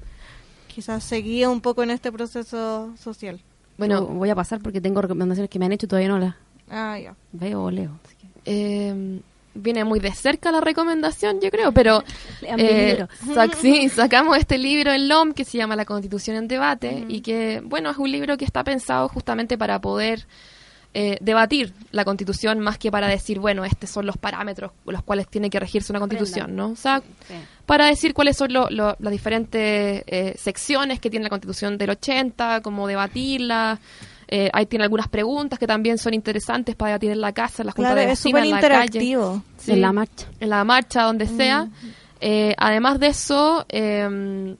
quizás 0.67 1.03
se 1.03 1.17
guíe 1.17 1.47
un 1.47 1.61
poco 1.61 1.83
en 1.83 1.91
este 1.91 2.11
proceso 2.11 2.91
social. 2.97 3.39
Bueno, 3.77 4.05
voy 4.05 4.29
a 4.29 4.35
pasar 4.35 4.59
porque 4.59 4.81
tengo 4.81 5.01
recomendaciones 5.01 5.49
que 5.49 5.59
me 5.59 5.65
han 5.65 5.71
hecho 5.71 5.85
y 5.85 5.89
todavía 5.89 6.09
no 6.09 6.19
las 6.19 6.35
Ah, 6.69 6.97
ya. 6.99 7.15
veo 7.31 7.63
o 7.63 7.71
leo. 7.71 7.91
así 8.05 8.15
que- 8.15 8.27
eh, 8.45 9.21
viene 9.55 9.83
muy 9.83 9.99
de 9.99 10.11
cerca 10.13 10.51
la 10.51 10.61
recomendación, 10.61 11.39
yo 11.41 11.49
creo, 11.49 11.71
pero 11.71 12.03
eh, 12.41 12.87
libro. 12.95 13.07
sac- 13.35 13.55
sí, 13.55 13.89
sacamos 13.95 14.37
este 14.37 14.57
libro 14.57 14.91
en 14.91 15.07
LOM 15.07 15.33
que 15.33 15.45
se 15.45 15.57
llama 15.57 15.75
La 15.75 15.85
Constitución 15.85 16.35
en 16.37 16.47
Debate 16.47 17.05
y 17.07 17.21
que, 17.21 17.61
bueno, 17.63 17.89
es 17.89 17.97
un 17.97 18.11
libro 18.11 18.37
que 18.37 18.45
está 18.45 18.63
pensado 18.63 19.07
justamente 19.09 19.57
para 19.57 19.79
poder 19.79 20.25
eh, 20.93 21.17
debatir 21.21 21.73
la 21.91 22.03
Constitución 22.03 22.59
más 22.59 22.77
que 22.79 22.89
para 22.91 23.07
decir, 23.07 23.39
bueno, 23.39 23.63
estos 23.63 23.89
son 23.91 24.05
los 24.07 24.17
parámetros 24.17 24.71
con 24.83 24.93
los 24.93 25.03
cuales 25.03 25.27
tiene 25.27 25.49
que 25.49 25.59
regirse 25.59 25.91
una 25.91 25.99
Constitución, 25.99 26.55
¿no? 26.55 26.69
O 26.71 26.75
sea, 26.75 26.99
Sí. 27.27 27.35
para 27.65 27.85
decir 27.85 28.13
cuáles 28.13 28.37
son 28.37 28.51
lo- 28.51 28.69
lo- 28.71 28.95
las 28.99 29.11
diferentes 29.11 30.03
eh, 30.07 30.33
secciones 30.37 30.99
que 30.99 31.09
tiene 31.11 31.23
la 31.25 31.29
Constitución 31.29 31.77
del 31.77 31.91
80, 31.91 32.61
cómo 32.61 32.87
debatirla. 32.87 33.79
Eh, 34.31 34.49
ahí 34.53 34.65
tiene 34.67 34.83
algunas 34.83 35.07
preguntas 35.07 35.57
que 35.59 35.65
también 35.67 35.97
son 35.97 36.13
interesantes 36.13 36.75
para 36.75 36.89
debatir 36.91 37.11
en 37.11 37.21
la 37.21 37.31
casa, 37.33 37.61
en 37.63 37.67
la 37.67 37.71
junta 37.71 37.89
Claro, 37.89 37.95
de 38.01 38.03
es 38.13 38.19
vecinos, 38.23 38.41
súper 38.41 38.43
en 38.43 38.71
la 38.71 38.79
calle. 38.79 38.99
Sí, 39.57 39.71
En 39.71 39.81
la 39.81 39.91
marcha. 39.91 40.27
En 40.39 40.49
la 40.49 40.63
marcha, 40.63 41.03
donde 41.03 41.25
sea. 41.27 41.67
Eh, 42.21 42.53
además 42.57 42.99
de 42.99 43.07
eso, 43.07 43.65
eh, 43.69 44.55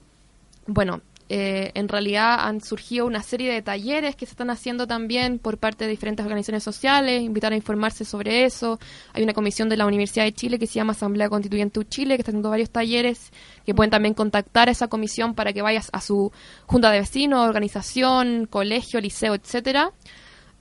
bueno, 0.66 1.00
eh, 1.32 1.70
en 1.74 1.86
realidad 1.86 2.40
han 2.40 2.60
surgido 2.60 3.06
una 3.06 3.22
serie 3.22 3.52
de 3.52 3.62
talleres 3.62 4.16
que 4.16 4.26
se 4.26 4.32
están 4.32 4.50
haciendo 4.50 4.88
también 4.88 5.38
por 5.38 5.58
parte 5.58 5.84
de 5.84 5.90
diferentes 5.90 6.26
organizaciones 6.26 6.64
sociales, 6.64 7.22
invitar 7.22 7.52
a 7.52 7.56
informarse 7.56 8.04
sobre 8.04 8.44
eso. 8.46 8.80
Hay 9.12 9.22
una 9.22 9.32
comisión 9.32 9.68
de 9.68 9.76
la 9.76 9.86
Universidad 9.86 10.24
de 10.24 10.32
Chile 10.32 10.58
que 10.58 10.66
se 10.66 10.74
llama 10.74 10.90
Asamblea 10.90 11.28
Constituyente 11.28 11.84
Chile, 11.84 12.16
que 12.16 12.22
está 12.22 12.32
haciendo 12.32 12.50
varios 12.50 12.70
talleres, 12.70 13.30
que 13.64 13.76
pueden 13.76 13.92
también 13.92 14.12
contactar 14.12 14.68
a 14.68 14.72
esa 14.72 14.88
comisión 14.88 15.36
para 15.36 15.52
que 15.52 15.62
vayas 15.62 15.88
a 15.92 16.00
su 16.00 16.32
junta 16.66 16.90
de 16.90 16.98
vecinos, 16.98 17.48
organización, 17.48 18.46
colegio, 18.50 19.00
liceo, 19.00 19.34
etcétera. 19.34 19.92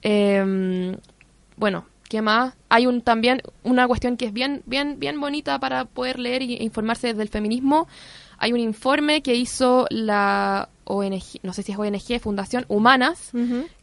Eh, 0.03 0.95
bueno, 1.57 1.87
¿qué 2.09 2.21
más? 2.21 2.53
Hay 2.69 2.85
un 2.85 3.01
también 3.01 3.41
una 3.63 3.87
cuestión 3.87 4.17
que 4.17 4.25
es 4.25 4.33
bien 4.33 4.61
bien 4.67 4.99
bien 4.99 5.19
bonita 5.19 5.59
para 5.59 5.85
poder 5.85 6.19
leer 6.19 6.43
e 6.43 6.63
informarse 6.63 7.07
desde 7.07 7.23
el 7.23 7.29
feminismo. 7.29 7.87
Hay 8.39 8.53
un 8.53 8.59
informe 8.59 9.21
que 9.21 9.35
hizo 9.35 9.85
la 9.89 10.69
ONG, 10.85 11.21
no 11.43 11.53
sé 11.53 11.61
si 11.61 11.71
es 11.71 11.77
ONG, 11.77 12.19
Fundación 12.19 12.65
Humanas, 12.67 13.31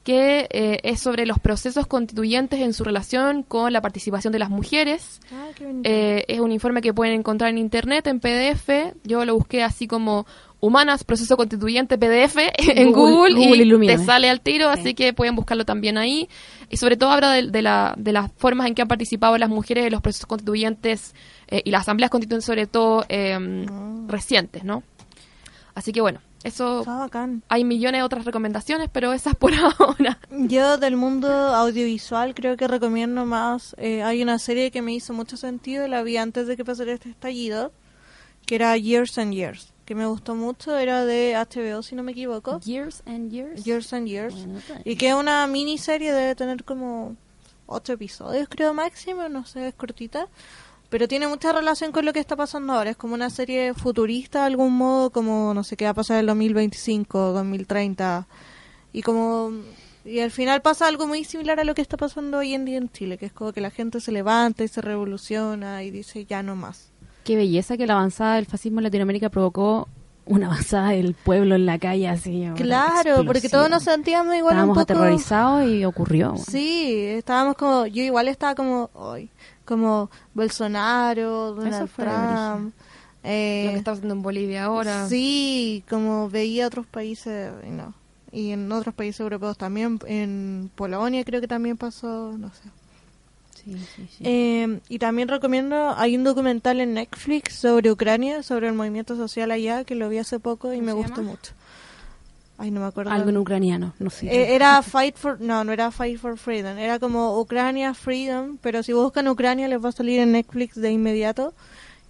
que 0.03 0.49
eh, 0.51 0.81
es 0.83 0.99
sobre 1.01 1.25
los 1.27 1.39
procesos 1.39 1.87
constituyentes 1.87 2.61
en 2.61 2.73
su 2.73 2.83
relación 2.83 3.43
con 3.45 3.73
la 3.73 3.81
participación 3.81 4.33
de 4.33 4.39
las 4.41 4.51
mujeres. 4.51 5.21
Ah. 5.33 5.47
Eh, 5.85 6.25
es 6.27 6.41
un 6.41 6.51
informe 6.53 6.81
que 6.83 6.93
pueden 6.93 7.15
encontrar 7.15 7.51
en 7.51 7.59
internet, 7.59 8.07
en 8.09 8.19
PDF. 8.19 8.95
Yo 9.05 9.25
lo 9.25 9.35
busqué 9.37 9.63
así 9.63 9.87
como 9.87 10.27
Humanas, 10.59 11.05
proceso 11.05 11.37
constituyente 11.37 11.97
PDF 11.99 12.39
en 12.59 12.91
Google- 12.93 13.35
Google, 13.35 13.65
Google 13.71 13.85
y 13.85 13.89
te 13.89 13.99
sale 13.99 14.29
al 14.29 14.41
tiro, 14.41 14.73
Sí. 14.75 14.81
así 14.81 14.95
que 14.95 15.13
pueden 15.13 15.37
buscarlo 15.37 15.65
también 15.65 15.99
ahí. 15.99 16.29
Y 16.71 16.79
sobre 16.79 16.97
todo 16.97 17.11
habla 17.11 17.31
de, 17.33 17.51
de 17.51 17.63
la, 17.63 17.95
de 17.97 18.13
las 18.13 18.33
formas 18.37 18.67
en 18.67 18.75
que 18.75 18.83
han 18.83 18.89
participado 18.89 19.37
las 19.39 19.49
mujeres 19.51 19.85
en 19.87 19.93
los 19.93 20.01
procesos 20.03 20.27
constituyentes 20.27 21.15
eh, 21.49 21.63
y 21.65 21.71
las 21.71 21.83
asambleas 21.83 22.11
constituyentes 22.11 22.45
sobre 22.47 22.67
todo 22.67 23.05
eh, 23.09 23.67
recientes, 24.09 24.65
¿no? 24.65 24.83
Así 25.75 25.93
que 25.93 26.01
bueno, 26.01 26.21
eso... 26.43 26.81
Está 26.81 26.97
bacán. 26.97 27.43
Hay 27.49 27.65
millones 27.65 28.01
de 28.01 28.03
otras 28.05 28.25
recomendaciones, 28.25 28.89
pero 28.93 29.13
esas 29.13 29.35
por 29.35 29.53
ahora. 29.79 30.19
Yo 30.31 30.79
del 30.79 30.97
mundo 30.97 31.29
audiovisual 31.29 32.35
creo 32.35 32.57
que 32.57 32.69
recomiendo 32.69 33.27
más. 33.27 33.75
eh, 33.79 34.03
hay 34.03 34.23
una 34.23 34.39
serie 34.39 34.71
que 34.71 34.81
me 34.81 34.95
hizo 34.95 35.13
mucho 35.13 35.37
sentido, 35.37 35.87
la 35.89 36.03
vi 36.03 36.17
antes 36.17 36.47
de 36.47 36.57
que 36.57 36.65
pasara 36.65 36.93
este 36.93 37.11
estallido, 37.11 37.73
que 38.47 38.55
era 38.55 38.77
Years 38.77 39.19
and 39.19 39.35
Years, 39.35 39.73
que 39.85 39.95
me 39.95 40.07
gustó 40.07 40.35
mucho, 40.35 40.77
era 40.79 41.05
de 41.05 41.35
HBO 41.35 41.83
si 41.83 41.95
no 41.95 42.03
me 42.03 42.13
equivoco. 42.13 42.61
Years 42.61 43.03
and 43.07 43.31
years. 43.33 43.65
Years 43.65 43.93
and 43.93 44.07
Years. 44.07 44.35
Bueno, 44.35 44.61
Y 44.85 44.97
que 44.97 45.09
es 45.09 45.15
una 45.15 45.47
miniserie, 45.47 46.13
debe 46.13 46.35
tener 46.37 46.65
como 46.65 47.17
ocho 47.67 47.93
episodios 47.95 48.49
creo 48.49 48.73
máximo, 48.73 49.29
no 49.29 49.45
sé, 49.45 49.69
es 49.69 49.75
cortita. 49.75 50.29
Pero 50.89 51.09
tiene 51.09 51.27
mucha 51.27 51.53
relación 51.53 51.93
con 51.93 52.05
lo 52.05 52.13
que 52.13 52.21
está 52.21 52.37
pasando 52.37 52.73
ahora. 52.73 52.91
Es 52.91 52.97
como 52.97 53.15
una 53.15 53.31
serie 53.31 53.75
futurista 53.75 54.41
de 54.41 54.47
algún 54.47 54.73
modo, 54.75 55.11
como 55.11 55.53
no 55.53 55.65
sé 55.65 55.77
qué 55.77 55.85
va 55.85 55.91
a 55.91 55.95
pasar 55.95 56.17
en 56.17 56.21
el 56.21 56.27
2025, 56.27 57.33
2030. 57.33 58.27
Y 58.93 59.03
como. 59.03 59.51
Y 60.05 60.21
al 60.21 60.31
final 60.31 60.63
pasa 60.63 60.87
algo 60.87 61.09
muy 61.09 61.25
similar 61.25 61.59
a 61.59 61.65
lo 61.65 61.75
que 61.75 61.83
está 61.83 61.97
pasando 61.97 62.39
hoy 62.39 62.55
en 62.55 62.65
día 62.65 62.79
en 62.79 62.89
Chile, 62.91 63.19
que 63.19 63.27
es 63.27 63.33
como 63.33 63.53
que 63.53 63.61
la 63.61 63.71
gente 63.71 64.01
se 64.01 64.13
levanta 64.13 64.63
y 64.63 64.69
se 64.69 64.81
revoluciona 64.81 65.83
y 65.83 65.91
dice 65.91 66.25
ya 66.25 66.45
no 66.45 66.55
más. 66.55 66.93
Qué 67.25 67.35
belleza 67.35 67.77
que 67.77 67.89
la 67.89 67.95
avanzada 67.95 68.37
del 68.37 68.47
fascismo 68.47 68.79
en 68.79 68.85
Latinoamérica 68.85 69.31
provocó 69.31 69.89
una 70.27 70.47
avanzada 70.47 70.91
del 70.91 71.15
pueblo 71.15 71.55
en 71.55 71.67
la 71.67 71.79
calle 71.79 72.09
así. 72.09 72.47
Claro, 72.57 73.25
porque 73.25 73.49
todos 73.49 73.71
nos 73.71 73.85
sentíamos 73.85 74.35
igual 74.37 74.55
Estábamos 74.55 74.77
un 74.77 74.83
poco... 74.83 74.93
aterrorizados 74.93 75.69
y 75.69 75.85
ocurrió. 75.85 76.35
Sí, 76.37 76.95
estábamos 76.95 77.57
como, 77.57 77.87
yo 77.87 78.03
igual 78.03 78.29
estaba 78.29 78.55
como, 78.55 78.91
hoy, 78.95 79.31
como 79.67 80.11
Bolsonaro, 80.35 81.53
Donald 81.55 81.91
Trump, 81.95 82.73
Eh, 83.29 83.65
Lo 83.67 83.71
que 83.73 83.79
está 83.79 83.91
pasando 83.93 84.15
en 84.15 84.23
Bolivia 84.23 84.65
ahora. 84.65 85.09
Sí, 85.09 85.83
como 85.91 86.31
veía 86.31 86.69
otros 86.69 86.87
países, 86.87 87.53
y 87.67 87.71
no. 87.71 87.93
Y 88.31 88.53
en 88.53 88.71
otros 88.71 88.95
países 88.95 89.21
europeos 89.21 89.59
también, 89.59 89.99
en 90.07 90.71
Polonia 90.75 91.25
creo 91.25 91.41
que 91.41 91.49
también 91.49 91.77
pasó, 91.77 92.37
no 92.39 92.51
sé. 92.51 92.63
Sí, 93.55 93.77
sí, 93.97 94.09
sí. 94.17 94.23
Eh, 94.25 94.81
y 94.89 94.99
también 95.01 95.27
recomiendo, 95.27 95.95
hay 95.97 96.17
un 96.17 96.23
documental 96.23 96.81
en 96.81 96.95
Netflix 96.95 97.55
sobre 97.55 97.91
Ucrania, 97.91 98.45
sobre 98.45 98.69
el 98.69 98.75
movimiento 98.75 99.17
social 99.17 99.51
allá, 99.51 99.83
que 99.83 99.97
lo 99.97 100.09
vi 100.09 100.19
hace 100.19 100.39
poco 100.39 100.73
y 100.73 100.77
¿Cómo 100.77 100.87
me 100.87 100.93
gustó 100.93 101.23
mucho. 101.23 101.53
Ay, 102.59 102.71
no 102.71 102.81
me 102.81 102.87
acuerdo. 102.87 103.11
Algo 103.11 103.29
en 103.29 103.37
ucraniano, 103.37 103.93
no 103.99 104.09
sé. 104.11 104.27
Eh, 104.29 104.55
era 104.55 104.83
Fight 104.83 105.17
for, 105.17 105.41
no, 105.41 105.63
no 105.65 105.73
era 105.73 105.91
Fight 105.91 106.19
for 106.19 106.39
Freedom, 106.39 106.79
era 106.79 106.99
como 106.99 107.39
Ucrania 107.39 107.93
Freedom, 107.93 108.57
pero 108.63 108.83
si 108.83 108.93
buscan 108.95 109.29
Ucrania 109.29 109.69
les 109.69 109.85
va 109.85 109.91
a 109.91 109.93
salir 109.93 110.21
en 110.21 110.33
Netflix 110.33 110.75
de 110.77 110.91
inmediato 110.91 111.53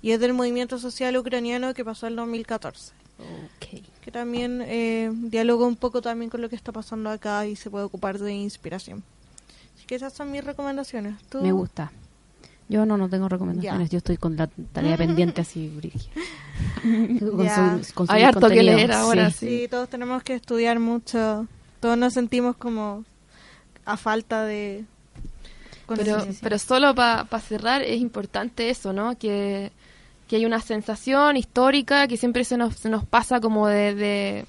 y 0.03 0.13
es 0.13 0.21
del 0.21 0.35
movimiento 0.35 0.79
social 0.79 1.17
ucraniano 1.17 1.75
que 1.75 1.85
pasó 1.85 2.07
en 2.07 2.15
2014, 2.17 2.93
Ok. 3.19 3.83
que 4.03 4.11
también 4.13 4.63
eh, 4.65 5.11
dialoga 5.13 5.67
un 5.67 5.75
poco 5.77 6.01
también 6.01 6.31
con 6.31 6.41
lo 6.41 6.49
que 6.49 6.55
está 6.57 6.71
pasando 6.71 7.11
acá 7.11 7.45
y 7.47 7.57
se 7.57 7.69
puede 7.71 7.85
ocupar 7.85 8.19
de 8.21 8.33
inspiración. 8.33 9.03
Así 9.75 9.85
que 9.87 9.97
esas 9.97 10.13
son 10.13 10.31
mis 10.31 10.45
recomendaciones. 10.45 11.17
¿Tú? 11.29 11.41
Me 11.43 11.51
gusta. 11.51 11.91
Yo 12.69 12.85
no, 12.85 12.97
no 12.97 13.09
tengo 13.09 13.29
recomendaciones. 13.29 13.89
Ya. 13.89 13.93
Yo 13.93 13.99
estoy 13.99 14.17
con 14.17 14.37
la 14.37 14.49
tarea 14.73 14.97
pendiente 14.99 15.41
así, 15.41 15.71
consumir 17.95 18.09
Hay 18.09 18.23
harto 18.23 18.49
que 18.49 18.63
leer 18.63 18.93
ahora, 18.93 19.31
sí. 19.31 19.61
Sí, 19.61 19.69
todos 19.69 19.89
tenemos 19.89 20.23
que 20.23 20.35
estudiar 20.35 20.79
mucho. 20.81 21.47
Todos 21.81 21.97
nos 21.97 22.15
sentimos 22.15 22.57
como 22.57 23.05
a 23.85 23.97
falta 23.97 24.45
de 24.45 24.85
Pero, 25.87 26.27
pero 26.43 26.59
solo 26.59 26.95
para 26.95 27.41
cerrar 27.41 27.83
es 27.83 28.01
importante 28.01 28.71
eso, 28.71 28.93
¿no? 28.93 29.17
Que, 29.17 29.71
que 30.27 30.37
hay 30.37 30.47
una 30.47 30.61
sensación 30.61 31.37
histórica 31.37 32.09
que 32.09 32.17
siempre 32.17 32.45
se 32.45 32.57
nos, 32.57 32.75
se 32.77 32.89
nos 32.89 33.05
pasa 33.05 33.41
como 33.41 33.69
de, 33.69 33.95
de, 33.95 34.47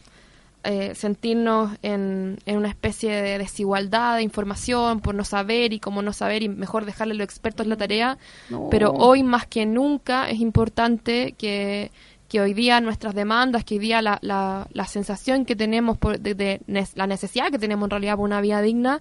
eh, 0.70 0.96
sentirnos 0.96 1.72
en, 1.82 2.40
en 2.46 2.58
una 2.58 2.68
especie 2.68 3.10
de 3.10 3.38
desigualdad 3.38 4.18
de 4.18 4.24
información 4.24 5.00
por 5.00 5.16
no 5.16 5.24
saber 5.24 5.72
y 5.72 5.80
como 5.80 6.02
no 6.02 6.12
saber 6.12 6.44
y 6.44 6.50
mejor 6.50 6.84
dejarle 6.84 7.14
a 7.14 7.18
los 7.18 7.24
expertos 7.24 7.68
la 7.68 7.78
tarea. 7.78 8.18
No. 8.50 8.68
Pero 8.70 8.92
hoy 8.92 9.24
más 9.24 9.48
que 9.48 9.66
nunca 9.66 10.30
es 10.30 10.42
importante 10.42 11.36
que, 11.38 11.90
que 12.28 12.42
hoy 12.42 12.54
día 12.54 12.82
nuestras 12.82 13.16
demandas, 13.16 13.64
que 13.64 13.76
hoy 13.76 13.80
día 13.80 14.02
la, 14.02 14.20
la, 14.22 14.68
la 14.74 14.86
sensación 14.88 15.46
que 15.46 15.56
tenemos 15.56 15.98
por, 15.98 16.20
de, 16.20 16.36
de 16.36 16.62
la 16.96 17.08
necesidad 17.08 17.50
que 17.50 17.60
tenemos 17.60 17.86
en 17.86 17.92
realidad 17.92 18.18
por 18.18 18.26
una 18.26 18.42
vida 18.42 18.62
digna, 18.62 19.00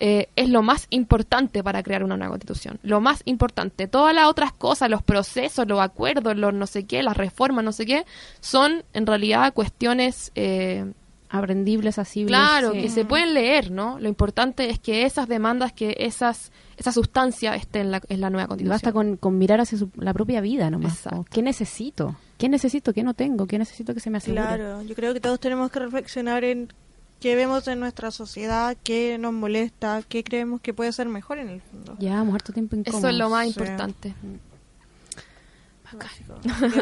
eh, 0.00 0.30
es 0.34 0.48
lo 0.48 0.62
más 0.62 0.86
importante 0.90 1.62
para 1.62 1.82
crear 1.82 2.02
una 2.02 2.16
nueva 2.16 2.32
constitución. 2.32 2.80
Lo 2.82 3.00
más 3.00 3.22
importante. 3.24 3.86
Todas 3.86 4.14
las 4.14 4.26
otras 4.26 4.52
cosas, 4.52 4.90
los 4.90 5.02
procesos, 5.02 5.68
los 5.68 5.78
acuerdos, 5.78 6.36
los 6.36 6.52
no 6.52 6.66
sé 6.66 6.86
qué, 6.86 7.02
las 7.02 7.16
reformas, 7.16 7.64
no 7.64 7.70
sé 7.70 7.86
qué, 7.86 8.04
son 8.40 8.82
en 8.94 9.06
realidad 9.06 9.52
cuestiones, 9.54 10.32
eh, 10.34 10.90
Aprendibles, 11.32 11.98
así. 11.98 12.24
claro, 12.26 12.72
que 12.72 12.88
se 12.90 13.04
pueden 13.04 13.34
leer, 13.34 13.70
¿no? 13.70 13.98
Lo 13.98 14.08
importante 14.08 14.68
es 14.70 14.78
que 14.78 15.04
esas 15.04 15.26
demandas, 15.28 15.72
que 15.72 15.96
esas, 15.98 16.52
esa 16.76 16.92
sustancia 16.92 17.56
esté 17.56 17.80
en 17.80 17.90
la, 17.90 18.00
en 18.08 18.20
la 18.20 18.30
nueva 18.30 18.48
constitución. 18.48 18.74
Basta 18.74 18.92
con, 18.92 19.16
con 19.16 19.38
mirar 19.38 19.60
hacia 19.60 19.78
su- 19.78 19.90
la 19.96 20.12
propia 20.12 20.40
vida 20.40 20.70
nomás. 20.70 20.92
Exacto. 20.98 21.24
¿Qué 21.30 21.42
necesito? 21.42 22.16
¿Qué 22.38 22.48
necesito? 22.48 22.92
¿Qué 22.92 23.02
no 23.02 23.14
tengo? 23.14 23.46
¿Qué 23.46 23.58
necesito 23.58 23.94
que 23.94 24.00
se 24.00 24.10
me 24.10 24.18
asegure? 24.18 24.42
Claro, 24.42 24.82
yo 24.82 24.94
creo 24.94 25.14
que 25.14 25.20
todos 25.20 25.40
tenemos 25.40 25.70
que 25.70 25.78
reflexionar 25.78 26.44
en 26.44 26.72
qué 27.20 27.34
vemos 27.36 27.66
en 27.68 27.80
nuestra 27.80 28.10
sociedad, 28.10 28.76
qué 28.82 29.16
nos 29.18 29.32
molesta, 29.32 30.02
qué 30.08 30.24
creemos 30.24 30.60
que 30.60 30.74
puede 30.74 30.92
ser 30.92 31.08
mejor 31.08 31.38
en 31.38 31.48
el 31.48 31.60
fondo. 31.62 31.96
Llevamos 31.98 32.34
harto 32.34 32.52
tiempo 32.52 32.76
incómodos. 32.76 32.98
Eso 33.04 33.08
es 33.10 33.16
lo 33.16 33.30
más 33.30 33.44
Sí. 33.44 33.48
importante. 33.50 34.14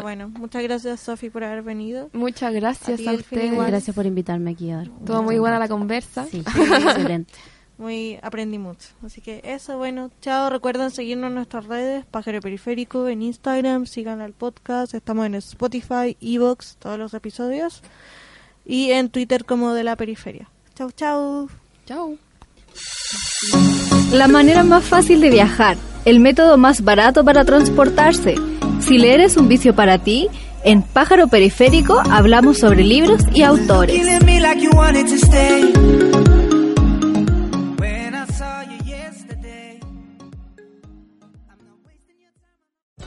Bueno, 0.01 0.29
muchas 0.29 0.63
gracias 0.63 0.99
Sofi 0.99 1.29
por 1.29 1.43
haber 1.43 1.63
venido. 1.63 2.09
Muchas 2.13 2.53
gracias 2.53 3.01
A 3.01 3.17
ti, 3.17 3.49
a. 3.57 3.65
Gracias 3.67 3.95
por 3.95 4.05
invitarme 4.05 4.51
aquí 4.51 4.71
a 4.71 4.77
dar. 4.77 4.87
Todo 5.05 5.23
muy 5.23 5.39
buena 5.39 5.59
la 5.59 5.67
conversa. 5.67 6.25
Sí, 6.31 6.39
excelente. 6.39 7.33
Muy 7.77 8.19
aprendí 8.21 8.59
mucho. 8.59 8.89
Así 9.03 9.21
que 9.21 9.41
eso, 9.43 9.77
bueno, 9.77 10.11
chao. 10.21 10.49
Recuerden 10.49 10.91
seguirnos 10.91 11.29
en 11.29 11.35
nuestras 11.35 11.65
redes, 11.65 12.05
Pájaro 12.05 12.39
Periférico, 12.39 13.07
en 13.07 13.23
Instagram, 13.23 13.87
sigan 13.87 14.21
al 14.21 14.33
podcast, 14.33 14.93
estamos 14.93 15.25
en 15.25 15.35
Spotify, 15.35 16.15
Evox, 16.21 16.77
todos 16.77 16.99
los 16.99 17.13
episodios. 17.15 17.81
Y 18.65 18.91
en 18.91 19.09
Twitter 19.09 19.45
como 19.45 19.73
de 19.73 19.83
la 19.83 19.95
periferia. 19.95 20.47
Chau, 20.75 20.91
chau. 20.91 21.49
Chao. 21.85 22.17
La 24.13 24.27
manera 24.27 24.63
más 24.63 24.83
fácil 24.83 25.19
de 25.19 25.31
viajar, 25.31 25.77
el 26.05 26.19
método 26.19 26.57
más 26.57 26.83
barato 26.83 27.25
para 27.25 27.43
transportarse. 27.45 28.35
Si 28.81 28.97
leer 28.97 29.21
es 29.21 29.37
un 29.37 29.47
vicio 29.47 29.75
para 29.75 29.99
ti, 29.99 30.27
en 30.63 30.81
Pájaro 30.81 31.27
Periférico 31.27 32.01
hablamos 32.11 32.57
sobre 32.59 32.83
libros 32.83 33.21
y 33.33 33.43
autores. 33.43 33.95